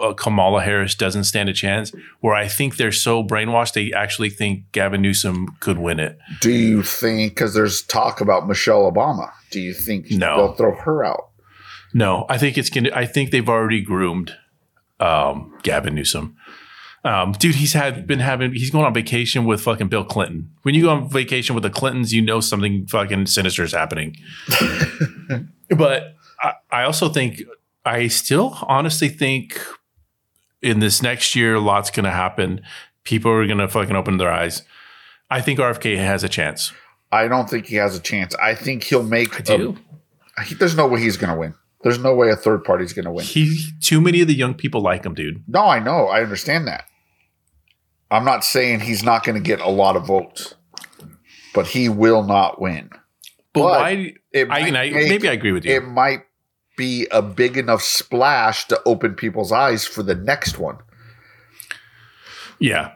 uh, 0.00 0.12
Kamala 0.14 0.62
Harris 0.62 0.94
doesn't 0.94 1.24
stand 1.24 1.48
a 1.48 1.52
chance. 1.52 1.92
Where 2.20 2.34
I 2.34 2.48
think 2.48 2.76
they're 2.76 2.92
so 2.92 3.24
brainwashed, 3.24 3.72
they 3.74 3.92
actually 3.92 4.30
think 4.30 4.70
Gavin 4.72 5.02
Newsom 5.02 5.48
could 5.60 5.78
win 5.78 5.98
it. 6.00 6.18
Do 6.40 6.50
you 6.52 6.82
think 6.82 7.32
because 7.34 7.54
there's 7.54 7.82
talk 7.82 8.20
about 8.20 8.46
Michelle 8.46 8.90
Obama? 8.90 9.30
Do 9.50 9.60
you 9.60 9.74
think 9.74 10.10
No. 10.10 10.36
they'll 10.36 10.52
throw 10.54 10.74
her 10.76 11.04
out? 11.04 11.30
No, 11.94 12.26
I 12.28 12.38
think 12.38 12.58
it's 12.58 12.70
gonna. 12.70 12.90
I 12.94 13.06
think 13.06 13.30
they've 13.30 13.48
already 13.48 13.80
groomed 13.80 14.36
um, 15.00 15.56
Gavin 15.62 15.94
Newsom. 15.94 16.36
Um, 17.04 17.32
dude, 17.32 17.54
he's 17.54 17.72
had 17.72 18.06
been 18.06 18.18
having. 18.18 18.52
He's 18.52 18.70
going 18.70 18.84
on 18.84 18.92
vacation 18.92 19.44
with 19.44 19.60
fucking 19.60 19.88
Bill 19.88 20.04
Clinton. 20.04 20.50
When 20.62 20.74
you 20.74 20.82
go 20.82 20.90
on 20.90 21.08
vacation 21.08 21.54
with 21.54 21.62
the 21.62 21.70
Clintons, 21.70 22.12
you 22.12 22.20
know 22.20 22.40
something 22.40 22.86
fucking 22.88 23.26
sinister 23.26 23.62
is 23.62 23.72
happening. 23.72 24.16
but 25.70 26.15
I, 26.40 26.52
I 26.70 26.82
also 26.84 27.08
think 27.08 27.42
I 27.84 28.08
still 28.08 28.58
honestly 28.62 29.08
think 29.08 29.60
in 30.62 30.80
this 30.80 31.02
next 31.02 31.36
year, 31.36 31.54
a 31.54 31.60
lot's 31.60 31.90
going 31.90 32.04
to 32.04 32.10
happen. 32.10 32.60
People 33.04 33.30
are 33.30 33.46
going 33.46 33.58
to 33.58 33.68
fucking 33.68 33.94
open 33.94 34.18
their 34.18 34.32
eyes. 34.32 34.62
I 35.30 35.40
think 35.40 35.58
RFK 35.58 35.96
has 35.98 36.24
a 36.24 36.28
chance. 36.28 36.72
I 37.12 37.28
don't 37.28 37.48
think 37.48 37.66
he 37.66 37.76
has 37.76 37.96
a 37.96 38.00
chance. 38.00 38.34
I 38.36 38.54
think 38.54 38.84
he'll 38.84 39.02
make. 39.02 39.38
I 39.38 39.42
do. 39.42 39.76
A, 40.36 40.42
he, 40.42 40.54
there's 40.54 40.76
no 40.76 40.86
way 40.86 41.00
he's 41.00 41.16
going 41.16 41.32
to 41.32 41.38
win. 41.38 41.54
There's 41.82 41.98
no 41.98 42.14
way 42.14 42.30
a 42.30 42.36
third 42.36 42.64
party's 42.64 42.92
going 42.92 43.04
to 43.04 43.12
win. 43.12 43.24
He 43.24 43.70
too 43.80 44.00
many 44.00 44.20
of 44.20 44.28
the 44.28 44.34
young 44.34 44.54
people 44.54 44.80
like 44.80 45.04
him, 45.04 45.14
dude. 45.14 45.44
No, 45.46 45.64
I 45.66 45.78
know. 45.78 46.08
I 46.08 46.22
understand 46.22 46.66
that. 46.66 46.84
I'm 48.10 48.24
not 48.24 48.44
saying 48.44 48.80
he's 48.80 49.02
not 49.02 49.24
going 49.24 49.36
to 49.36 49.42
get 49.42 49.60
a 49.60 49.68
lot 49.68 49.96
of 49.96 50.06
votes, 50.06 50.54
but 51.54 51.66
he 51.66 51.88
will 51.88 52.22
not 52.22 52.60
win. 52.60 52.90
But, 53.52 53.62
But 53.62 53.62
why? 53.62 54.14
It 54.36 54.46
I, 54.50 54.60
might 54.60 54.68
and 54.68 54.76
I 54.78 54.90
make- 54.90 55.08
maybe 55.08 55.28
I 55.28 55.32
agree 55.32 55.52
with 55.52 55.64
you. 55.64 55.74
it 55.74 55.84
might 55.84 56.20
be 56.76 57.06
a 57.10 57.22
big 57.22 57.56
enough 57.56 57.82
splash 57.82 58.66
to 58.68 58.80
open 58.84 59.14
people's 59.14 59.50
eyes 59.50 59.86
for 59.86 60.02
the 60.02 60.14
next 60.14 60.58
one. 60.58 60.76
Yeah. 62.58 62.92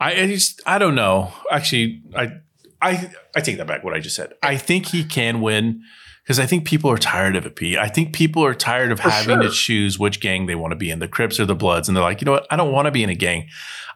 I, 0.00 0.12
I 0.22 0.26
just 0.28 0.62
I 0.66 0.78
don't 0.78 0.94
know. 0.94 1.32
Actually, 1.50 2.02
I 2.16 2.30
I 2.80 3.10
I 3.34 3.40
take 3.40 3.56
that 3.58 3.66
back 3.66 3.82
what 3.82 3.94
I 3.94 4.00
just 4.00 4.14
said. 4.16 4.32
I 4.42 4.56
think 4.56 4.86
he 4.86 5.04
can 5.04 5.40
win 5.40 5.82
because 6.22 6.38
I 6.38 6.46
think 6.46 6.66
people 6.66 6.90
are 6.90 6.98
tired 6.98 7.34
of 7.36 7.46
it, 7.46 7.56
Pete. 7.56 7.78
I 7.78 7.88
think 7.88 8.14
people 8.14 8.44
are 8.44 8.54
tired 8.54 8.92
of 8.92 9.00
For 9.00 9.10
having 9.10 9.40
to 9.40 9.48
choose 9.50 9.98
which 9.98 10.20
gang 10.20 10.46
they 10.46 10.54
want 10.54 10.70
to 10.72 10.76
be 10.76 10.90
in, 10.90 10.98
the 11.00 11.08
Crips 11.08 11.40
or 11.40 11.46
the 11.46 11.54
Bloods, 11.56 11.88
and 11.88 11.96
they're 11.96 12.04
like, 12.04 12.20
you 12.20 12.26
know 12.26 12.32
what? 12.32 12.46
I 12.50 12.56
don't 12.56 12.70
want 12.70 12.86
to 12.86 12.92
be 12.92 13.02
in 13.02 13.10
a 13.10 13.14
gang. 13.14 13.48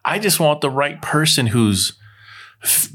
I 0.05 0.19
just 0.19 0.41
want 0.41 0.61
the 0.61 0.71
right 0.71 1.01
person 1.03 1.47
who's 1.49 1.93
f- 2.65 2.89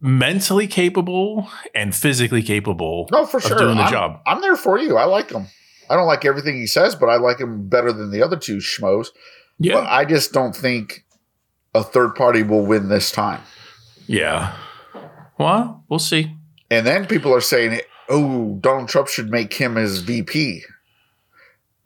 mentally 0.00 0.66
capable 0.66 1.48
and 1.74 1.94
physically 1.94 2.42
capable 2.42 3.08
No, 3.10 3.26
for 3.26 3.38
of 3.38 3.42
sure. 3.44 3.58
doing 3.58 3.76
the 3.76 3.82
I'm, 3.82 3.92
job. 3.92 4.20
I'm 4.26 4.40
there 4.40 4.56
for 4.56 4.78
you. 4.78 4.96
I 4.96 5.04
like 5.04 5.30
him. 5.30 5.46
I 5.90 5.96
don't 5.96 6.06
like 6.06 6.24
everything 6.24 6.56
he 6.56 6.66
says, 6.66 6.94
but 6.94 7.06
I 7.06 7.16
like 7.16 7.40
him 7.40 7.68
better 7.68 7.92
than 7.92 8.10
the 8.10 8.22
other 8.22 8.36
two 8.36 8.58
schmoes. 8.58 9.08
But 9.58 9.66
Yeah, 9.66 9.78
I 9.88 10.04
just 10.04 10.32
don't 10.32 10.54
think 10.54 11.04
a 11.74 11.82
third 11.82 12.14
party 12.14 12.42
will 12.42 12.64
win 12.64 12.88
this 12.88 13.10
time. 13.10 13.40
yeah. 14.06 14.54
Well, 15.38 15.84
we'll 15.88 15.98
see. 16.00 16.34
And 16.70 16.84
then 16.86 17.06
people 17.06 17.32
are 17.32 17.40
saying, 17.40 17.80
"Oh, 18.08 18.58
Donald 18.60 18.88
Trump 18.88 19.06
should 19.08 19.30
make 19.30 19.54
him 19.54 19.76
his 19.76 20.00
VP." 20.00 20.62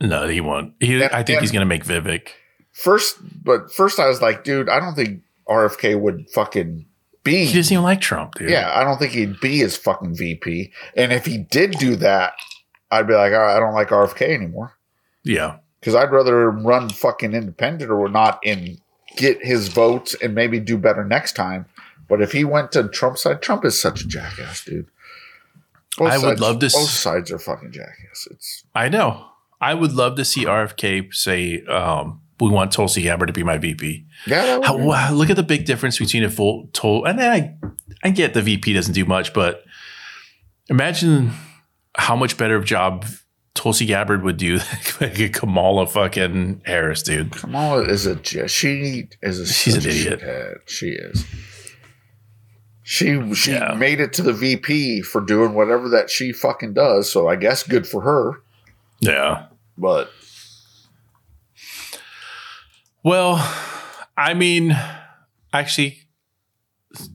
No, 0.00 0.26
he 0.26 0.40
won't. 0.40 0.72
He, 0.80 0.94
And- 1.02 1.12
I 1.12 1.22
think 1.22 1.40
he's 1.40 1.52
going 1.52 1.60
to 1.60 1.66
make 1.66 1.84
Vivek. 1.84 2.28
First, 2.72 3.18
but 3.44 3.70
first 3.72 4.00
I 4.00 4.08
was 4.08 4.22
like, 4.22 4.42
"Dude, 4.42 4.68
I 4.70 4.80
don't 4.80 4.94
think 4.94 5.20
RFK 5.46 6.00
would 6.00 6.30
fucking 6.30 6.86
be." 7.24 7.46
He 7.46 7.54
doesn't 7.54 7.72
even 7.72 7.84
like 7.84 8.00
Trump, 8.00 8.34
dude. 8.36 8.50
yeah, 8.50 8.72
I 8.74 8.84
don't 8.84 8.98
think 8.98 9.12
he'd 9.12 9.40
be 9.40 9.58
his 9.58 9.76
fucking 9.76 10.16
VP. 10.16 10.72
And 10.96 11.12
if 11.12 11.24
he 11.26 11.38
did 11.38 11.72
do 11.72 11.96
that, 11.96 12.34
I'd 12.90 13.06
be 13.06 13.14
like, 13.14 13.32
"All 13.32 13.38
right, 13.40 13.56
I 13.56 13.60
don't 13.60 13.74
like 13.74 13.88
RFK 13.88 14.34
anymore." 14.34 14.76
Yeah. 15.24 15.56
because 15.80 15.94
I'd 15.96 16.10
rather 16.12 16.48
run 16.50 16.88
fucking 16.90 17.32
independent 17.34 17.90
or 17.90 18.08
not 18.08 18.38
and 18.44 18.78
get 19.16 19.44
his 19.44 19.66
votes 19.68 20.14
and 20.22 20.34
maybe 20.34 20.58
do 20.60 20.78
better 20.78 21.04
next 21.04 21.34
time. 21.34 21.66
But 22.08 22.22
if 22.22 22.30
he 22.32 22.44
went 22.44 22.72
to 22.72 22.88
Trump's 22.88 23.22
side, 23.22 23.42
Trump 23.42 23.64
is 23.64 23.80
such 23.80 24.00
a 24.02 24.06
jackass, 24.06 24.64
dude. 24.64 24.86
Both 25.98 26.12
I 26.12 26.18
would 26.18 26.40
love 26.40 26.58
to 26.60 26.66
s- 26.66 26.74
Both 26.74 26.88
sides 26.90 27.30
are 27.30 27.38
fucking 27.38 27.72
jackass. 27.72 28.26
It's 28.30 28.64
I 28.74 28.88
know. 28.88 29.26
I 29.60 29.74
would 29.74 29.92
love 29.92 30.16
to 30.16 30.24
see 30.24 30.44
RFK 30.46 31.12
say, 31.14 31.62
um, 31.66 32.21
we 32.42 32.50
want 32.50 32.72
Tulsi 32.72 33.02
Gabbard 33.02 33.28
to 33.28 33.32
be 33.32 33.42
my 33.42 33.56
VP. 33.58 34.04
yeah. 34.26 34.60
How, 34.62 34.76
wow, 34.76 35.12
look 35.12 35.30
at 35.30 35.36
the 35.36 35.42
big 35.42 35.64
difference 35.64 35.98
between 35.98 36.24
a 36.24 36.30
full 36.30 36.68
Tul 36.72 37.04
and 37.04 37.20
I 37.20 37.56
I 38.02 38.10
get 38.10 38.34
the 38.34 38.42
VP 38.42 38.72
doesn't 38.74 38.94
do 38.94 39.04
much, 39.04 39.32
but 39.32 39.62
imagine 40.68 41.30
how 41.96 42.16
much 42.16 42.36
better 42.36 42.56
of 42.56 42.62
a 42.62 42.66
job 42.66 43.06
Tulsi 43.54 43.86
Gabbard 43.86 44.22
would 44.22 44.38
do 44.38 44.58
than 44.98 45.08
like 45.10 45.18
a 45.20 45.28
Kamala 45.28 45.86
fucking 45.86 46.62
Harris, 46.64 47.02
dude. 47.02 47.32
Kamala 47.32 47.82
is 47.84 48.06
a 48.06 48.22
she 48.48 49.08
is 49.22 49.38
a 49.38 49.46
She's 49.46 49.74
an 49.76 49.90
idiot. 49.90 50.60
She 50.66 50.88
is. 50.88 51.24
She 52.84 53.34
she 53.34 53.52
Yeah. 53.52 53.74
made 53.74 54.00
it 54.00 54.12
to 54.14 54.22
the 54.22 54.32
VP 54.32 55.02
for 55.02 55.20
doing 55.20 55.54
whatever 55.54 55.88
that 55.90 56.10
she 56.10 56.32
fucking 56.32 56.74
does. 56.74 57.10
So 57.12 57.28
I 57.28 57.36
guess 57.36 57.62
good 57.62 57.86
for 57.86 58.00
her. 58.02 58.40
Yeah. 59.00 59.46
But 59.78 60.10
Well, 63.02 63.36
I 64.16 64.34
mean, 64.34 64.76
actually, 65.52 65.98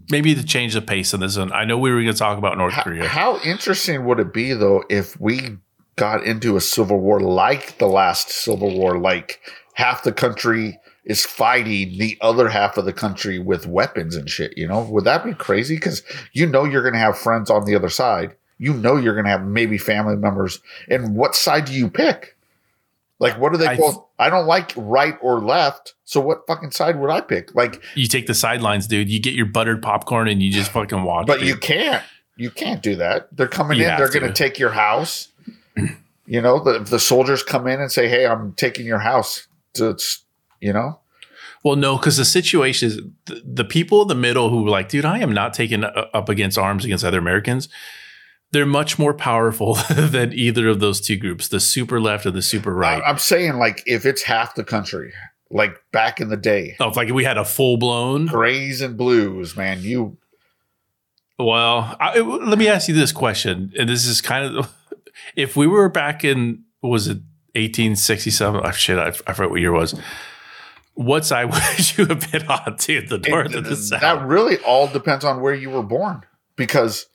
maybe 0.09 0.35
to 0.35 0.43
change 0.45 0.73
the 0.73 0.81
pace 0.81 1.13
of 1.13 1.19
this 1.21 1.38
one, 1.38 1.51
I 1.53 1.63
know 1.65 1.77
we 1.77 1.91
were 1.91 2.01
going 2.01 2.13
to 2.13 2.17
talk 2.19 2.38
about 2.38 2.57
North 2.57 2.73
How, 2.73 2.83
Korea. 2.83 3.07
how 3.07 3.39
interesting 3.43 4.05
would 4.05 4.19
it 4.19 4.33
be 4.33 4.53
though 4.53 4.83
if 4.89 5.19
we 5.19 5.57
got 5.95 6.23
into 6.23 6.55
a 6.57 6.61
civil 6.61 6.99
war 6.99 7.19
like 7.19 7.77
the 7.77 7.88
last 7.88 8.29
civil 8.29 8.77
war, 8.77 8.97
like 8.99 9.39
half 9.73 10.03
the 10.03 10.11
country 10.11 10.79
is 11.05 11.25
fighting 11.25 11.97
the 11.97 12.17
other 12.19 12.49
half 12.49 12.77
of 12.77 12.83
the 12.83 12.91
country 12.93 13.39
with 13.39 13.65
weapons 13.65 14.15
and 14.15 14.29
shit? 14.29 14.57
You 14.57 14.67
know, 14.67 14.81
would 14.81 15.05
that 15.05 15.23
be 15.23 15.33
crazy? 15.33 15.75
Because 15.75 16.03
you 16.33 16.45
know 16.47 16.65
you're 16.65 16.81
going 16.83 16.93
to 16.93 16.99
have 16.99 17.17
friends 17.17 17.49
on 17.49 17.65
the 17.65 17.75
other 17.75 17.89
side. 17.89 18.35
You 18.59 18.73
know 18.73 18.97
you're 18.97 19.13
going 19.13 19.25
to 19.25 19.31
have 19.31 19.45
maybe 19.45 19.77
family 19.77 20.15
members, 20.17 20.59
and 20.89 21.15
what 21.15 21.35
side 21.35 21.65
do 21.65 21.73
you 21.73 21.89
pick? 21.89 22.35
Like, 23.19 23.39
what 23.39 23.51
do 23.51 23.57
they 23.57 23.67
I- 23.67 23.77
both? 23.77 24.03
I 24.20 24.30
don't 24.30 24.47
like 24.47 24.74
right 24.76 25.15
or 25.22 25.39
left. 25.41 25.93
So 26.03 26.20
what 26.20 26.47
fucking 26.47 26.72
side 26.72 26.99
would 26.99 27.09
I 27.09 27.22
pick? 27.22 27.53
Like, 27.53 27.82
you 27.95 28.07
take 28.07 28.28
the 28.28 28.34
sidelines, 28.34 28.88
dude. 28.88 29.09
You 29.09 29.20
get 29.20 29.34
your 29.34 29.45
buttered 29.45 29.82
popcorn 29.82 30.28
and 30.28 30.41
you 30.41 30.51
just 30.51 30.72
fucking 30.72 31.03
watch. 31.03 31.28
But 31.28 31.39
dude. 31.39 31.49
you 31.49 31.57
can't. 31.57 32.03
You 32.36 32.51
can't 32.51 32.82
do 32.84 32.95
that. 32.97 33.36
They're 33.36 33.47
coming 33.47 33.78
You 33.80 33.88
in. 33.88 33.97
They're 33.97 34.09
going 34.09 34.28
to 34.28 34.34
take 34.34 34.59
your 34.59 34.72
house. 34.72 35.30
you 36.26 36.41
know, 36.41 36.63
the, 36.63 36.80
the 36.80 36.99
soldiers 36.99 37.41
come 37.41 37.68
in 37.68 37.82
and 37.82 37.91
say, 37.91 38.07
"Hey, 38.07 38.28
I'm 38.28 38.53
taking 38.53 38.86
your 38.86 38.99
house." 38.99 39.47
To, 39.74 39.89
it's- 39.89 40.24
you 40.59 40.74
know, 40.74 40.99
Well, 41.63 41.76
no, 41.76 41.97
because 41.97 42.18
the 42.18 42.26
situation 42.26 42.88
is 42.88 43.01
the, 43.26 43.41
the 43.45 43.63
people 43.63 44.01
in 44.01 44.07
the 44.07 44.15
middle 44.15 44.49
who 44.49 44.63
were 44.63 44.70
like, 44.70 44.89
dude, 44.89 45.05
I 45.05 45.20
am 45.20 45.32
not 45.32 45.53
taking 45.53 45.84
uh, 45.84 46.07
up 46.13 46.30
against 46.30 46.57
arms 46.57 46.84
against 46.86 47.03
other 47.05 47.20
Americans. 47.20 47.70
They're 48.52 48.66
much 48.66 48.98
more 48.98 49.14
powerful 49.14 49.74
than 49.95 50.34
either 50.34 50.70
of 50.70 50.80
those 50.80 51.02
two 51.02 51.18
groups, 51.18 51.48
the 51.48 51.60
super 51.60 52.00
left 52.00 52.26
or 52.26 52.32
the 52.32 52.41
super 52.41 52.74
right. 52.74 53.02
I, 53.04 53.10
am 53.10 53.18
saying 53.18 53.58
like 53.58 53.84
if 53.86 54.06
it's 54.06 54.24
half 54.24 54.56
the 54.56 54.64
country, 54.64 55.14
like 55.50 55.78
back 55.91 56.22
in 56.22 56.30
the 56.30 56.38
day, 56.38 56.76
oh, 56.80 56.89
if 56.89 56.95
like 56.95 57.10
we 57.10 57.24
had 57.24 57.38
a 57.38 57.45
full 57.45 57.78
blown. 57.78 58.28
grays 58.28 58.82
and 58.82 58.98
blues, 58.98 59.56
man, 59.58 59.82
you 59.82 60.18
Well, 61.38 61.95
I, 62.00 62.20
let 62.20 62.58
me 62.58 62.68
ask 62.68 62.88
you 62.88 62.93
this 62.93 63.12
question, 63.12 63.74
and 63.78 63.89
this 63.89 64.06
is 64.06 64.22
kind 64.22 64.58
of 64.58 64.74
if 65.36 65.56
we 65.56 65.68
were 65.68 65.89
back 65.89 66.24
in 66.24 66.64
was 66.82 67.08
it 67.08 67.22
1867? 67.56 68.62
Oh, 68.64 68.72
shit, 68.72 69.00
I, 69.00 69.08
I 69.08 69.34
forgot 69.34 69.50
what 69.50 69.60
year 69.60 69.74
it 69.74 69.78
was. 69.78 70.00
What 70.93 71.26
side 71.26 71.45
would 71.45 71.98
you 71.98 72.06
have 72.06 72.32
been 72.32 72.48
on, 72.48 72.78
to 72.78 73.02
the 73.02 73.18
north 73.30 73.56
or 73.56 73.62
the 73.62 73.76
south? 73.76 74.02
that 74.02 74.26
really 74.26 74.58
all 74.60 74.88
depends 74.88 75.26
on 75.26 75.41
where 75.41 75.54
you 75.54 75.70
were 75.70 75.84
born 75.84 76.24
because 76.56 77.08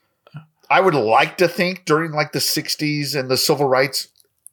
I 0.73 0.81
would 0.81 0.95
like 0.95 1.39
to 1.39 1.49
think 1.49 1.85
during 1.85 2.13
like 2.13 2.33
the 2.33 2.39
60s 2.39 3.19
and 3.19 3.31
the 3.31 3.37
civil 3.37 3.69
rights 3.69 4.09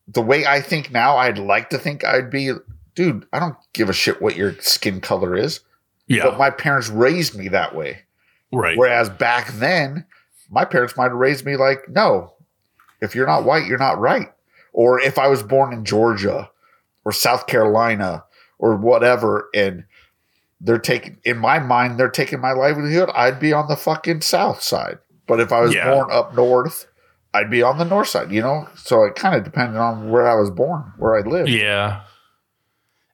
the 0.07 0.21
way 0.21 0.45
I 0.45 0.61
think 0.61 0.91
now 0.91 1.17
I'd 1.17 1.37
like 1.37 1.69
to 1.69 1.77
think 1.77 2.03
I'd 2.03 2.29
be 2.29 2.51
dude 2.95 3.25
I 3.31 3.39
don't 3.39 3.57
give 3.73 3.89
a 3.89 3.93
shit 3.93 4.21
what 4.21 4.35
your 4.35 4.53
skin 4.59 5.01
color 5.01 5.35
is 5.35 5.61
yeah, 6.07 6.23
but 6.23 6.37
my 6.37 6.49
parents 6.49 6.89
raised 6.89 7.37
me 7.37 7.47
that 7.49 7.75
way 7.75 8.03
right. 8.51 8.77
whereas 8.77 9.09
back 9.09 9.51
then 9.53 10.05
my 10.49 10.65
parents 10.65 10.97
might 10.97 11.09
have 11.09 11.13
raised 11.13 11.45
me 11.45 11.55
like, 11.55 11.87
no, 11.87 12.33
if 13.01 13.15
you're 13.15 13.27
not 13.27 13.45
white, 13.45 13.67
you're 13.67 13.77
not 13.77 13.99
right. 13.99 14.31
Or 14.73 14.99
if 14.99 15.17
I 15.17 15.27
was 15.27 15.43
born 15.43 15.73
in 15.73 15.85
Georgia 15.85 16.49
or 17.05 17.11
South 17.11 17.47
Carolina 17.47 18.25
or 18.57 18.75
whatever, 18.75 19.49
and 19.53 19.85
they're 20.59 20.79
taking, 20.79 21.17
in 21.23 21.37
my 21.37 21.59
mind, 21.59 21.97
they're 21.97 22.09
taking 22.09 22.41
my 22.41 22.51
livelihood, 22.51 23.09
I'd 23.13 23.39
be 23.39 23.53
on 23.53 23.67
the 23.67 23.77
fucking 23.77 24.21
South 24.21 24.61
side. 24.61 24.99
But 25.29 25.39
if 25.39 25.53
I 25.53 25.61
was 25.61 25.73
Yeah. 25.73 25.89
born 25.93 26.09
up 26.11 26.35
north, 26.35 26.87
I'd 27.33 27.49
be 27.49 27.61
on 27.63 27.77
the 27.77 27.85
north 27.85 28.09
side, 28.09 28.31
you 28.31 28.41
know? 28.41 28.67
So 28.75 29.03
it 29.05 29.15
kind 29.15 29.35
of 29.35 29.43
depended 29.45 29.77
on 29.79 30.09
where 30.09 30.27
I 30.27 30.35
was 30.35 30.49
born, 30.49 30.91
where 30.97 31.15
I 31.15 31.21
lived. 31.21 31.47
Yeah. 31.49 32.01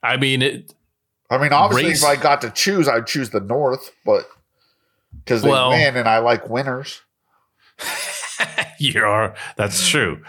I 0.01 0.17
mean, 0.17 0.41
it, 0.41 0.73
I 1.29 1.37
mean, 1.37 1.51
obviously, 1.53 1.89
Race- 1.89 2.01
if 2.03 2.07
I 2.09 2.15
got 2.15 2.41
to 2.41 2.49
choose, 2.49 2.87
I'd 2.87 3.05
choose 3.05 3.29
the 3.31 3.39
north, 3.41 3.91
but 4.05 4.27
because 5.23 5.41
they 5.43 5.49
Well- 5.49 5.69
win 5.71 5.95
and 5.97 6.07
I 6.07 6.19
like 6.19 6.49
winners. 6.49 7.01
you 8.79 9.03
are 9.03 9.35
that's 9.57 9.87
true 9.89 10.21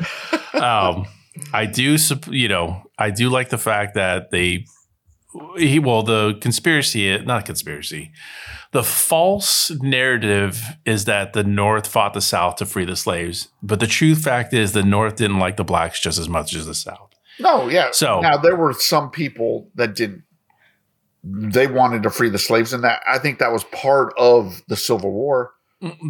um 0.54 1.06
i 1.52 1.64
do 1.66 1.96
you 2.30 2.48
know 2.48 2.82
i 2.98 3.10
do 3.10 3.28
like 3.28 3.50
the 3.50 3.58
fact 3.58 3.94
that 3.94 4.30
they 4.30 4.64
he 5.56 5.78
well 5.78 6.02
the 6.02 6.36
conspiracy 6.40 7.18
not 7.20 7.44
conspiracy 7.44 8.10
the 8.76 8.82
false 8.84 9.70
narrative 9.80 10.60
is 10.84 11.04
that 11.06 11.32
the 11.32 11.42
north 11.44 11.86
fought 11.86 12.12
the 12.14 12.20
south 12.20 12.56
to 12.56 12.66
free 12.66 12.84
the 12.84 12.96
slaves 12.96 13.48
but 13.62 13.80
the 13.80 13.86
true 13.86 14.14
fact 14.14 14.52
is 14.52 14.72
the 14.72 14.82
north 14.82 15.16
didn't 15.16 15.38
like 15.38 15.56
the 15.56 15.64
blacks 15.64 15.98
just 16.00 16.18
as 16.18 16.28
much 16.28 16.54
as 16.54 16.66
the 16.66 16.74
south 16.74 17.10
No, 17.38 17.68
yeah. 17.68 17.88
So- 17.92 18.20
now 18.20 18.36
there 18.36 18.56
were 18.56 18.72
some 18.92 19.10
people 19.10 19.68
that 19.74 19.94
didn't. 19.94 20.22
They 21.56 21.66
wanted 21.66 22.02
to 22.04 22.10
free 22.10 22.30
the 22.30 22.38
slaves, 22.38 22.72
and 22.72 22.84
that 22.84 23.00
I 23.06 23.18
think 23.18 23.40
that 23.40 23.50
was 23.52 23.64
part 23.64 24.14
of 24.16 24.62
the 24.68 24.76
Civil 24.76 25.10
War. 25.10 25.52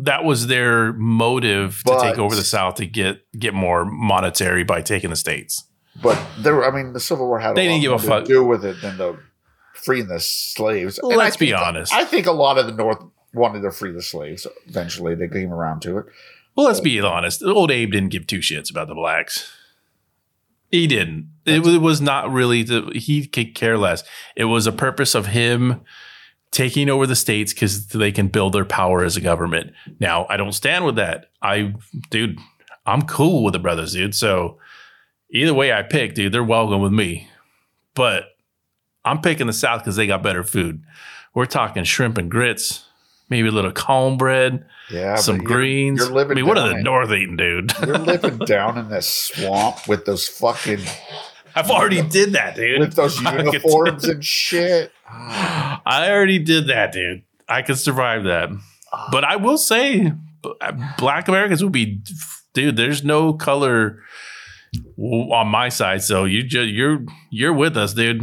that 0.03 0.23
was 0.25 0.47
their 0.47 0.93
motive 0.93 1.83
to 1.87 1.99
take 2.03 2.19
over 2.19 2.35
the 2.37 2.45
south 2.45 2.75
to 2.77 2.87
get 2.87 3.23
get 3.45 3.55
more 3.55 3.85
monetary 3.87 4.63
by 4.63 4.83
taking 4.83 5.11
the 5.11 5.17
states 5.17 5.65
But 6.03 6.19
there, 6.39 6.65
I 6.65 6.71
mean, 6.71 6.93
the 6.93 7.01
Civil 7.01 7.27
War 7.29 7.39
had 7.41 7.57
They 7.57 7.67
a 7.67 7.71
didn't 7.71 7.91
lot 7.91 7.99
give 8.01 8.05
a 8.05 8.09
fuck. 8.13 8.25
to 8.25 8.29
do 8.29 8.45
with 8.45 8.65
it 8.65 8.77
than 8.83 8.99
the 8.99 9.19
freeing 9.87 10.09
the 10.09 10.19
slaves. 10.19 10.99
And 10.99 11.17
Let's 11.17 11.37
be 11.37 11.55
honest. 11.55 11.93
I 11.93 12.05
think 12.05 12.27
a 12.27 12.33
lot 12.33 12.59
of 12.59 12.67
the 12.67 12.73
North 12.73 13.03
wanted 13.33 13.63
to 13.63 13.71
free 13.71 13.93
the 13.93 14.03
slaves. 14.03 14.47
Eventually, 14.67 15.15
they 15.15 15.29
came 15.29 15.53
around 15.53 15.81
to 15.83 15.99
it. 15.99 16.07
Well, 16.57 16.67
let's 16.67 16.81
be 16.81 17.01
honest. 17.01 17.43
Old 17.43 17.71
Abe 17.71 17.93
didn't 17.93 18.09
give 18.09 18.27
two 18.27 18.41
shits 18.41 18.71
about 18.71 18.89
the 18.89 18.95
blacks. 18.95 19.53
He 20.71 20.87
didn't. 20.87 21.31
It 21.45 21.63
was, 21.63 21.75
it 21.75 21.81
was 21.81 22.01
not 22.01 22.33
really 22.33 22.65
the. 22.65 22.91
He 22.95 23.27
could 23.27 23.55
care 23.55 23.79
less. 23.79 24.03
It 24.35 24.47
was 24.47 24.67
a 24.67 24.73
purpose 24.73 25.15
of 25.15 25.27
him 25.27 25.83
taking 26.51 26.89
over 26.89 27.07
the 27.07 27.15
states 27.15 27.53
because 27.53 27.87
they 27.89 28.11
can 28.11 28.29
build 28.29 28.55
their 28.55 28.65
power 28.65 29.05
as 29.05 29.17
a 29.17 29.21
government. 29.21 29.73
Now, 30.01 30.27
I 30.29 30.37
don't 30.37 30.53
stand 30.53 30.85
with 30.85 30.97
that. 30.97 31.27
I, 31.41 31.75
dude, 32.11 32.39
I'm 32.85 33.03
cool 33.03 33.45
with 33.45 33.53
the 33.53 33.59
brothers, 33.59 33.93
dude. 33.93 34.15
So 34.15 34.59
either 35.31 35.55
way 35.55 35.73
I 35.73 35.83
pick, 35.83 36.15
dude, 36.15 36.33
they're 36.33 36.43
welcome 36.43 36.81
with 36.81 36.93
me. 36.93 37.29
But 37.95 38.36
I'm 39.07 39.21
picking 39.23 39.47
the 39.47 39.53
South 39.55 39.81
because 39.83 39.97
they 39.97 40.07
got 40.07 40.23
better 40.23 40.43
food. 40.43 40.83
We're 41.33 41.47
talking 41.47 41.85
shrimp 41.85 42.19
and 42.19 42.31
grits, 42.31 42.85
maybe 43.31 43.49
a 43.49 43.53
little 43.53 43.73
cornbread 43.73 44.65
Yeah, 44.91 45.15
some 45.17 45.37
you're- 45.37 45.47
greens. 45.47 46.01
You're 46.01 46.11
living. 46.11 46.33
I 46.33 46.35
mean, 46.41 46.47
what 46.47 46.59
are 46.59 46.69
the 46.69 46.77
in- 46.77 46.83
North 46.83 47.11
eating, 47.11 47.37
dude? 47.37 47.73
You're 47.87 47.99
living 48.15 48.39
down 48.39 48.77
in 48.79 48.89
this 48.89 49.09
swamp 49.09 49.87
with 49.89 50.05
those 50.05 50.27
fucking 50.29 50.81
I've 51.55 51.71
already 51.71 52.03
did 52.03 52.33
that, 52.33 52.55
dude. 52.57 52.81
with 52.81 52.95
those 52.95 53.19
uniforms 53.23 54.05
and 54.05 54.23
shit. 54.25 54.93
I 55.09 56.07
already 56.11 56.39
did 56.39 56.67
that, 56.67 56.93
dude. 56.93 57.23
I 57.49 57.63
could 57.63 57.79
survive 57.79 58.25
that. 58.25 58.51
Ah. 58.93 59.09
But 59.13 59.25
I 59.25 59.37
will 59.37 59.57
say, 59.57 60.13
Black 60.99 61.29
Americans 61.29 61.63
will 61.63 61.71
be, 61.71 62.01
dude. 62.55 62.77
There's 62.77 63.05
no 63.05 63.33
color 63.33 64.03
on 64.99 65.49
my 65.49 65.69
side, 65.69 66.03
so 66.03 66.25
you 66.25 66.43
just 66.43 66.69
you're 66.69 67.05
you're 67.31 67.53
with 67.53 67.77
us, 67.77 67.95
dude. 67.95 68.23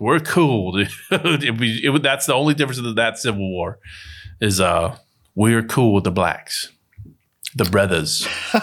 We're 0.00 0.18
cool, 0.20 0.72
dude. 0.72 0.88
it, 1.10 1.84
it, 1.84 2.02
that's 2.02 2.26
the 2.26 2.34
only 2.34 2.54
difference 2.54 2.78
in 2.78 2.94
that 2.94 3.18
Civil 3.18 3.48
War 3.50 3.78
is 4.40 4.60
uh 4.60 4.96
we're 5.34 5.62
cool 5.62 5.94
with 5.94 6.04
the 6.04 6.10
blacks, 6.10 6.72
the 7.54 7.64
brothers. 7.64 8.26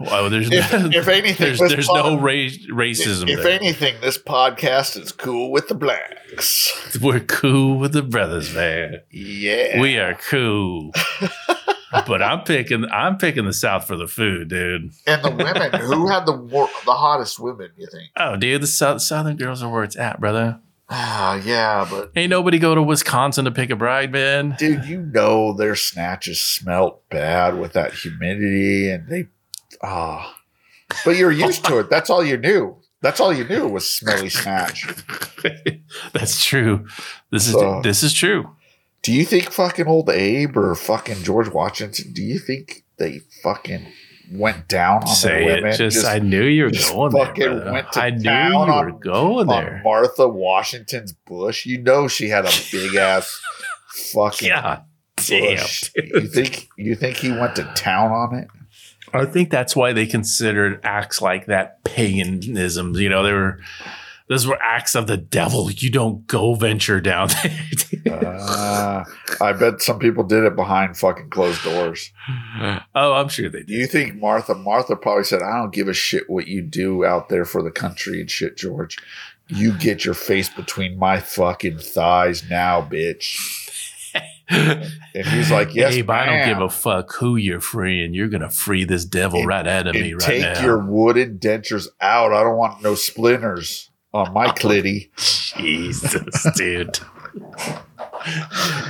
well, 0.00 0.28
there's 0.28 0.50
If, 0.50 0.74
if 0.74 1.08
anything, 1.08 1.36
there's 1.46 1.58
there's 1.60 1.86
pod- 1.86 2.04
no 2.04 2.16
race, 2.20 2.66
racism. 2.70 3.28
If 3.28 3.42
there. 3.42 3.52
anything, 3.52 4.00
this 4.00 4.18
podcast 4.18 5.00
is 5.00 5.12
cool 5.12 5.50
with 5.50 5.68
the 5.68 5.74
blacks. 5.74 6.98
We're 7.00 7.20
cool 7.20 7.78
with 7.78 7.92
the 7.92 8.02
brothers, 8.02 8.52
man. 8.54 9.00
Yeah, 9.10 9.80
We 9.80 9.98
are 9.98 10.14
cool. 10.14 10.92
but 12.06 12.22
I'm 12.22 12.42
picking 12.44 12.84
I'm 12.90 13.16
picking 13.16 13.44
the 13.44 13.52
South 13.52 13.86
for 13.86 13.96
the 13.96 14.06
food, 14.08 14.48
dude. 14.48 14.92
and 15.06 15.22
the 15.22 15.30
women 15.30 15.80
who 15.80 16.08
had 16.08 16.26
the 16.26 16.32
war, 16.32 16.68
the 16.84 16.92
hottest 16.92 17.38
women. 17.38 17.70
You 17.76 17.86
think? 17.90 18.10
Oh, 18.16 18.36
dude, 18.36 18.62
the 18.62 18.66
South, 18.66 19.02
Southern 19.02 19.36
girls 19.36 19.62
are 19.62 19.70
where 19.70 19.84
it's 19.84 19.96
at, 19.96 20.20
brother. 20.20 20.60
Ah, 20.90 21.36
yeah, 21.36 21.86
but 21.90 22.12
Ain't 22.14 22.28
nobody 22.30 22.58
go 22.58 22.74
to 22.74 22.82
Wisconsin 22.82 23.46
to 23.46 23.50
pick 23.50 23.70
a 23.70 23.76
bride, 23.76 24.12
man. 24.12 24.54
dude, 24.58 24.84
you 24.84 25.00
know 25.00 25.54
their 25.54 25.74
snatches 25.74 26.40
smelt 26.40 27.08
bad 27.08 27.58
with 27.58 27.72
that 27.72 27.94
humidity, 27.94 28.90
and 28.90 29.08
they 29.08 29.28
ah. 29.82 30.36
But 31.04 31.16
you're 31.16 31.32
used 31.32 31.64
to 31.64 31.78
it. 31.78 31.90
That's 31.90 32.10
all 32.10 32.22
you 32.24 32.36
knew. 32.36 32.76
That's 33.00 33.18
all 33.20 33.32
you 33.34 33.44
knew 33.44 33.66
was 33.68 33.90
smelly 33.90 34.28
snatch. 34.28 34.86
That's 36.12 36.44
true. 36.44 36.86
This 37.30 37.48
is 37.48 37.54
this 37.82 38.02
is 38.02 38.12
true. 38.12 38.50
Do 39.04 39.12
you 39.12 39.24
think 39.24 39.50
fucking 39.52 39.86
old 39.86 40.10
Abe 40.10 40.56
or 40.56 40.74
fucking 40.74 41.22
George 41.22 41.48
Washington? 41.48 42.12
Do 42.12 42.22
you 42.22 42.38
think 42.38 42.84
they 42.96 43.20
fucking 43.42 43.86
went 44.32 44.66
down 44.66 45.02
on 45.02 45.06
Say 45.08 45.40
the 45.40 45.54
women? 45.56 45.70
it. 45.72 45.76
Just, 45.76 46.06
I 46.06 46.18
knew 46.18 46.42
you 46.42 46.64
were 46.64 46.70
just 46.70 46.90
going 46.92 47.12
there. 47.12 47.26
fucking 47.26 47.44
brother. 47.44 47.72
went 47.72 47.92
to 47.92 48.00
I 48.02 48.10
knew 48.10 48.30
you 48.30 48.58
were 48.58 48.72
on- 48.72 48.98
going 49.00 49.48
on 49.50 49.64
there. 49.64 49.80
Martha 49.84 50.26
Washington's 50.26 51.12
bush. 51.12 51.66
You 51.66 51.82
know 51.82 52.08
she 52.08 52.28
had 52.30 52.46
a 52.46 52.50
big 52.72 52.94
ass 52.96 53.40
fucking 54.14 54.48
God 54.48 54.84
damn. 55.16 55.66
You 55.96 56.26
think 56.26 56.68
you 56.78 56.94
think 56.94 57.18
he 57.18 57.30
went 57.30 57.56
to 57.56 57.64
town 57.76 58.10
on 58.10 58.34
it? 58.34 58.48
I 59.12 59.26
think 59.26 59.50
that's 59.50 59.76
why 59.76 59.92
they 59.92 60.06
considered 60.06 60.80
acts 60.82 61.20
like 61.22 61.46
that 61.46 61.84
paganism. 61.84 62.94
You 62.96 63.08
know, 63.10 63.22
they 63.22 63.32
were 63.32 63.60
those 64.28 64.46
were 64.46 64.58
acts 64.62 64.94
of 64.94 65.06
the 65.06 65.16
devil. 65.16 65.70
You 65.70 65.90
don't 65.90 66.26
go 66.26 66.54
venture 66.54 67.00
down 67.00 67.28
there. 67.42 67.60
Uh, 68.14 69.04
I 69.40 69.52
bet 69.52 69.82
some 69.82 69.98
people 69.98 70.24
did 70.24 70.44
it 70.44 70.56
behind 70.56 70.96
fucking 70.96 71.30
closed 71.30 71.62
doors. 71.62 72.10
oh, 72.94 73.12
I'm 73.14 73.28
sure 73.28 73.48
they 73.48 73.60
did. 73.60 73.70
you 73.70 73.86
think 73.86 74.14
Martha? 74.16 74.54
Martha 74.54 74.96
probably 74.96 75.24
said, 75.24 75.42
"I 75.42 75.58
don't 75.58 75.72
give 75.74 75.88
a 75.88 75.92
shit 75.94 76.28
what 76.28 76.46
you 76.46 76.62
do 76.62 77.04
out 77.04 77.28
there 77.28 77.44
for 77.44 77.62
the 77.62 77.70
country 77.70 78.20
and 78.20 78.30
shit, 78.30 78.56
George. 78.56 78.96
You 79.48 79.76
get 79.76 80.04
your 80.04 80.14
face 80.14 80.48
between 80.48 80.98
my 80.98 81.20
fucking 81.20 81.78
thighs 81.78 82.48
now, 82.48 82.82
bitch." 82.82 83.60
And 84.50 85.26
he's 85.28 85.50
like, 85.50 85.74
"Yes, 85.74 85.94
Abe, 85.94 86.10
I 86.10 86.26
don't 86.26 86.46
give 86.46 86.60
a 86.60 86.68
fuck 86.68 87.14
who 87.14 87.36
you're 87.36 87.60
freeing. 87.62 88.12
You're 88.12 88.28
gonna 88.28 88.50
free 88.50 88.84
this 88.84 89.04
devil 89.06 89.38
And- 89.40 89.48
right 89.48 89.66
out 89.66 89.86
of 89.86 89.94
me 89.94 90.12
right 90.12 90.20
take 90.22 90.42
now. 90.42 90.62
your 90.62 90.78
wooden 90.78 91.38
dentures 91.38 91.88
out. 92.00 92.32
I 92.34 92.42
don't 92.42 92.56
want 92.58 92.82
no 92.82 92.94
splinters 92.94 93.90
on 94.14 94.32
my 94.32 94.46
clitty." 94.48 95.10
Jesus, 95.56 96.46
dude. 96.56 96.98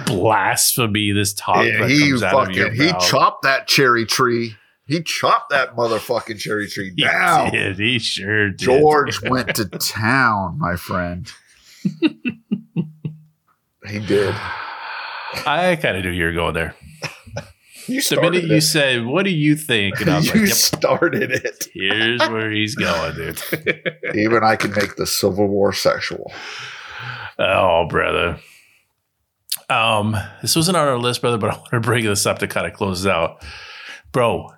Blasphemy! 0.06 1.12
This 1.12 1.32
talk 1.32 1.64
Yeah, 1.66 1.86
he 1.88 2.10
comes 2.10 2.22
out 2.22 2.50
of 2.50 2.54
your 2.56 2.66
fucking 2.68 2.80
he 2.80 2.92
mouth. 2.92 3.02
chopped 3.08 3.42
that 3.42 3.66
cherry 3.66 4.06
tree. 4.06 4.56
He 4.86 5.02
chopped 5.02 5.50
that 5.50 5.74
motherfucking 5.76 6.38
cherry 6.38 6.68
tree 6.68 6.92
He 6.96 7.02
down. 7.04 7.50
did. 7.50 7.78
He 7.78 7.98
sure 7.98 8.50
did. 8.50 8.58
George 8.58 9.22
went 9.22 9.54
to 9.56 9.64
town, 9.64 10.58
my 10.58 10.76
friend. 10.76 11.30
he 13.86 13.98
did. 14.06 14.34
I 15.46 15.76
kind 15.80 15.96
of 15.96 16.04
knew 16.04 16.10
you 16.10 16.24
were 16.26 16.32
going 16.32 16.54
there. 16.54 16.74
You 17.88 18.00
started 18.00 18.32
minute 18.32 18.50
you 18.50 18.60
said, 18.60 19.04
"What 19.04 19.24
do 19.24 19.30
you 19.30 19.56
think?" 19.56 20.00
and 20.00 20.10
I 20.10 20.16
was 20.16 20.26
you 20.26 20.40
like, 20.40 20.48
"Yep, 20.48 20.56
started 20.56 21.30
it. 21.30 21.68
here's 21.72 22.20
where 22.28 22.50
he's 22.50 22.74
going, 22.74 23.14
dude." 23.14 23.42
Even 24.14 24.42
I 24.42 24.56
can 24.56 24.72
make 24.72 24.96
the 24.96 25.06
Civil 25.06 25.48
War 25.48 25.72
sexual. 25.72 26.32
Oh, 27.38 27.86
brother. 27.88 28.38
Um, 29.68 30.16
this 30.42 30.56
wasn't 30.56 30.76
on 30.76 30.88
our 30.88 30.98
list, 30.98 31.20
brother, 31.20 31.38
but 31.38 31.50
I 31.50 31.56
want 31.56 31.70
to 31.70 31.80
bring 31.80 32.04
this 32.04 32.26
up 32.26 32.38
to 32.40 32.46
kind 32.46 32.66
of 32.66 32.72
close 32.72 33.04
it 33.04 33.10
out. 33.10 33.44
Bro, 34.12 34.50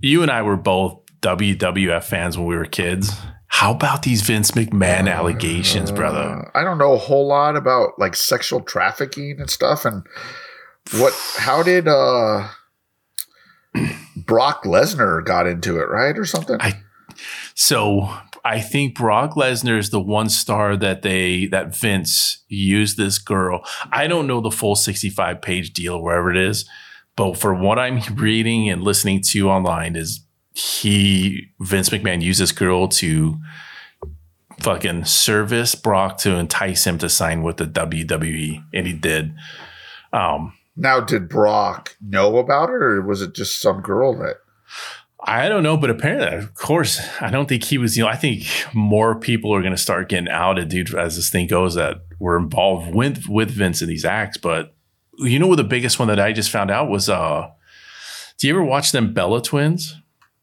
you 0.00 0.22
and 0.22 0.30
I 0.30 0.42
were 0.42 0.56
both 0.56 1.00
WWF 1.22 2.04
fans 2.04 2.36
when 2.36 2.46
we 2.46 2.56
were 2.56 2.64
kids. 2.66 3.12
How 3.46 3.72
about 3.72 4.02
these 4.02 4.22
Vince 4.22 4.52
McMahon 4.52 5.12
allegations, 5.12 5.90
brother? 5.90 6.50
Uh, 6.54 6.58
I 6.58 6.62
don't 6.62 6.78
know 6.78 6.94
a 6.94 6.98
whole 6.98 7.26
lot 7.26 7.56
about 7.56 7.98
like 7.98 8.14
sexual 8.14 8.60
trafficking 8.60 9.36
and 9.38 9.50
stuff. 9.50 9.84
And 9.84 10.06
what? 10.98 11.14
How 11.36 11.62
did 11.62 11.88
uh 11.88 12.48
Brock 14.16 14.64
Lesnar 14.64 15.24
got 15.24 15.46
into 15.46 15.78
it, 15.78 15.88
right, 15.88 16.16
or 16.18 16.24
something? 16.24 16.56
I- 16.60 16.80
So 17.54 18.08
I 18.44 18.60
think 18.60 18.94
Brock 18.96 19.34
Lesnar 19.34 19.78
is 19.78 19.90
the 19.90 20.00
one 20.00 20.28
star 20.30 20.76
that 20.76 21.02
they 21.02 21.46
that 21.46 21.76
Vince 21.76 22.42
used 22.48 22.96
this 22.96 23.18
girl. 23.18 23.64
I 23.92 24.06
don't 24.06 24.26
know 24.26 24.40
the 24.40 24.50
full 24.50 24.74
65 24.76 25.42
page 25.42 25.72
deal 25.72 26.00
wherever 26.02 26.30
it 26.30 26.36
is, 26.38 26.68
But 27.16 27.36
for 27.36 27.52
what 27.52 27.78
I'm 27.78 28.00
reading 28.14 28.70
and 28.70 28.82
listening 28.82 29.20
to 29.32 29.50
online, 29.50 29.94
is 29.96 30.24
he 30.54 31.48
Vince 31.60 31.90
McMahon 31.90 32.22
used 32.22 32.40
this 32.40 32.52
girl 32.52 32.88
to 32.88 33.36
fucking 34.60 35.04
service 35.04 35.74
Brock 35.74 36.16
to 36.18 36.36
entice 36.36 36.86
him 36.86 36.96
to 36.98 37.08
sign 37.08 37.42
with 37.42 37.56
the 37.58 37.66
WWE, 37.66 38.62
and 38.72 38.86
he 38.86 38.92
did. 38.94 39.34
Um, 40.12 40.54
Now, 40.76 41.00
did 41.00 41.28
Brock 41.28 41.96
know 42.00 42.38
about 42.38 42.70
it, 42.70 42.82
or 42.82 43.02
was 43.02 43.22
it 43.22 43.34
just 43.34 43.60
some 43.60 43.80
girl 43.80 44.16
that? 44.18 44.36
I 45.22 45.48
don't 45.48 45.62
know, 45.62 45.76
but 45.76 45.90
apparently, 45.90 46.38
of 46.38 46.54
course, 46.54 47.00
I 47.20 47.30
don't 47.30 47.48
think 47.48 47.64
he 47.64 47.76
was. 47.76 47.96
You 47.96 48.04
know, 48.04 48.08
I 48.08 48.16
think 48.16 48.44
more 48.72 49.14
people 49.18 49.54
are 49.54 49.60
going 49.60 49.74
to 49.74 49.78
start 49.78 50.08
getting 50.08 50.30
outed, 50.30 50.68
dude, 50.68 50.94
as 50.94 51.16
this 51.16 51.30
thing 51.30 51.46
goes 51.46 51.74
that 51.74 52.02
were 52.18 52.38
involved 52.38 52.94
with 52.94 53.26
with 53.28 53.50
Vince 53.50 53.82
in 53.82 53.88
these 53.88 54.04
acts. 54.04 54.38
But 54.38 54.74
you 55.18 55.38
know, 55.38 55.46
what 55.46 55.56
the 55.56 55.64
biggest 55.64 55.98
one 55.98 56.08
that 56.08 56.20
I 56.20 56.32
just 56.32 56.50
found 56.50 56.70
out 56.70 56.88
was, 56.88 57.08
uh, 57.10 57.50
do 58.38 58.46
you 58.46 58.54
ever 58.54 58.64
watch 58.64 58.92
them 58.92 59.12
Bella 59.12 59.42
twins? 59.42 59.96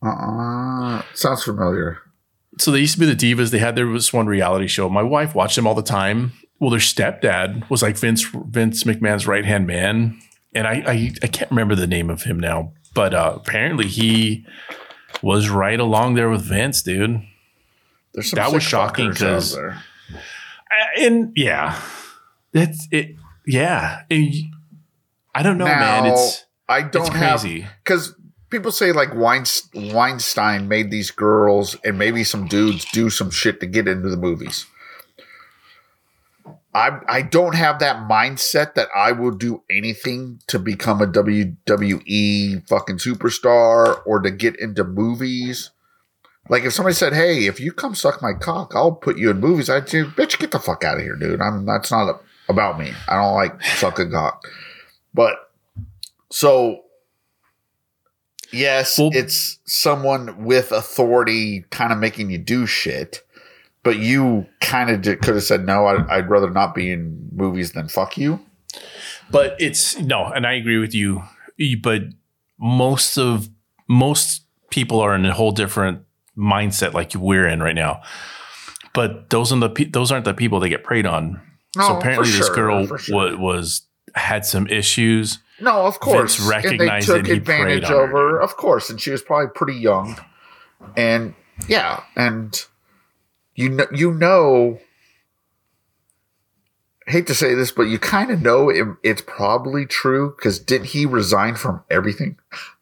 Uh, 0.06 1.02
sounds 1.16 1.44
familiar. 1.44 1.98
So 2.60 2.72
they 2.72 2.80
used 2.80 2.94
to 2.94 3.00
be 3.00 3.12
the 3.12 3.16
divas. 3.16 3.52
They 3.52 3.60
had 3.60 3.76
there 3.76 3.88
was 3.88 4.14
one 4.14 4.28
reality 4.28 4.68
show. 4.68 4.90
My 4.90 5.04
wife 5.04 5.34
watched 5.34 5.56
them 5.56 5.66
all 5.66 5.76
the 5.76 5.82
time. 5.82 6.34
Well, 6.60 6.70
their 6.72 6.80
stepdad 6.80 7.70
was 7.70 7.82
like 7.84 7.98
Vince 7.98 8.24
Vince 8.24 8.84
McMahon's 8.84 9.28
right 9.28 9.46
hand 9.46 9.68
man, 9.68 10.20
and 10.56 10.68
I, 10.68 10.74
I 10.88 11.14
I 11.24 11.28
can't 11.28 11.52
remember 11.52 11.76
the 11.76 11.86
name 11.88 12.10
of 12.10 12.24
him 12.24 12.40
now, 12.40 12.74
but 12.94 13.14
uh, 13.14 13.34
apparently 13.36 13.88
he 13.88 14.46
was 15.22 15.50
right 15.50 15.80
along 15.80 16.16
there 16.16 16.30
with 16.30 16.42
Vince, 16.42 16.82
dude. 16.82 17.22
There's 18.14 18.32
some 18.32 18.38
That 18.38 18.52
was 18.52 18.64
shocking 18.64 19.10
fuckers 19.12 19.22
out 19.24 19.34
'cause- 19.36 19.54
there. 19.56 19.84
Uh, 20.12 21.02
And 21.02 21.32
yeah, 21.36 21.80
that's 22.52 22.88
it. 22.92 23.16
Yeah, 23.46 24.02
And 24.10 24.34
I 25.36 25.44
don't 25.44 25.58
know, 25.58 25.66
man. 25.66 26.08
It's 26.08 26.44
I 26.68 26.82
don't 26.82 27.14
have 27.14 27.42
crazy. 27.42 27.66
because 27.84 28.14
people 28.50 28.72
say 28.72 28.92
like 28.92 29.14
Weinstein 29.14 30.68
made 30.68 30.92
these 30.92 31.12
girls 31.12 31.76
and 31.84 31.98
maybe 31.98 32.24
some 32.24 32.48
dudes 32.48 32.86
do 32.92 33.10
some 33.10 33.30
shit 33.32 33.60
to 33.62 33.66
get 33.68 33.88
into 33.88 34.10
the 34.10 34.18
movies. 34.18 34.66
I 36.78 37.00
I 37.08 37.22
don't 37.24 37.56
have 37.56 37.80
that 37.80 38.08
mindset 38.08 38.76
that 38.76 38.88
I 38.96 39.12
will 39.12 39.32
do 39.32 39.64
anything 39.76 40.40
to 40.46 40.60
become 40.60 41.02
a 41.02 41.08
WWE 41.08 42.68
fucking 42.68 42.98
superstar 42.98 44.00
or 44.06 44.20
to 44.20 44.30
get 44.30 44.60
into 44.60 44.84
movies. 44.84 45.72
Like 46.50 46.64
if 46.64 46.74
somebody 46.74 46.94
said, 46.94 47.14
"Hey, 47.14 47.48
if 47.48 47.60
you 47.60 47.72
come 47.72 47.96
suck 47.96 48.22
my 48.22 48.34
cock, 48.34 48.74
I'll 48.76 48.92
put 48.92 49.18
you 49.18 49.32
in 49.32 49.40
movies," 49.40 49.70
I'd 49.72 49.90
say, 49.90 50.04
"Bitch, 50.04 50.38
get 50.38 50.52
the 50.52 50.60
fuck 50.60 50.84
out 50.84 50.98
of 50.98 51.04
here, 51.04 51.16
dude. 51.16 51.42
I'm 51.42 51.66
that's 51.66 51.90
not 51.92 52.10
a, 52.10 52.20
about 52.48 52.80
me. 52.80 52.94
I 53.08 53.16
don't 53.16 53.34
like 53.36 53.60
sucking 53.64 54.12
cock." 54.12 54.44
But 55.16 55.34
so 56.30 56.84
yes, 58.52 59.00
Well- 59.00 59.10
it's 59.14 59.58
someone 59.66 60.46
with 60.46 60.72
authority 60.72 61.66
kind 61.72 61.92
of 61.92 61.98
making 61.98 62.30
you 62.30 62.38
do 62.38 62.68
shit. 62.68 63.24
But 63.88 64.00
you 64.00 64.46
kind 64.60 64.90
of 64.90 65.02
could 65.22 65.36
have 65.36 65.44
said 65.44 65.66
no. 65.66 65.86
I'd, 65.86 66.06
I'd 66.10 66.30
rather 66.30 66.50
not 66.50 66.76
be 66.76 66.92
in 66.92 67.30
movies 67.32 67.72
than 67.72 67.88
fuck 67.88 68.18
you. 68.18 68.38
but 69.32 69.56
it's 69.62 69.98
no, 69.98 70.26
and 70.26 70.46
I 70.46 70.56
agree 70.56 70.78
with 70.78 70.94
you. 70.94 71.24
But 71.82 72.02
most 72.60 73.18
of 73.18 73.48
most 73.88 74.44
people 74.72 75.00
are 75.00 75.16
in 75.16 75.24
a 75.26 75.34
whole 75.34 75.52
different 75.52 76.02
mindset, 76.38 76.92
like 76.92 77.16
we're 77.16 77.48
in 77.48 77.64
right 77.64 77.76
now. 77.76 78.02
But 78.94 79.30
those 79.30 79.54
are 79.54 79.60
the 79.60 79.70
pe- 79.70 79.86
those 79.86 80.12
aren't 80.12 80.26
the 80.26 80.34
people 80.34 80.60
they 80.60 80.68
get 80.68 80.84
preyed 80.84 81.06
on. 81.06 81.42
No, 81.78 81.84
so 81.84 81.84
oh, 81.84 81.88
for 81.94 82.00
apparently, 82.00 82.32
this 82.32 82.48
sure, 82.48 82.56
girl 82.56 82.98
sure. 82.98 83.16
wa- 83.16 83.38
was 83.38 83.84
had 84.16 84.46
some 84.46 84.68
issues. 84.68 85.40
No, 85.62 85.86
of 85.86 86.02
course. 86.02 86.36
Vince 86.36 86.50
recognized 86.50 87.10
and 87.10 87.26
they 87.26 87.30
he 87.30 87.36
took 87.36 87.48
advantage 87.50 87.86
on 87.86 88.04
of 88.04 88.10
her, 88.10 88.32
her, 88.32 88.42
of 88.42 88.58
course. 88.58 88.90
And 88.90 89.00
she 89.00 89.12
was 89.12 89.22
probably 89.22 89.48
pretty 89.56 89.80
young. 89.80 90.20
And 90.98 91.36
yeah, 91.70 92.04
and 92.18 92.66
you 93.58 93.68
know, 93.70 93.86
you 93.94 94.14
know, 94.14 94.80
hate 97.08 97.28
to 97.28 97.36
say 97.36 97.54
this, 97.54 97.72
but 97.72 97.84
you 97.84 98.00
kind 98.00 98.32
of 98.32 98.42
know 98.42 98.70
it, 98.70 98.86
it's 99.04 99.22
probably 99.22 99.86
true 99.86 100.34
because 100.38 100.60
didn't 100.60 100.88
he 100.88 101.06
resign 101.06 101.56
from 101.56 101.84
everything? 101.90 102.38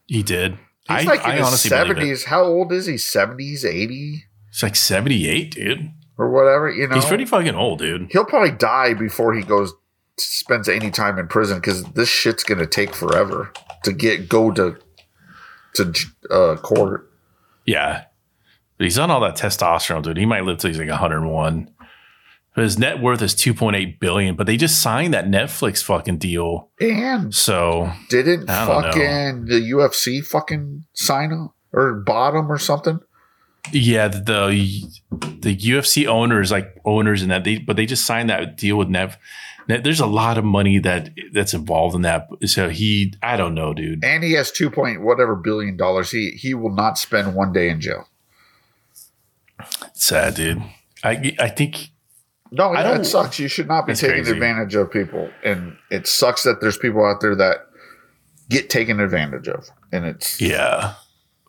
He 0.08 0.22
did. 0.22 0.54
He's 0.88 1.00
I, 1.00 1.04
like 1.04 1.24
in 1.24 1.32
I 1.32 1.36
his 1.38 1.48
honestly 1.48 1.70
believe 1.70 1.82
it. 1.84 1.88
seventies. 1.88 2.24
How 2.26 2.44
old 2.44 2.72
is 2.72 2.86
he? 2.86 2.98
Seventies, 2.98 3.66
eighty, 3.66 4.26
He's 4.52 4.62
like 4.62 4.76
seventy 4.76 5.28
eight, 5.28 5.56
dude. 5.56 5.92
or 6.18 6.30
whatever. 6.30 6.70
You 6.70 6.88
know, 6.88 6.96
He's 6.96 7.06
pretty 7.06 7.26
fucking 7.26 7.56
old, 7.56 7.80
dude. 7.80 8.10
he'll 8.12 8.26
probably 8.26 8.52
die 8.52 8.94
before 8.94 9.34
he 9.34 9.42
goes 9.42 9.74
spends 10.18 10.70
any 10.70 10.90
time 10.92 11.18
in 11.20 11.28
prison 11.28 11.58
because 11.58 11.84
this 11.94 12.08
shit's 12.08 12.44
gonna 12.44 12.66
take 12.68 12.94
forever 12.94 13.52
to 13.84 13.92
get 13.92 14.30
go 14.30 14.52
to 14.52 14.78
to 15.76 15.94
uh, 16.30 16.56
court. 16.58 17.12
Yeah. 17.66 18.06
But 18.78 18.84
he's 18.86 19.00
on 19.00 19.10
all 19.12 19.22
that 19.22 19.36
testosterone, 19.38 20.04
dude. 20.04 20.18
He 20.18 20.26
might 20.26 20.44
live 20.44 20.58
till 20.58 20.70
he's 20.70 20.80
like 20.80 20.90
101. 20.90 21.70
But 22.56 22.64
his 22.64 22.80
net 22.80 23.02
worth 23.02 23.22
is 23.22 23.36
2.8 23.36 24.00
billion, 24.00 24.36
but 24.38 24.48
they 24.48 24.56
just 24.56 24.80
signed 24.82 25.14
that 25.14 25.26
Netflix 25.26 25.84
fucking 25.84 26.20
deal. 26.20 26.70
And 26.80 27.36
So 27.36 27.92
didn't 28.10 28.46
don't 28.46 28.68
know. 28.68 28.82
fucking 28.82 29.46
the 29.46 29.72
UFC 29.72 30.26
fucking 30.26 30.86
sign 30.94 31.34
up 31.34 31.54
or 31.74 31.96
bottom 31.96 32.50
or 32.52 32.58
something? 32.58 33.00
yeah, 33.74 34.08
the 34.08 34.84
the 35.40 35.56
UFC 35.58 36.06
owners, 36.08 36.52
like 36.52 36.80
owners 36.86 37.24
in 37.24 37.30
that, 37.30 37.44
they 37.44 37.58
but 37.58 37.76
they 37.76 37.86
just 37.86 38.06
signed 38.06 38.30
that 38.30 38.56
deal 38.58 38.78
with 38.78 38.88
Nev. 38.90 39.18
There's 39.68 40.00
a 40.00 40.06
lot 40.06 40.38
of 40.38 40.46
money 40.46 40.78
that 40.80 41.10
that's 41.34 41.54
involved 41.56 41.96
in 41.96 42.04
that. 42.04 42.28
So 42.46 42.70
he, 42.70 43.16
I 43.24 43.36
don't 43.36 43.56
know, 43.56 43.74
dude. 43.74 44.06
And 44.06 44.24
he 44.24 44.34
has 44.34 44.52
two 44.52 44.70
point 44.70 45.02
whatever 45.02 45.36
billion 45.36 45.76
dollars. 45.76 46.12
He 46.12 46.30
he 46.32 46.54
will 46.54 46.74
not 46.74 46.98
spend 47.00 47.34
one 47.36 47.52
day 47.52 47.70
in 47.70 47.82
jail. 47.82 48.08
Sad, 49.96 50.36
dude. 50.36 50.62
I 51.04 51.36
I 51.40 51.50
think 51.50 51.90
No, 52.52 52.72
I 52.72 52.84
don't- 52.84 53.02
it 53.02 53.06
sucks. 53.06 53.40
You 53.40 53.48
should 53.48 53.68
not 53.68 53.88
be 53.88 53.94
taking 53.94 54.18
crazy. 54.24 54.32
advantage 54.32 54.76
of 54.76 54.92
people, 54.92 55.30
and 55.44 55.78
it 55.90 56.06
sucks 56.08 56.44
that 56.44 56.62
there's 56.62 56.78
people 56.78 57.04
out 57.06 57.22
there 57.22 57.36
that 57.36 57.66
get 58.50 58.70
taken 58.70 59.00
advantage 59.00 59.48
of, 59.48 59.68
and 59.92 60.06
it's 60.06 60.40
Yeah. 60.40 60.94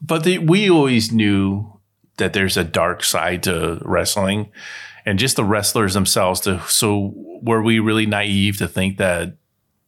But 0.01 0.25
the, 0.25 0.39
we 0.39 0.71
always 0.71 1.13
knew 1.13 1.81
that 2.19 2.33
there's 2.33 2.57
a 2.57 2.65
dark 2.65 3.03
side 3.05 3.43
to 3.45 3.79
wrestling 3.85 4.51
and 5.05 5.19
just 5.19 5.37
the 5.37 5.45
wrestlers 5.45 5.95
themselves. 5.95 6.41
To, 6.41 6.61
so 6.69 7.13
were 7.43 7.63
we 7.63 7.79
really 7.79 8.07
naive 8.07 8.57
to 8.59 8.69
think 8.69 8.97
that 8.99 9.37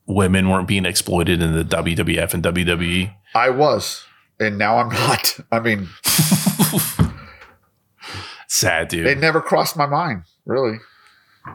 women 0.07 0.49
weren't 0.49 0.69
being 0.69 0.85
exploited 0.87 1.43
in 1.43 1.53
the 1.53 1.65
WWF 1.65 2.35
and? 2.35 2.43
WWE? 2.43 3.13
I 3.35 3.51
was, 3.51 4.05
and 4.41 4.57
now 4.59 4.79
I'm 4.79 4.89
not. 5.07 5.39
I 5.53 5.61
mean, 5.61 5.89
Sad, 8.49 8.89
dude. 8.89 9.07
it 9.07 9.19
never 9.19 9.41
crossed 9.41 9.77
my 9.77 9.87
mind, 9.87 10.23
really. 10.47 10.79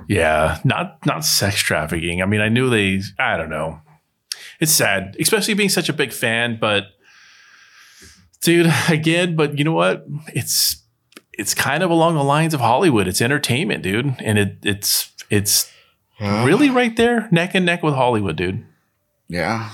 yeah. 0.07 0.59
Not, 0.63 1.03
not 1.05 1.25
sex 1.25 1.59
trafficking. 1.59 2.21
I 2.21 2.25
mean, 2.25 2.39
I 2.39 2.49
knew 2.49 2.69
they, 2.69 3.01
I 3.19 3.35
don't 3.35 3.49
know. 3.49 3.81
It's 4.59 4.71
sad, 4.71 5.15
especially 5.19 5.55
being 5.55 5.69
such 5.69 5.89
a 5.89 5.93
big 5.93 6.13
fan, 6.13 6.57
but 6.61 6.85
dude, 8.41 8.71
again, 8.89 9.35
but 9.35 9.57
you 9.57 9.63
know 9.63 9.73
what? 9.73 10.05
It's, 10.27 10.83
it's 11.33 11.55
kind 11.55 11.81
of 11.81 11.89
along 11.89 12.13
the 12.15 12.23
lines 12.23 12.53
of 12.53 12.59
Hollywood. 12.59 13.07
It's 13.07 13.21
entertainment, 13.21 13.81
dude. 13.83 14.15
And 14.19 14.37
it, 14.37 14.57
it's, 14.63 15.11
it's 15.31 15.71
really 16.21 16.69
right 16.69 16.95
there, 16.95 17.27
neck 17.31 17.55
and 17.55 17.65
neck 17.65 17.81
with 17.81 17.95
Hollywood, 17.95 18.35
dude. 18.35 18.63
Yeah. 19.27 19.71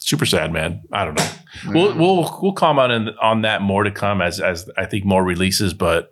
Super 0.00 0.26
sad, 0.26 0.52
man. 0.52 0.82
I 0.92 1.04
don't 1.04 1.14
know. 1.14 1.30
We'll 1.66 1.96
we'll 1.96 2.38
we'll 2.42 2.52
comment 2.52 2.92
on, 2.92 3.08
on 3.18 3.42
that 3.42 3.62
more 3.62 3.84
to 3.84 3.90
come 3.90 4.20
as 4.20 4.40
as 4.40 4.68
I 4.76 4.86
think 4.86 5.04
more 5.04 5.22
releases, 5.22 5.74
but 5.74 6.10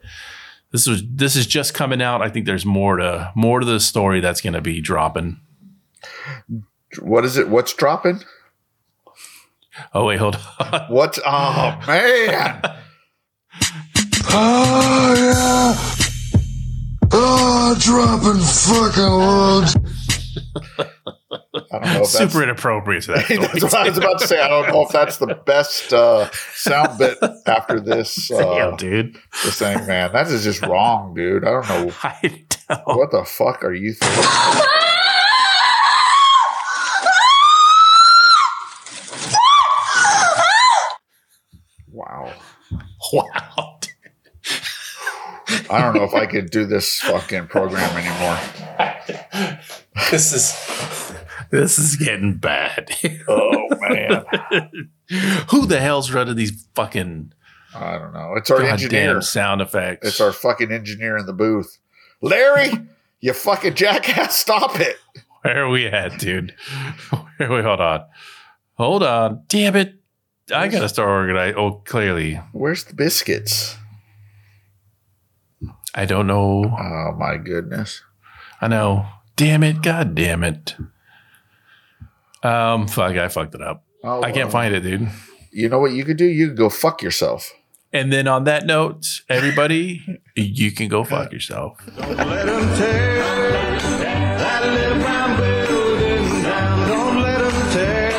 this 0.72 0.86
was 0.86 1.02
this 1.08 1.36
is 1.36 1.46
just 1.46 1.74
coming 1.74 2.02
out. 2.02 2.22
I 2.22 2.28
think 2.28 2.46
there's 2.46 2.66
more 2.66 2.96
to 2.96 3.32
more 3.34 3.60
to 3.60 3.66
the 3.66 3.80
story 3.80 4.20
that's 4.20 4.40
going 4.40 4.52
to 4.52 4.60
be 4.60 4.80
dropping. 4.80 5.40
What 7.00 7.24
is 7.24 7.36
it? 7.36 7.48
What's 7.48 7.72
dropping? 7.72 8.20
Oh 9.94 10.06
wait, 10.06 10.18
hold 10.18 10.38
on. 10.60 10.82
What's 10.88 11.18
oh 11.24 11.80
man. 11.86 12.78
Oh, 14.30 15.14
yeah. 15.16 15.74
Oh, 17.10 17.76
dropping 17.80 18.42
fucking 18.42 19.02
loads. 19.02 19.76
I 21.30 21.38
don't 21.72 21.82
know 21.82 21.88
if 22.02 22.12
that's, 22.12 22.12
Super 22.12 22.42
inappropriate 22.42 23.02
to 23.04 23.12
that. 23.12 23.28
that's 23.52 23.62
what 23.62 23.74
I 23.74 23.88
was 23.88 23.98
about 23.98 24.18
to 24.20 24.26
say. 24.26 24.40
I 24.40 24.48
don't 24.48 24.68
know 24.68 24.82
if 24.82 24.88
that's 24.90 25.18
the 25.18 25.34
best 25.46 25.92
uh, 25.92 26.30
sound 26.54 26.98
bit 26.98 27.18
after 27.46 27.80
this. 27.80 28.28
Damn, 28.28 28.74
Uh, 28.74 28.76
dude. 28.76 29.18
this 29.44 29.58
thing, 29.58 29.86
man. 29.86 30.12
That 30.12 30.28
is 30.28 30.42
just 30.44 30.62
wrong, 30.62 31.14
dude. 31.14 31.44
I 31.44 31.50
don't 31.50 31.68
know 31.68 31.92
I 32.02 32.40
don't. 32.68 32.86
what 32.86 33.10
the 33.10 33.24
fuck 33.24 33.62
are 33.62 33.74
you 33.74 33.92
thinking. 33.92 34.24
Wow. 41.90 42.32
Wow. 43.12 43.78
I 45.70 45.80
don't 45.80 45.94
know 45.94 46.04
if 46.04 46.14
I 46.14 46.26
could 46.26 46.50
do 46.50 46.66
this 46.66 47.00
fucking 47.00 47.48
program 47.48 47.90
anymore. 47.96 48.38
This 50.10 50.32
is 50.32 50.52
this 51.50 51.78
is 51.78 51.96
getting 51.96 52.36
bad. 52.36 52.90
Oh 53.28 53.66
man, 53.90 54.24
Who 55.50 55.66
the 55.66 55.80
hell's 55.80 56.10
running 56.10 56.36
these 56.36 56.66
fucking 56.74 57.32
I 57.74 57.98
don't 57.98 58.12
know. 58.12 58.34
It's 58.36 58.50
our 58.50 58.62
engineer. 58.62 59.20
sound 59.20 59.60
effects? 59.60 60.06
It's 60.08 60.20
our 60.20 60.32
fucking 60.32 60.72
engineer 60.72 61.16
in 61.16 61.26
the 61.26 61.32
booth. 61.32 61.78
Larry, 62.22 62.72
you 63.20 63.32
fucking 63.34 63.74
jackass, 63.74 64.36
stop 64.36 64.80
it. 64.80 64.96
Where 65.42 65.64
are 65.64 65.68
we 65.68 65.86
at, 65.86 66.18
dude? 66.18 66.54
Where 67.36 67.50
we 67.52 67.62
hold 67.62 67.80
on. 67.80 68.04
Hold 68.74 69.02
on. 69.02 69.44
Damn 69.48 69.76
it. 69.76 69.94
I 70.54 70.68
gotta 70.68 70.88
start 70.88 71.08
organizing. 71.08 71.56
Oh, 71.58 71.82
clearly. 71.84 72.40
Where's 72.52 72.84
the 72.84 72.94
biscuits? 72.94 73.76
I 75.94 76.04
don't 76.06 76.26
know. 76.26 76.64
Oh 76.64 77.16
my 77.18 77.36
goodness. 77.36 78.02
I 78.60 78.68
know. 78.68 79.06
Damn 79.36 79.62
it. 79.62 79.82
God 79.82 80.14
damn 80.14 80.42
it. 80.42 80.74
Um, 82.42 82.86
fuck, 82.88 83.16
I 83.16 83.28
fucked 83.28 83.54
it 83.54 83.62
up. 83.62 83.84
Oh, 84.04 84.22
I 84.22 84.30
can't 84.32 84.44
well. 84.46 84.50
find 84.50 84.74
it, 84.74 84.80
dude. 84.80 85.08
You 85.50 85.68
know 85.68 85.78
what 85.80 85.92
you 85.92 86.04
could 86.04 86.16
do? 86.16 86.26
You 86.26 86.48
could 86.48 86.56
go 86.56 86.68
fuck 86.68 87.02
yourself. 87.02 87.52
And 87.92 88.12
then 88.12 88.28
on 88.28 88.44
that 88.44 88.66
note, 88.66 89.06
everybody, 89.28 90.20
you 90.36 90.70
can 90.72 90.88
go 90.88 91.04
fuck 91.04 91.32
yourself. 91.32 91.78
Don't 91.96 92.16
let 92.16 92.46
'em 92.48 92.76
tear 92.76 93.78
that 94.38 94.62
little 94.64 94.98
brown 95.00 95.36
building 95.40 96.42
down. 96.42 96.88
Don't 96.88 97.22
let 97.22 97.40
'em 97.40 97.72
tear 97.72 98.10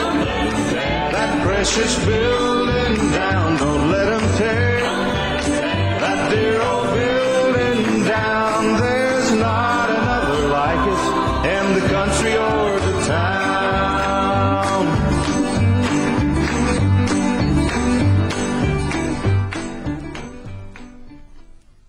that 1.12 1.44
precious 1.46 1.96
building 2.06 2.19